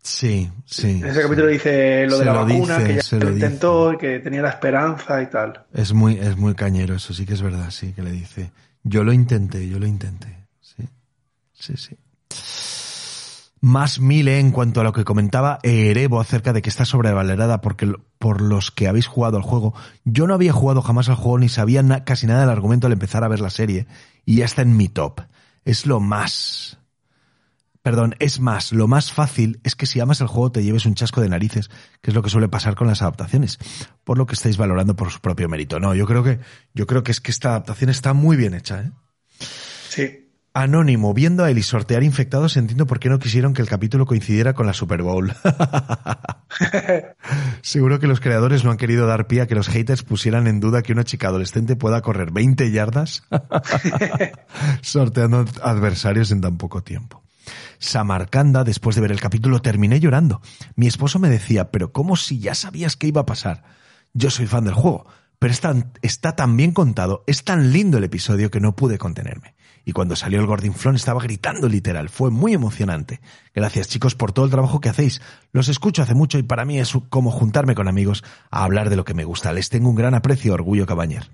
Sí, 0.02 0.50
sí. 0.64 0.98
En 1.00 1.06
ese 1.06 1.22
capítulo 1.22 1.46
dice 1.46 2.08
lo 2.08 2.18
de 2.18 2.24
la 2.24 2.32
vacuna, 2.32 2.82
que 2.82 3.00
ya 3.00 3.18
lo, 3.18 3.30
intentó 3.30 3.92
y 3.92 3.98
que 3.98 4.18
tenía 4.18 4.42
la 4.42 4.50
esperanza 4.50 5.22
y 5.22 5.26
tal. 5.26 5.64
Es 5.72 5.92
muy, 5.92 6.18
es 6.18 6.36
muy 6.36 6.56
cañero, 6.56 6.96
eso 6.96 7.14
sí 7.14 7.24
que 7.24 7.34
es 7.34 7.42
verdad, 7.42 7.70
sí, 7.70 7.92
que 7.92 8.02
le 8.02 8.10
dice, 8.10 8.50
yo 8.82 9.04
lo 9.04 9.12
intenté, 9.12 9.68
yo 9.68 9.78
lo 9.78 9.86
intenté. 9.86 10.37
Sí, 11.58 11.76
sí. 11.76 11.96
Más 13.60 13.98
mile 13.98 14.38
en 14.38 14.52
cuanto 14.52 14.80
a 14.80 14.84
lo 14.84 14.92
que 14.92 15.04
comentaba 15.04 15.58
Erebo 15.64 16.20
acerca 16.20 16.52
de 16.52 16.62
que 16.62 16.68
está 16.68 16.84
sobrevalorada 16.84 17.60
porque 17.60 17.92
por 18.18 18.40
los 18.40 18.70
que 18.70 18.86
habéis 18.86 19.08
jugado 19.08 19.36
al 19.36 19.42
juego. 19.42 19.74
Yo 20.04 20.28
no 20.28 20.34
había 20.34 20.52
jugado 20.52 20.80
jamás 20.80 21.08
al 21.08 21.16
juego 21.16 21.38
ni 21.38 21.48
sabía 21.48 21.82
casi 22.04 22.26
nada 22.28 22.40
del 22.40 22.50
argumento 22.50 22.86
al 22.86 22.92
empezar 22.92 23.24
a 23.24 23.28
ver 23.28 23.40
la 23.40 23.50
serie 23.50 23.88
y 24.24 24.36
ya 24.36 24.44
está 24.44 24.62
en 24.62 24.76
mi 24.76 24.88
top. 24.88 25.22
Es 25.64 25.86
lo 25.86 25.98
más. 25.98 26.78
Perdón, 27.82 28.14
es 28.18 28.38
más, 28.38 28.72
lo 28.72 28.86
más 28.86 29.12
fácil 29.12 29.60
es 29.64 29.74
que 29.74 29.86
si 29.86 29.98
amas 29.98 30.20
el 30.20 30.26
juego 30.26 30.52
te 30.52 30.62
lleves 30.62 30.84
un 30.84 30.94
chasco 30.94 31.20
de 31.20 31.28
narices, 31.28 31.70
que 32.00 32.10
es 32.10 32.14
lo 32.14 32.22
que 32.22 32.30
suele 32.30 32.48
pasar 32.48 32.74
con 32.74 32.86
las 32.86 33.02
adaptaciones, 33.02 33.58
por 34.04 34.18
lo 34.18 34.26
que 34.26 34.34
estáis 34.34 34.56
valorando 34.56 34.94
por 34.94 35.10
su 35.10 35.20
propio 35.20 35.48
mérito. 35.48 35.80
No, 35.80 35.94
yo 35.94 36.06
creo 36.06 36.22
que, 36.22 36.38
yo 36.74 36.86
creo 36.86 37.02
que 37.02 37.12
es 37.12 37.20
que 37.20 37.30
esta 37.30 37.50
adaptación 37.50 37.88
está 37.88 38.12
muy 38.12 38.36
bien 38.36 38.54
hecha, 38.54 38.82
¿eh? 38.82 38.92
Sí, 39.88 40.27
Anónimo, 40.54 41.14
viendo 41.14 41.44
a 41.44 41.50
Eli 41.50 41.62
sortear 41.62 42.02
infectados, 42.02 42.56
entiendo 42.56 42.86
por 42.86 42.98
qué 42.98 43.08
no 43.08 43.18
quisieron 43.18 43.54
que 43.54 43.62
el 43.62 43.68
capítulo 43.68 44.06
coincidiera 44.06 44.54
con 44.54 44.66
la 44.66 44.72
Super 44.72 45.02
Bowl. 45.02 45.32
Seguro 47.62 48.00
que 48.00 48.06
los 48.06 48.20
creadores 48.20 48.64
no 48.64 48.70
han 48.70 48.76
querido 48.76 49.06
dar 49.06 49.26
pie 49.26 49.42
a 49.42 49.46
que 49.46 49.54
los 49.54 49.68
haters 49.68 50.02
pusieran 50.02 50.46
en 50.46 50.58
duda 50.58 50.82
que 50.82 50.92
una 50.92 51.04
chica 51.04 51.28
adolescente 51.28 51.76
pueda 51.76 52.00
correr 52.00 52.32
20 52.32 52.72
yardas 52.72 53.24
sorteando 54.80 55.44
adversarios 55.62 56.32
en 56.32 56.40
tan 56.40 56.56
poco 56.56 56.82
tiempo. 56.82 57.22
Samarcanda, 57.78 58.64
después 58.64 58.96
de 58.96 59.02
ver 59.02 59.12
el 59.12 59.20
capítulo, 59.20 59.60
terminé 59.60 60.00
llorando. 60.00 60.40
Mi 60.74 60.86
esposo 60.86 61.18
me 61.18 61.28
decía, 61.28 61.70
pero 61.70 61.92
¿cómo 61.92 62.16
si 62.16 62.40
ya 62.40 62.54
sabías 62.54 62.96
que 62.96 63.06
iba 63.06 63.20
a 63.20 63.26
pasar? 63.26 63.62
Yo 64.12 64.30
soy 64.30 64.46
fan 64.46 64.64
del 64.64 64.74
juego, 64.74 65.06
pero 65.38 65.54
está 66.02 66.36
tan 66.36 66.56
bien 66.56 66.72
contado, 66.72 67.22
es 67.26 67.44
tan 67.44 67.72
lindo 67.72 67.98
el 67.98 68.04
episodio 68.04 68.50
que 68.50 68.60
no 68.60 68.74
pude 68.74 68.98
contenerme. 68.98 69.54
Y 69.88 69.92
cuando 69.92 70.16
salió 70.16 70.38
el 70.38 70.46
Gordinflón 70.46 70.96
estaba 70.96 71.18
gritando 71.22 71.66
literal. 71.66 72.10
Fue 72.10 72.30
muy 72.30 72.52
emocionante. 72.52 73.22
Gracias 73.54 73.88
chicos 73.88 74.14
por 74.14 74.32
todo 74.32 74.44
el 74.44 74.50
trabajo 74.50 74.82
que 74.82 74.90
hacéis. 74.90 75.22
Los 75.50 75.70
escucho 75.70 76.02
hace 76.02 76.12
mucho 76.12 76.38
y 76.38 76.42
para 76.42 76.66
mí 76.66 76.78
es 76.78 76.92
como 77.08 77.30
juntarme 77.30 77.74
con 77.74 77.88
amigos 77.88 78.22
a 78.50 78.64
hablar 78.64 78.90
de 78.90 78.96
lo 78.96 79.06
que 79.06 79.14
me 79.14 79.24
gusta. 79.24 79.50
Les 79.50 79.70
tengo 79.70 79.88
un 79.88 79.96
gran 79.96 80.12
aprecio, 80.12 80.52
orgullo 80.52 80.84
cabañer. 80.84 81.30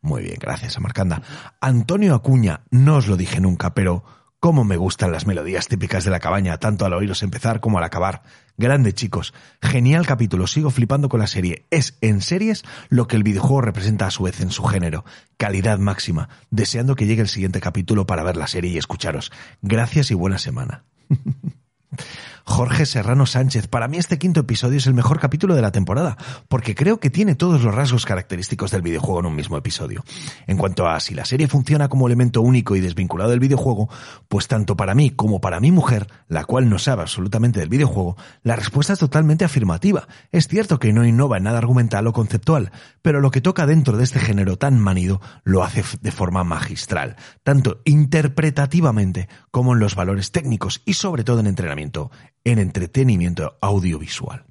Muy 0.00 0.22
bien, 0.22 0.38
gracias, 0.40 0.78
Amarcanda. 0.78 1.20
Antonio 1.60 2.14
Acuña, 2.14 2.62
no 2.70 2.96
os 2.96 3.08
lo 3.08 3.18
dije 3.18 3.42
nunca, 3.42 3.74
pero 3.74 4.04
Cómo 4.46 4.62
me 4.62 4.76
gustan 4.76 5.10
las 5.10 5.26
melodías 5.26 5.66
típicas 5.66 6.04
de 6.04 6.12
la 6.12 6.20
cabaña, 6.20 6.58
tanto 6.58 6.86
al 6.86 6.92
oírlos 6.92 7.24
empezar 7.24 7.58
como 7.58 7.78
al 7.78 7.84
acabar. 7.84 8.22
Grande, 8.56 8.92
chicos. 8.92 9.34
Genial 9.60 10.06
capítulo. 10.06 10.46
Sigo 10.46 10.70
flipando 10.70 11.08
con 11.08 11.18
la 11.18 11.26
serie. 11.26 11.66
Es 11.72 11.98
en 12.00 12.20
series 12.20 12.62
lo 12.88 13.08
que 13.08 13.16
el 13.16 13.24
videojuego 13.24 13.62
representa 13.62 14.06
a 14.06 14.12
su 14.12 14.22
vez 14.22 14.40
en 14.40 14.52
su 14.52 14.62
género. 14.62 15.04
Calidad 15.36 15.80
máxima. 15.80 16.28
Deseando 16.50 16.94
que 16.94 17.06
llegue 17.06 17.22
el 17.22 17.28
siguiente 17.28 17.58
capítulo 17.58 18.06
para 18.06 18.22
ver 18.22 18.36
la 18.36 18.46
serie 18.46 18.70
y 18.70 18.78
escucharos. 18.78 19.32
Gracias 19.62 20.12
y 20.12 20.14
buena 20.14 20.38
semana. 20.38 20.84
Jorge 22.48 22.86
Serrano 22.86 23.26
Sánchez. 23.26 23.66
Para 23.66 23.88
mí 23.88 23.98
este 23.98 24.18
quinto 24.18 24.40
episodio 24.40 24.78
es 24.78 24.86
el 24.86 24.94
mejor 24.94 25.18
capítulo 25.18 25.56
de 25.56 25.62
la 25.62 25.72
temporada, 25.72 26.16
porque 26.48 26.76
creo 26.76 27.00
que 27.00 27.10
tiene 27.10 27.34
todos 27.34 27.62
los 27.62 27.74
rasgos 27.74 28.06
característicos 28.06 28.70
del 28.70 28.82
videojuego 28.82 29.18
en 29.20 29.26
un 29.26 29.34
mismo 29.34 29.58
episodio. 29.58 30.04
En 30.46 30.56
cuanto 30.56 30.88
a 30.88 30.98
si 31.00 31.14
la 31.14 31.24
serie 31.24 31.48
funciona 31.48 31.88
como 31.88 32.06
elemento 32.06 32.40
único 32.40 32.76
y 32.76 32.80
desvinculado 32.80 33.30
del 33.30 33.40
videojuego, 33.40 33.90
pues 34.28 34.46
tanto 34.46 34.76
para 34.76 34.94
mí 34.94 35.10
como 35.10 35.40
para 35.40 35.58
mi 35.58 35.72
mujer, 35.72 36.06
la 36.28 36.44
cual 36.44 36.70
no 36.70 36.78
sabe 36.78 37.02
absolutamente 37.02 37.58
del 37.58 37.68
videojuego, 37.68 38.16
la 38.44 38.54
respuesta 38.54 38.92
es 38.92 39.00
totalmente 39.00 39.44
afirmativa. 39.44 40.06
Es 40.30 40.46
cierto 40.46 40.78
que 40.78 40.92
no 40.92 41.04
innova 41.04 41.38
en 41.38 41.42
nada 41.42 41.58
argumental 41.58 42.06
o 42.06 42.12
conceptual, 42.12 42.70
pero 43.02 43.20
lo 43.20 43.32
que 43.32 43.40
toca 43.40 43.66
dentro 43.66 43.96
de 43.96 44.04
este 44.04 44.20
género 44.20 44.56
tan 44.56 44.78
manido 44.78 45.20
lo 45.42 45.64
hace 45.64 45.82
de 46.00 46.12
forma 46.12 46.44
magistral, 46.44 47.16
tanto 47.42 47.82
interpretativamente 47.84 49.28
como 49.50 49.74
en 49.74 49.80
los 49.80 49.96
valores 49.96 50.30
técnicos 50.30 50.80
y 50.84 50.94
sobre 50.94 51.24
todo 51.24 51.40
en 51.40 51.48
entrenamiento 51.48 52.12
en 52.46 52.60
entretenimiento 52.60 53.58
audiovisual. 53.60 54.44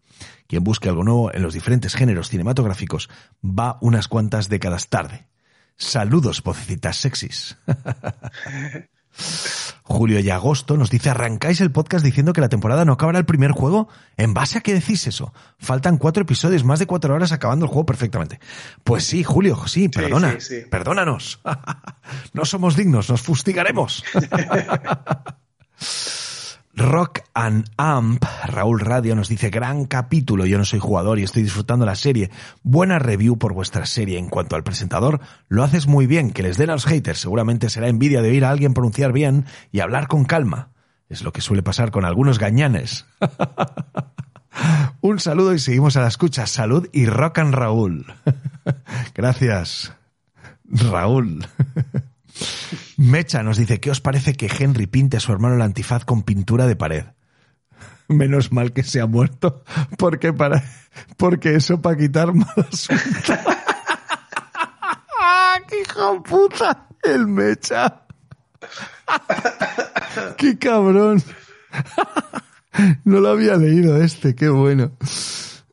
Quien 0.48 0.64
busque 0.64 0.90
algo 0.90 1.04
nuevo 1.04 1.34
en 1.34 1.42
los 1.42 1.54
diferentes 1.54 1.96
géneros 1.96 2.30
cinematográficos 2.30 3.10
va 3.44 3.78
unas 3.82 4.08
cuantas 4.08 4.50
décadas 4.50 4.90
tarde. 4.90 5.28
Saludos, 5.78 6.44
vocecitas 6.44 6.98
sexys. 6.98 7.58
Julio 9.84 10.20
y 10.20 10.30
agosto 10.30 10.76
nos 10.76 10.90
dice, 10.90 11.10
arrancáis 11.10 11.62
el 11.62 11.72
podcast 11.72 12.04
diciendo 12.04 12.34
que 12.34 12.42
la 12.42 12.50
temporada 12.50 12.84
no 12.84 12.94
acabará 12.94 13.18
el 13.18 13.26
primer 13.26 13.52
juego. 13.52 13.88
¿En 14.18 14.34
base 14.34 14.58
a 14.58 14.62
qué 14.62 14.74
decís 14.74 15.08
eso? 15.08 15.34
Faltan 15.58 15.98
cuatro 15.98 16.24
episodios, 16.24 16.66
más 16.66 16.80
de 16.80 16.88
cuatro 16.88 17.14
horas 17.14 17.32
acabando 17.32 17.66
el 17.66 17.70
juego 17.70 17.86
perfectamente. 17.86 18.42
Pues 18.84 19.06
sí, 19.06 19.24
Julio, 19.24 19.68
sí, 19.68 19.88
perdona. 19.88 20.38
Perdónanos. 20.70 21.40
no 22.34 22.44
somos 22.44 22.76
dignos, 22.76 23.10
nos 23.10 23.22
fustigaremos. 23.22 24.04
Rock 26.78 27.22
and 27.34 27.70
Amp, 27.78 28.24
Raúl 28.48 28.82
Radio 28.82 29.16
nos 29.16 29.30
dice, 29.30 29.50
gran 29.50 29.86
capítulo, 29.86 30.46
yo 30.46 30.58
no 30.58 30.66
soy 30.66 30.80
jugador 30.80 31.20
y 31.20 31.24
estoy 31.24 31.44
disfrutando 31.44 31.86
la 31.86 31.96
serie. 31.96 32.32
Buena 32.64 33.00
review 33.00 33.38
por 33.38 33.54
vuestra 33.54 33.86
serie. 33.86 34.20
En 34.20 34.28
cuanto 34.28 34.58
al 34.58 34.64
presentador, 34.64 35.22
lo 35.48 35.64
haces 35.64 35.88
muy 35.88 36.06
bien, 36.06 36.32
que 36.32 36.44
les 36.44 36.58
den 36.58 36.70
a 36.70 36.74
los 36.74 36.86
haters. 36.86 37.20
Seguramente 37.20 37.70
será 37.70 37.88
envidia 37.88 38.22
de 38.22 38.30
oír 38.30 38.44
a 38.44 38.50
alguien 38.50 38.74
pronunciar 38.74 39.14
bien 39.14 39.46
y 39.72 39.80
hablar 39.80 40.08
con 40.08 40.26
calma. 40.26 40.72
Es 41.08 41.24
lo 41.24 41.32
que 41.32 41.40
suele 41.40 41.64
pasar 41.64 41.92
con 41.92 42.04
algunos 42.04 42.40
gañanes. 42.40 43.06
Un 45.00 45.20
saludo 45.20 45.54
y 45.54 45.60
seguimos 45.60 45.96
a 45.96 46.02
la 46.02 46.08
escucha. 46.10 46.46
Salud 46.46 46.90
y 46.92 47.06
rock 47.06 47.40
and 47.40 47.54
Raúl. 47.54 48.06
Gracias, 49.16 49.94
Raúl. 50.66 51.46
Mecha 52.98 53.44
nos 53.44 53.58
dice, 53.58 53.80
¿qué 53.80 53.92
os 53.92 54.02
parece 54.02 54.34
que 54.34 54.48
Henry 54.48 54.88
pinte 54.88 55.18
a 55.18 55.20
su 55.20 55.32
hermano 55.32 55.56
el 55.56 55.62
antifaz 55.62 56.06
con 56.06 56.24
pintura 56.24 56.66
de 56.66 56.76
pared? 56.76 57.06
Menos 58.08 58.52
mal 58.52 58.72
que 58.74 58.84
se 58.84 59.02
ha 59.02 59.06
muerto, 59.06 59.64
porque 59.98 60.32
para, 60.34 60.64
porque 61.18 61.56
eso 61.56 61.82
para 61.82 61.98
quitar 61.98 62.34
malas 62.34 62.88
¡Ah, 65.20 65.60
qué 65.68 65.82
hijo 65.82 66.22
puta! 66.24 66.88
El 67.04 67.28
Mecha. 67.28 68.02
¡Qué 70.38 70.58
cabrón! 70.58 71.22
No 73.04 73.20
lo 73.20 73.30
había 73.30 73.56
leído 73.56 74.02
este, 74.02 74.36
qué 74.36 74.50
bueno. 74.50 74.92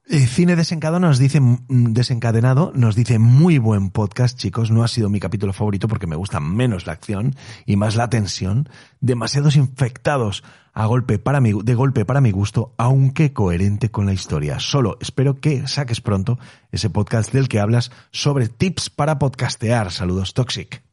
Eh, 0.08 0.26
Cine 0.26 0.56
desencadenado 0.56 0.98
nos 0.98 1.18
dice 1.18 1.40
mm, 1.40 1.92
desencadenado 1.92 2.72
nos 2.74 2.96
dice 2.96 3.20
muy 3.20 3.58
buen 3.58 3.90
podcast, 3.90 4.36
chicos. 4.36 4.70
No 4.70 4.82
ha 4.82 4.88
sido 4.88 5.08
mi 5.08 5.20
capítulo 5.20 5.52
favorito 5.52 5.86
porque 5.86 6.08
me 6.08 6.16
gusta 6.16 6.40
menos 6.40 6.86
la 6.86 6.92
acción 6.92 7.36
y 7.66 7.76
más 7.76 7.94
la 7.94 8.10
tensión. 8.10 8.68
Demasiados 9.00 9.54
infectados 9.54 10.42
a 10.74 10.86
golpe 10.86 11.18
para 11.18 11.40
mi, 11.40 11.52
de 11.62 11.74
golpe 11.74 12.04
para 12.04 12.20
mi 12.20 12.32
gusto, 12.32 12.74
aunque 12.78 13.32
coherente 13.32 13.90
con 13.90 14.06
la 14.06 14.12
historia. 14.12 14.58
Solo 14.58 14.98
espero 15.00 15.40
que 15.40 15.68
saques 15.68 16.00
pronto 16.00 16.38
ese 16.72 16.90
podcast 16.90 17.32
del 17.32 17.48
que 17.48 17.60
hablas 17.60 17.92
sobre 18.10 18.48
tips 18.48 18.90
para 18.90 19.18
podcastear. 19.20 19.92
Saludos, 19.92 20.34
Toxic. 20.34 20.91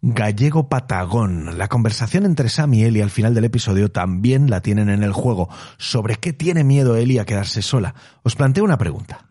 Gallego 0.00 0.68
Patagón. 0.68 1.58
La 1.58 1.66
conversación 1.66 2.24
entre 2.24 2.48
Sam 2.48 2.74
y 2.74 2.84
Ellie 2.84 3.02
al 3.02 3.10
final 3.10 3.34
del 3.34 3.44
episodio 3.44 3.90
también 3.90 4.48
la 4.48 4.60
tienen 4.60 4.90
en 4.90 5.02
el 5.02 5.12
juego. 5.12 5.48
¿Sobre 5.76 6.16
qué 6.16 6.32
tiene 6.32 6.62
miedo 6.62 6.96
Ellie 6.96 7.18
a 7.18 7.24
quedarse 7.24 7.62
sola? 7.62 7.94
Os 8.22 8.36
planteo 8.36 8.64
una 8.64 8.78
pregunta. 8.78 9.26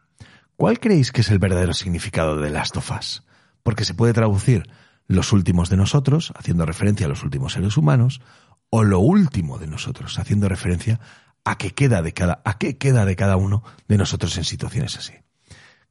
¿Cuál 0.58 0.80
creéis 0.80 1.12
que 1.12 1.22
es 1.22 1.30
el 1.30 1.40
verdadero 1.40 1.74
significado 1.74 2.38
de 2.38 2.50
Last 2.50 2.76
of 2.76 2.92
Us? 2.92 3.24
Porque 3.64 3.86
se 3.86 3.94
puede 3.94 4.14
traducir 4.14 4.70
los 5.08 5.32
últimos 5.32 5.70
de 5.70 5.78
nosotros, 5.78 6.34
haciendo 6.36 6.66
referencia 6.66 7.06
a 7.06 7.10
los 7.10 7.24
últimos 7.24 7.54
seres 7.54 7.78
humanos, 7.78 8.22
o 8.70 8.84
lo 8.84 9.00
último 9.00 9.60
de 9.60 9.68
nosotros, 9.68 10.20
haciendo 10.20 10.50
referencia 10.50 11.00
a 11.46 11.58
qué 11.58 11.72
queda 11.72 12.02
de 12.02 12.14
cada, 12.14 12.42
a 12.44 12.58
qué 12.58 12.78
queda 12.78 13.06
de 13.06 13.16
cada 13.16 13.38
uno 13.38 13.64
de 13.88 13.98
nosotros 13.98 14.38
en 14.38 14.44
situaciones 14.44 14.98
así. 14.98 15.14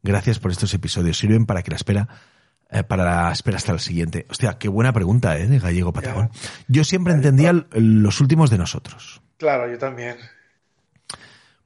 Gracias 0.02 0.38
por 0.38 0.50
estos 0.50 0.74
episodios. 0.74 1.16
Sirven 1.16 1.46
para 1.46 1.62
que 1.62 1.70
la 1.70 1.76
espera 1.76 2.08
eh, 2.70 2.82
para 2.82 3.30
espera 3.32 3.56
hasta 3.56 3.72
el 3.72 3.80
siguiente. 3.80 4.26
Hostia, 4.30 4.58
qué 4.58 4.68
buena 4.68 4.92
pregunta, 4.92 5.38
¿eh? 5.38 5.46
De 5.46 5.58
Gallego 5.58 5.92
Patagón. 5.92 6.30
Yo 6.68 6.84
siempre 6.84 7.12
entendía 7.12 7.66
los 7.72 8.20
últimos 8.20 8.50
de 8.50 8.58
nosotros. 8.58 9.22
Claro, 9.36 9.70
yo 9.70 9.78
también. 9.78 10.16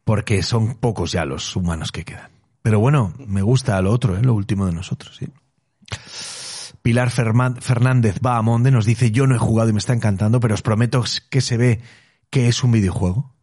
Porque 0.05 0.43
son 0.43 0.75
pocos 0.75 1.13
ya 1.13 1.25
los 1.25 1.57
humanos 1.57 1.93
que 1.93 2.05
quedan. 2.05 2.31
Pero 2.63 2.81
bueno, 2.81 3.15
me 3.19 3.43
gusta 3.43 3.81
lo 3.81 3.93
otro, 3.93 4.17
¿eh? 4.17 4.23
Lo 4.23 4.35
último 4.35 4.67
de 4.67 4.73
nosotros, 4.73 5.17
sí. 5.17 5.29
Pilar 6.83 7.11
Fernández 7.11 8.21
va 8.25 8.37
a 8.37 8.43
Monde 8.43 8.71
nos 8.71 8.87
dice, 8.87 9.11
yo 9.11 9.27
no 9.27 9.35
he 9.35 9.39
jugado 9.39 9.69
y 9.69 9.73
me 9.73 9.79
está 9.79 9.93
encantando, 9.93 10.41
pero 10.41 10.55
os 10.55 10.63
prometo 10.63 11.05
que 11.29 11.41
se 11.41 11.57
ve 11.57 11.81
que 12.31 12.49
es 12.49 12.65
un 12.65 12.73
videojuego. 12.73 13.35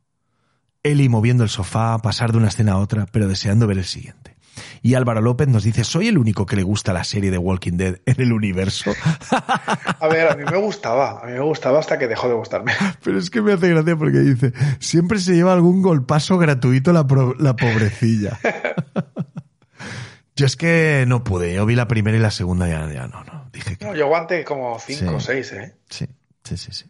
Eli 0.82 1.10
moviendo 1.10 1.44
el 1.44 1.50
sofá, 1.50 1.98
pasar 2.00 2.32
de 2.32 2.38
una 2.38 2.48
escena 2.48 2.74
a 2.74 2.78
otra, 2.78 3.06
pero 3.12 3.28
deseando 3.28 3.68
ver 3.68 3.78
el 3.78 3.86
siguiente. 3.86 4.37
Y 4.82 4.96
Álvaro 4.96 5.22
López 5.22 5.48
nos 5.48 5.64
dice, 5.64 5.84
¿soy 5.84 6.08
el 6.08 6.18
único 6.18 6.46
que 6.46 6.56
le 6.56 6.64
gusta 6.64 6.94
la 6.94 7.04
serie 7.04 7.32
de 7.32 7.38
Walking 7.38 7.78
Dead 7.78 8.00
en 8.06 8.22
el 8.22 8.34
universo? 8.34 8.92
A 10.00 10.08
ver, 10.08 10.32
a 10.32 10.36
mí 10.36 10.44
me 10.50 10.58
gustaba, 10.58 11.22
a 11.22 11.26
mí 11.26 11.34
me 11.34 11.42
gustaba 11.42 11.80
hasta 11.80 11.98
que 11.98 12.08
dejó 12.08 12.28
de 12.28 12.36
gustarme. 12.36 12.74
Pero 13.04 13.18
es 13.18 13.30
que 13.30 13.42
me 13.42 13.54
hace 13.54 13.70
gracia 13.70 13.96
porque 13.96 14.20
dice, 14.20 14.54
siempre 14.80 15.20
se 15.20 15.34
lleva 15.34 15.54
algún 15.54 15.82
golpazo 15.82 16.38
gratuito 16.38 16.94
la, 16.94 17.06
la 17.40 17.56
pobrecilla. 17.56 18.40
Yo 20.36 20.46
es 20.46 20.56
que 20.56 21.06
no 21.08 21.24
pude, 21.24 21.56
yo 21.56 21.66
vi 21.66 21.74
la 21.74 21.88
primera 21.88 22.16
y 22.16 22.20
la 22.20 22.30
segunda 22.30 22.68
ya, 22.68 22.88
ya 22.94 23.08
no, 23.08 23.24
no. 23.24 23.50
Dije 23.52 23.76
que... 23.76 23.84
No, 23.84 23.96
yo 23.96 24.06
aguanté 24.06 24.44
como 24.44 24.78
cinco 24.78 25.16
o 25.16 25.20
seis, 25.20 25.52
¿eh? 25.52 25.76
Sí, 25.90 26.06
sí, 26.44 26.58
sí, 26.58 26.72
sí. 26.72 26.86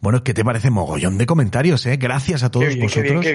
Bueno, 0.00 0.24
¿qué 0.24 0.32
te 0.32 0.44
parece 0.44 0.70
mogollón 0.70 1.18
de 1.18 1.26
comentarios, 1.26 1.84
eh? 1.84 1.98
Gracias 1.98 2.42
a 2.42 2.50
todos 2.50 2.74
vosotros, 2.78 3.26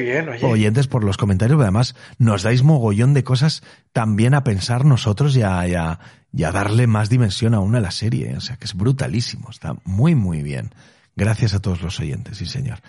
oyentes, 0.41 0.87
por 0.87 1.03
los 1.03 1.15
comentarios. 1.15 1.61
Además, 1.61 1.95
nos 2.17 2.41
dais 2.41 2.63
mogollón 2.63 3.13
de 3.13 3.23
cosas 3.23 3.61
también 3.93 4.33
a 4.33 4.43
pensar 4.43 4.83
nosotros 4.83 5.37
y 5.37 5.43
a, 5.43 5.99
darle 6.31 6.87
más 6.87 7.09
dimensión 7.09 7.53
aún 7.53 7.75
a 7.75 7.79
la 7.79 7.91
serie. 7.91 8.31
¿eh? 8.31 8.37
O 8.37 8.41
sea, 8.41 8.57
que 8.57 8.65
es 8.65 8.73
brutalísimo. 8.73 9.51
Está 9.51 9.75
muy, 9.83 10.15
muy 10.15 10.41
bien. 10.41 10.73
Gracias 11.15 11.53
a 11.53 11.59
todos 11.59 11.83
los 11.83 11.99
oyentes, 11.99 12.39
sí, 12.39 12.47
señor. 12.47 12.79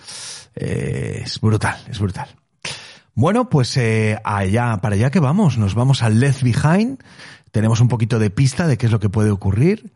Eh, 0.55 1.21
es 1.25 1.39
brutal, 1.39 1.77
es 1.91 1.99
brutal. 1.99 2.29
Bueno, 3.15 3.51
pues 3.51 3.77
eh, 3.77 4.19
allá, 4.25 4.79
para 4.79 4.95
allá 4.95 5.11
que 5.11 5.21
vamos. 5.21 5.59
Nos 5.59 5.75
vamos 5.75 6.03
al 6.03 6.19
Left 6.19 6.43
Behind. 6.43 7.03
Tenemos 7.51 7.81
un 7.81 7.89
poquito 7.89 8.19
de 8.19 8.31
pista 8.31 8.67
de 8.67 8.79
qué 8.79 8.87
es 8.87 8.93
lo 8.93 9.01
que 9.01 9.11
puede 9.11 9.31
ocurrir. 9.31 9.93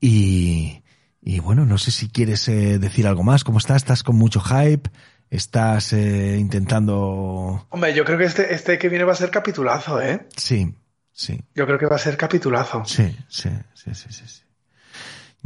Y, 0.00 0.79
y 1.22 1.40
bueno, 1.40 1.66
no 1.66 1.78
sé 1.78 1.90
si 1.90 2.08
quieres 2.08 2.48
eh, 2.48 2.78
decir 2.78 3.06
algo 3.06 3.22
más. 3.22 3.44
¿Cómo 3.44 3.58
estás? 3.58 3.78
¿Estás 3.78 4.02
con 4.02 4.16
mucho 4.16 4.40
hype? 4.40 4.90
¿Estás 5.28 5.92
eh, 5.92 6.36
intentando...? 6.38 7.66
Hombre, 7.70 7.94
yo 7.94 8.04
creo 8.04 8.18
que 8.18 8.24
este, 8.24 8.54
este 8.54 8.78
que 8.78 8.88
viene 8.88 9.04
va 9.04 9.12
a 9.12 9.16
ser 9.16 9.30
capitulazo, 9.30 10.00
¿eh? 10.00 10.26
Sí, 10.36 10.74
sí. 11.12 11.40
Yo 11.54 11.66
creo 11.66 11.78
que 11.78 11.86
va 11.86 11.96
a 11.96 12.00
ser 12.00 12.16
capitulazo. 12.16 12.84
Sí, 12.84 13.16
sí, 13.28 13.50
sí, 13.74 13.94
sí, 13.94 14.08
sí. 14.10 14.42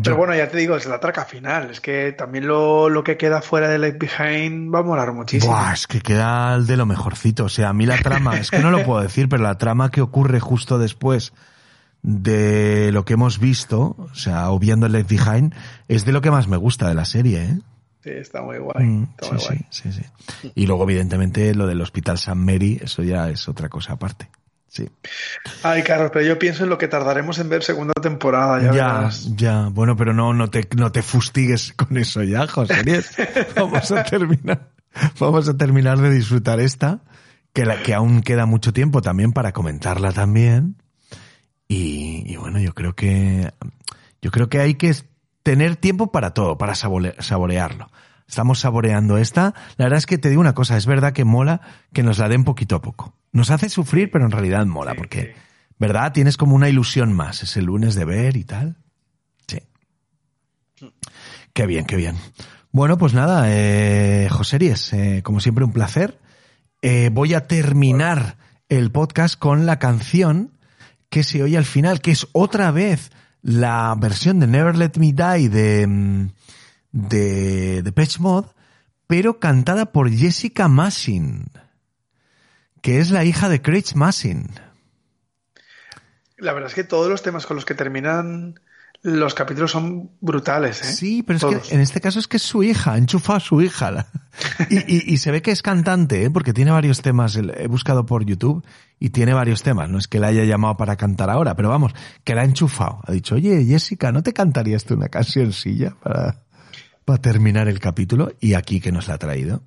Pero 0.02 0.16
bueno, 0.16 0.34
ya 0.34 0.48
te 0.48 0.56
digo, 0.56 0.74
es 0.76 0.86
la 0.86 0.98
traca 0.98 1.24
final. 1.24 1.70
Es 1.70 1.80
que 1.80 2.12
también 2.12 2.48
lo, 2.48 2.88
lo 2.88 3.04
que 3.04 3.16
queda 3.16 3.42
fuera 3.42 3.68
de 3.68 3.78
Left 3.78 3.98
Behind 3.98 4.74
va 4.74 4.80
a 4.80 4.82
molar 4.82 5.12
muchísimo. 5.12 5.52
Buah, 5.52 5.72
es 5.72 5.86
que 5.86 6.00
queda 6.00 6.58
de 6.58 6.76
lo 6.76 6.84
mejorcito. 6.84 7.44
O 7.44 7.48
sea, 7.48 7.68
a 7.68 7.72
mí 7.72 7.86
la 7.86 7.98
trama, 7.98 8.36
es 8.36 8.50
que 8.50 8.58
no 8.58 8.72
lo 8.72 8.82
puedo 8.84 9.02
decir, 9.02 9.28
pero 9.28 9.44
la 9.44 9.56
trama 9.56 9.90
que 9.92 10.00
ocurre 10.00 10.40
justo 10.40 10.78
después 10.78 11.32
de 12.04 12.92
lo 12.92 13.06
que 13.06 13.14
hemos 13.14 13.40
visto, 13.40 13.96
o 13.98 14.14
sea, 14.14 14.50
obviando 14.50 14.86
Left 14.88 15.08
Behind, 15.08 15.54
es 15.88 16.04
de 16.04 16.12
lo 16.12 16.20
que 16.20 16.30
más 16.30 16.48
me 16.48 16.58
gusta 16.58 16.86
de 16.86 16.94
la 16.94 17.06
serie, 17.06 17.42
¿eh? 17.42 17.58
Sí, 18.02 18.10
está 18.10 18.42
muy 18.42 18.58
guay. 18.58 18.84
Mm, 18.84 19.02
está 19.18 19.32
muy 19.32 19.42
guay. 19.42 19.58
Sí, 19.70 19.90
sí, 19.90 20.04
sí. 20.42 20.52
Y 20.54 20.66
luego, 20.66 20.82
evidentemente, 20.84 21.54
lo 21.54 21.66
del 21.66 21.80
Hospital 21.80 22.18
San 22.18 22.44
Mary, 22.44 22.78
eso 22.82 23.02
ya 23.02 23.30
es 23.30 23.48
otra 23.48 23.70
cosa 23.70 23.94
aparte. 23.94 24.28
Sí. 24.68 24.86
Ay, 25.62 25.82
Carlos, 25.82 26.10
pero 26.12 26.26
yo 26.26 26.38
pienso 26.38 26.64
en 26.64 26.70
lo 26.70 26.76
que 26.76 26.88
tardaremos 26.88 27.38
en 27.38 27.48
ver 27.48 27.62
segunda 27.62 27.94
temporada. 27.94 28.60
Ya, 28.60 28.74
ya, 28.74 29.10
ya. 29.34 29.68
Bueno, 29.72 29.96
pero 29.96 30.12
no, 30.12 30.34
no 30.34 30.50
te, 30.50 30.68
no 30.76 30.92
te 30.92 31.00
fustigues 31.00 31.72
con 31.76 31.96
eso 31.96 32.22
ya, 32.22 32.46
José. 32.46 33.02
Vamos 33.56 33.90
a 33.92 34.04
terminar. 34.04 34.68
Vamos 35.18 35.48
a 35.48 35.56
terminar 35.56 35.98
de 35.98 36.10
disfrutar 36.10 36.60
esta, 36.60 37.00
que, 37.54 37.64
la, 37.64 37.82
que 37.82 37.94
aún 37.94 38.20
queda 38.20 38.44
mucho 38.44 38.74
tiempo 38.74 39.00
también 39.00 39.32
para 39.32 39.52
comentarla 39.52 40.12
también. 40.12 40.76
Y, 41.68 42.24
y 42.26 42.36
bueno, 42.36 42.60
yo 42.60 42.74
creo 42.74 42.94
que, 42.94 43.52
yo 44.20 44.30
creo 44.30 44.48
que 44.48 44.60
hay 44.60 44.74
que 44.74 44.94
tener 45.44 45.76
tiempo 45.76 46.10
para 46.10 46.32
todo, 46.32 46.58
para 46.58 46.74
saborearlo. 46.74 47.90
Estamos 48.26 48.58
saboreando 48.58 49.18
esta. 49.18 49.54
La 49.76 49.84
verdad 49.84 49.98
es 49.98 50.06
que 50.06 50.18
te 50.18 50.30
digo 50.30 50.40
una 50.40 50.54
cosa, 50.54 50.76
es 50.76 50.86
verdad 50.86 51.12
que 51.12 51.24
mola 51.24 51.60
que 51.92 52.02
nos 52.02 52.18
la 52.18 52.28
den 52.28 52.44
poquito 52.44 52.76
a 52.76 52.82
poco. 52.82 53.14
Nos 53.32 53.50
hace 53.50 53.68
sufrir, 53.68 54.10
pero 54.10 54.24
en 54.24 54.30
realidad 54.30 54.64
mola, 54.64 54.94
porque, 54.94 55.34
¿verdad? 55.78 56.12
Tienes 56.12 56.36
como 56.36 56.56
una 56.56 56.68
ilusión 56.68 57.12
más, 57.12 57.42
es 57.42 57.56
el 57.56 57.66
lunes 57.66 57.94
de 57.94 58.04
ver 58.06 58.36
y 58.36 58.44
tal. 58.44 58.78
Sí. 59.46 59.60
Qué 61.52 61.66
bien, 61.66 61.84
qué 61.84 61.96
bien. 61.96 62.16
Bueno, 62.72 62.96
pues 62.96 63.12
nada, 63.12 63.44
eh, 63.48 64.28
Joseries, 64.30 64.92
eh, 64.94 65.20
como 65.22 65.40
siempre 65.40 65.64
un 65.64 65.72
placer. 65.72 66.18
Eh, 66.80 67.10
voy 67.12 67.34
a 67.34 67.46
terminar 67.46 68.36
el 68.68 68.90
podcast 68.90 69.38
con 69.38 69.66
la 69.66 69.78
canción 69.78 70.58
que 71.14 71.22
se 71.22 71.44
oye 71.44 71.56
al 71.56 71.64
final, 71.64 72.00
que 72.00 72.10
es 72.10 72.26
otra 72.32 72.72
vez 72.72 73.12
la 73.40 73.94
versión 73.96 74.40
de 74.40 74.48
Never 74.48 74.76
Let 74.76 74.94
Me 74.96 75.12
Die 75.12 75.48
de, 75.48 75.86
mm, 75.86 76.30
de, 76.90 78.16
Mod, 78.18 78.46
pero 79.06 79.38
cantada 79.38 79.92
por 79.92 80.10
Jessica 80.10 80.66
Massin 80.66 81.46
que 82.82 82.98
es 82.98 83.12
la 83.12 83.22
hija 83.22 83.48
de 83.48 83.62
Craig 83.62 83.94
Massin. 83.94 84.50
La 86.36 86.52
verdad 86.52 86.68
es 86.68 86.74
que 86.74 86.82
todos 86.82 87.08
los 87.08 87.22
temas 87.22 87.46
con 87.46 87.54
los 87.54 87.64
que 87.64 87.76
terminan 87.76 88.58
los 89.04 89.34
capítulos 89.34 89.70
son 89.70 90.12
brutales. 90.22 90.82
¿eh? 90.82 90.92
Sí, 90.92 91.22
pero 91.22 91.50
es 91.50 91.68
que 91.68 91.74
en 91.74 91.80
este 91.82 92.00
caso 92.00 92.18
es 92.18 92.26
que 92.26 92.38
es 92.38 92.42
su 92.42 92.62
hija, 92.62 92.96
enchufa 92.96 93.36
a 93.36 93.40
su 93.40 93.60
hija. 93.60 94.08
Y, 94.70 95.18
se 95.18 95.30
ve 95.30 95.42
que 95.42 95.50
es 95.50 95.62
cantante, 95.62 96.24
¿eh? 96.24 96.30
porque 96.30 96.54
tiene 96.54 96.70
varios 96.70 97.02
temas. 97.02 97.36
He 97.36 97.68
buscado 97.68 98.06
por 98.06 98.24
YouTube 98.24 98.64
y 98.98 99.10
tiene 99.10 99.34
varios 99.34 99.62
temas. 99.62 99.90
No 99.90 99.98
es 99.98 100.08
que 100.08 100.18
la 100.18 100.28
haya 100.28 100.44
llamado 100.44 100.78
para 100.78 100.96
cantar 100.96 101.28
ahora, 101.28 101.54
pero 101.54 101.68
vamos, 101.68 101.92
que 102.24 102.34
la 102.34 102.42
ha 102.42 102.44
enchufado. 102.44 103.00
Ha 103.06 103.12
dicho, 103.12 103.34
oye, 103.34 103.64
Jessica, 103.66 104.10
¿no 104.10 104.22
te 104.22 104.32
cantarías 104.32 104.84
tú 104.84 104.94
una 104.94 105.08
cancioncilla 105.08 105.94
para, 106.02 106.42
para 107.04 107.20
terminar 107.20 107.68
el 107.68 107.78
capítulo? 107.78 108.32
Y 108.40 108.54
aquí 108.54 108.80
que 108.80 108.90
nos 108.90 109.06
la 109.06 109.14
ha 109.14 109.18
traído 109.18 109.62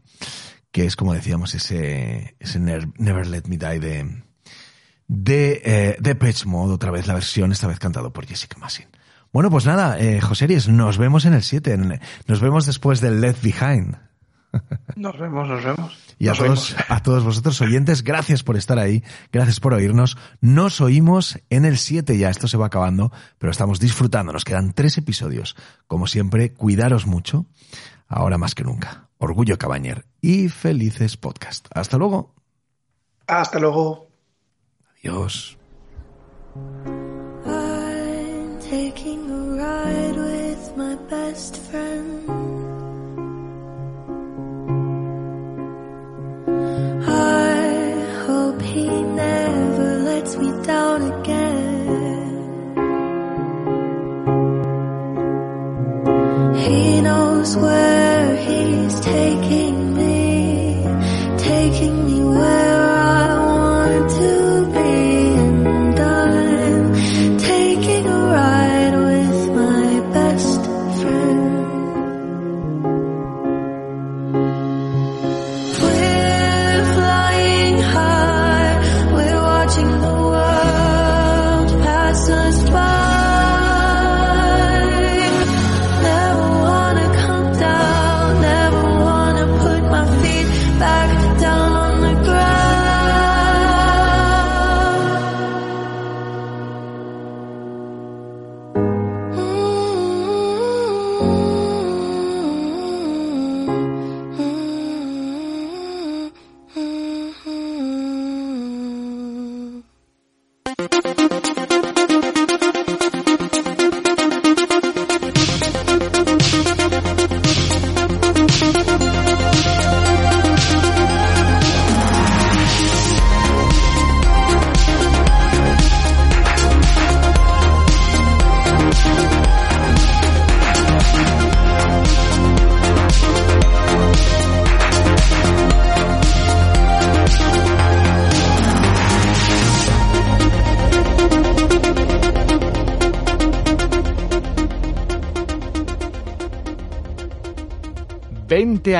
que 0.72 0.86
es 0.86 0.96
como 0.96 1.14
decíamos 1.14 1.56
ese, 1.56 2.36
ese 2.40 2.60
Never 2.60 3.26
Let 3.26 3.44
Me 3.48 3.58
Die 3.58 3.80
de, 3.80 4.24
de, 5.08 5.62
eh, 5.64 5.98
de 6.00 6.16
Pitch 6.16 6.46
Mode, 6.46 6.74
otra 6.74 6.92
vez 6.92 7.08
la 7.08 7.14
versión, 7.14 7.52
esta 7.52 7.68
vez 7.68 7.80
cantado 7.80 8.12
por 8.12 8.26
Jessica 8.26 8.58
Massin. 8.60 8.88
Bueno, 9.32 9.50
pues 9.50 9.66
nada, 9.66 10.00
eh, 10.00 10.22
Joseries, 10.22 10.68
nos 10.68 10.98
vemos 10.98 11.26
en 11.26 11.34
el 11.34 11.44
7, 11.44 11.78
nos 12.28 12.42
vemos 12.42 12.66
después 12.66 13.02
del 13.02 13.22
Left 13.22 13.44
Behind. 13.44 13.98
Nos 14.96 15.20
vemos, 15.20 15.48
nos 15.48 15.64
vemos. 15.64 15.98
Y 16.18 16.30
a 16.30 16.34
todos, 16.34 16.76
a 16.88 17.04
todos 17.04 17.24
vosotros 17.24 17.60
oyentes, 17.62 18.04
gracias 18.04 18.44
por 18.44 18.56
estar 18.56 18.80
ahí, 18.80 19.04
gracias 19.32 19.60
por 19.60 19.74
oírnos. 19.74 20.18
Nos 20.42 20.82
oímos 20.82 21.40
en 21.50 21.66
el 21.66 21.78
7 21.78 22.18
ya, 22.18 22.30
esto 22.30 22.48
se 22.48 22.58
va 22.58 22.68
acabando, 22.68 23.12
pero 23.38 23.52
estamos 23.52 23.80
disfrutando, 23.80 24.34
nos 24.34 24.46
quedan 24.46 24.74
tres 24.74 24.98
episodios. 24.98 25.56
Como 25.86 26.08
siempre, 26.08 26.54
cuidaros 26.54 27.06
mucho, 27.06 27.46
ahora 28.08 28.38
más 28.38 28.56
que 28.56 28.64
nunca. 28.64 29.10
Orgullo 29.20 29.58
Cabañer 29.58 30.06
y 30.22 30.50
felices 30.50 31.18
podcast. 31.18 31.68
Hasta 31.74 31.98
luego. 31.98 32.34
Hasta 33.28 33.60
luego. 33.60 34.10
Adiós. 35.00 35.58
Best 41.38 41.58
friend. 41.70 42.30
I 47.06 47.62
hope 48.26 48.60
he 48.62 48.88
never 49.24 49.90
lets 50.10 50.36
me 50.42 50.50
down 50.64 51.00
again. 51.12 52.34
He 56.66 57.02
knows 57.02 57.50
where 57.56 58.36
he's 58.48 59.00
taking 59.00 59.77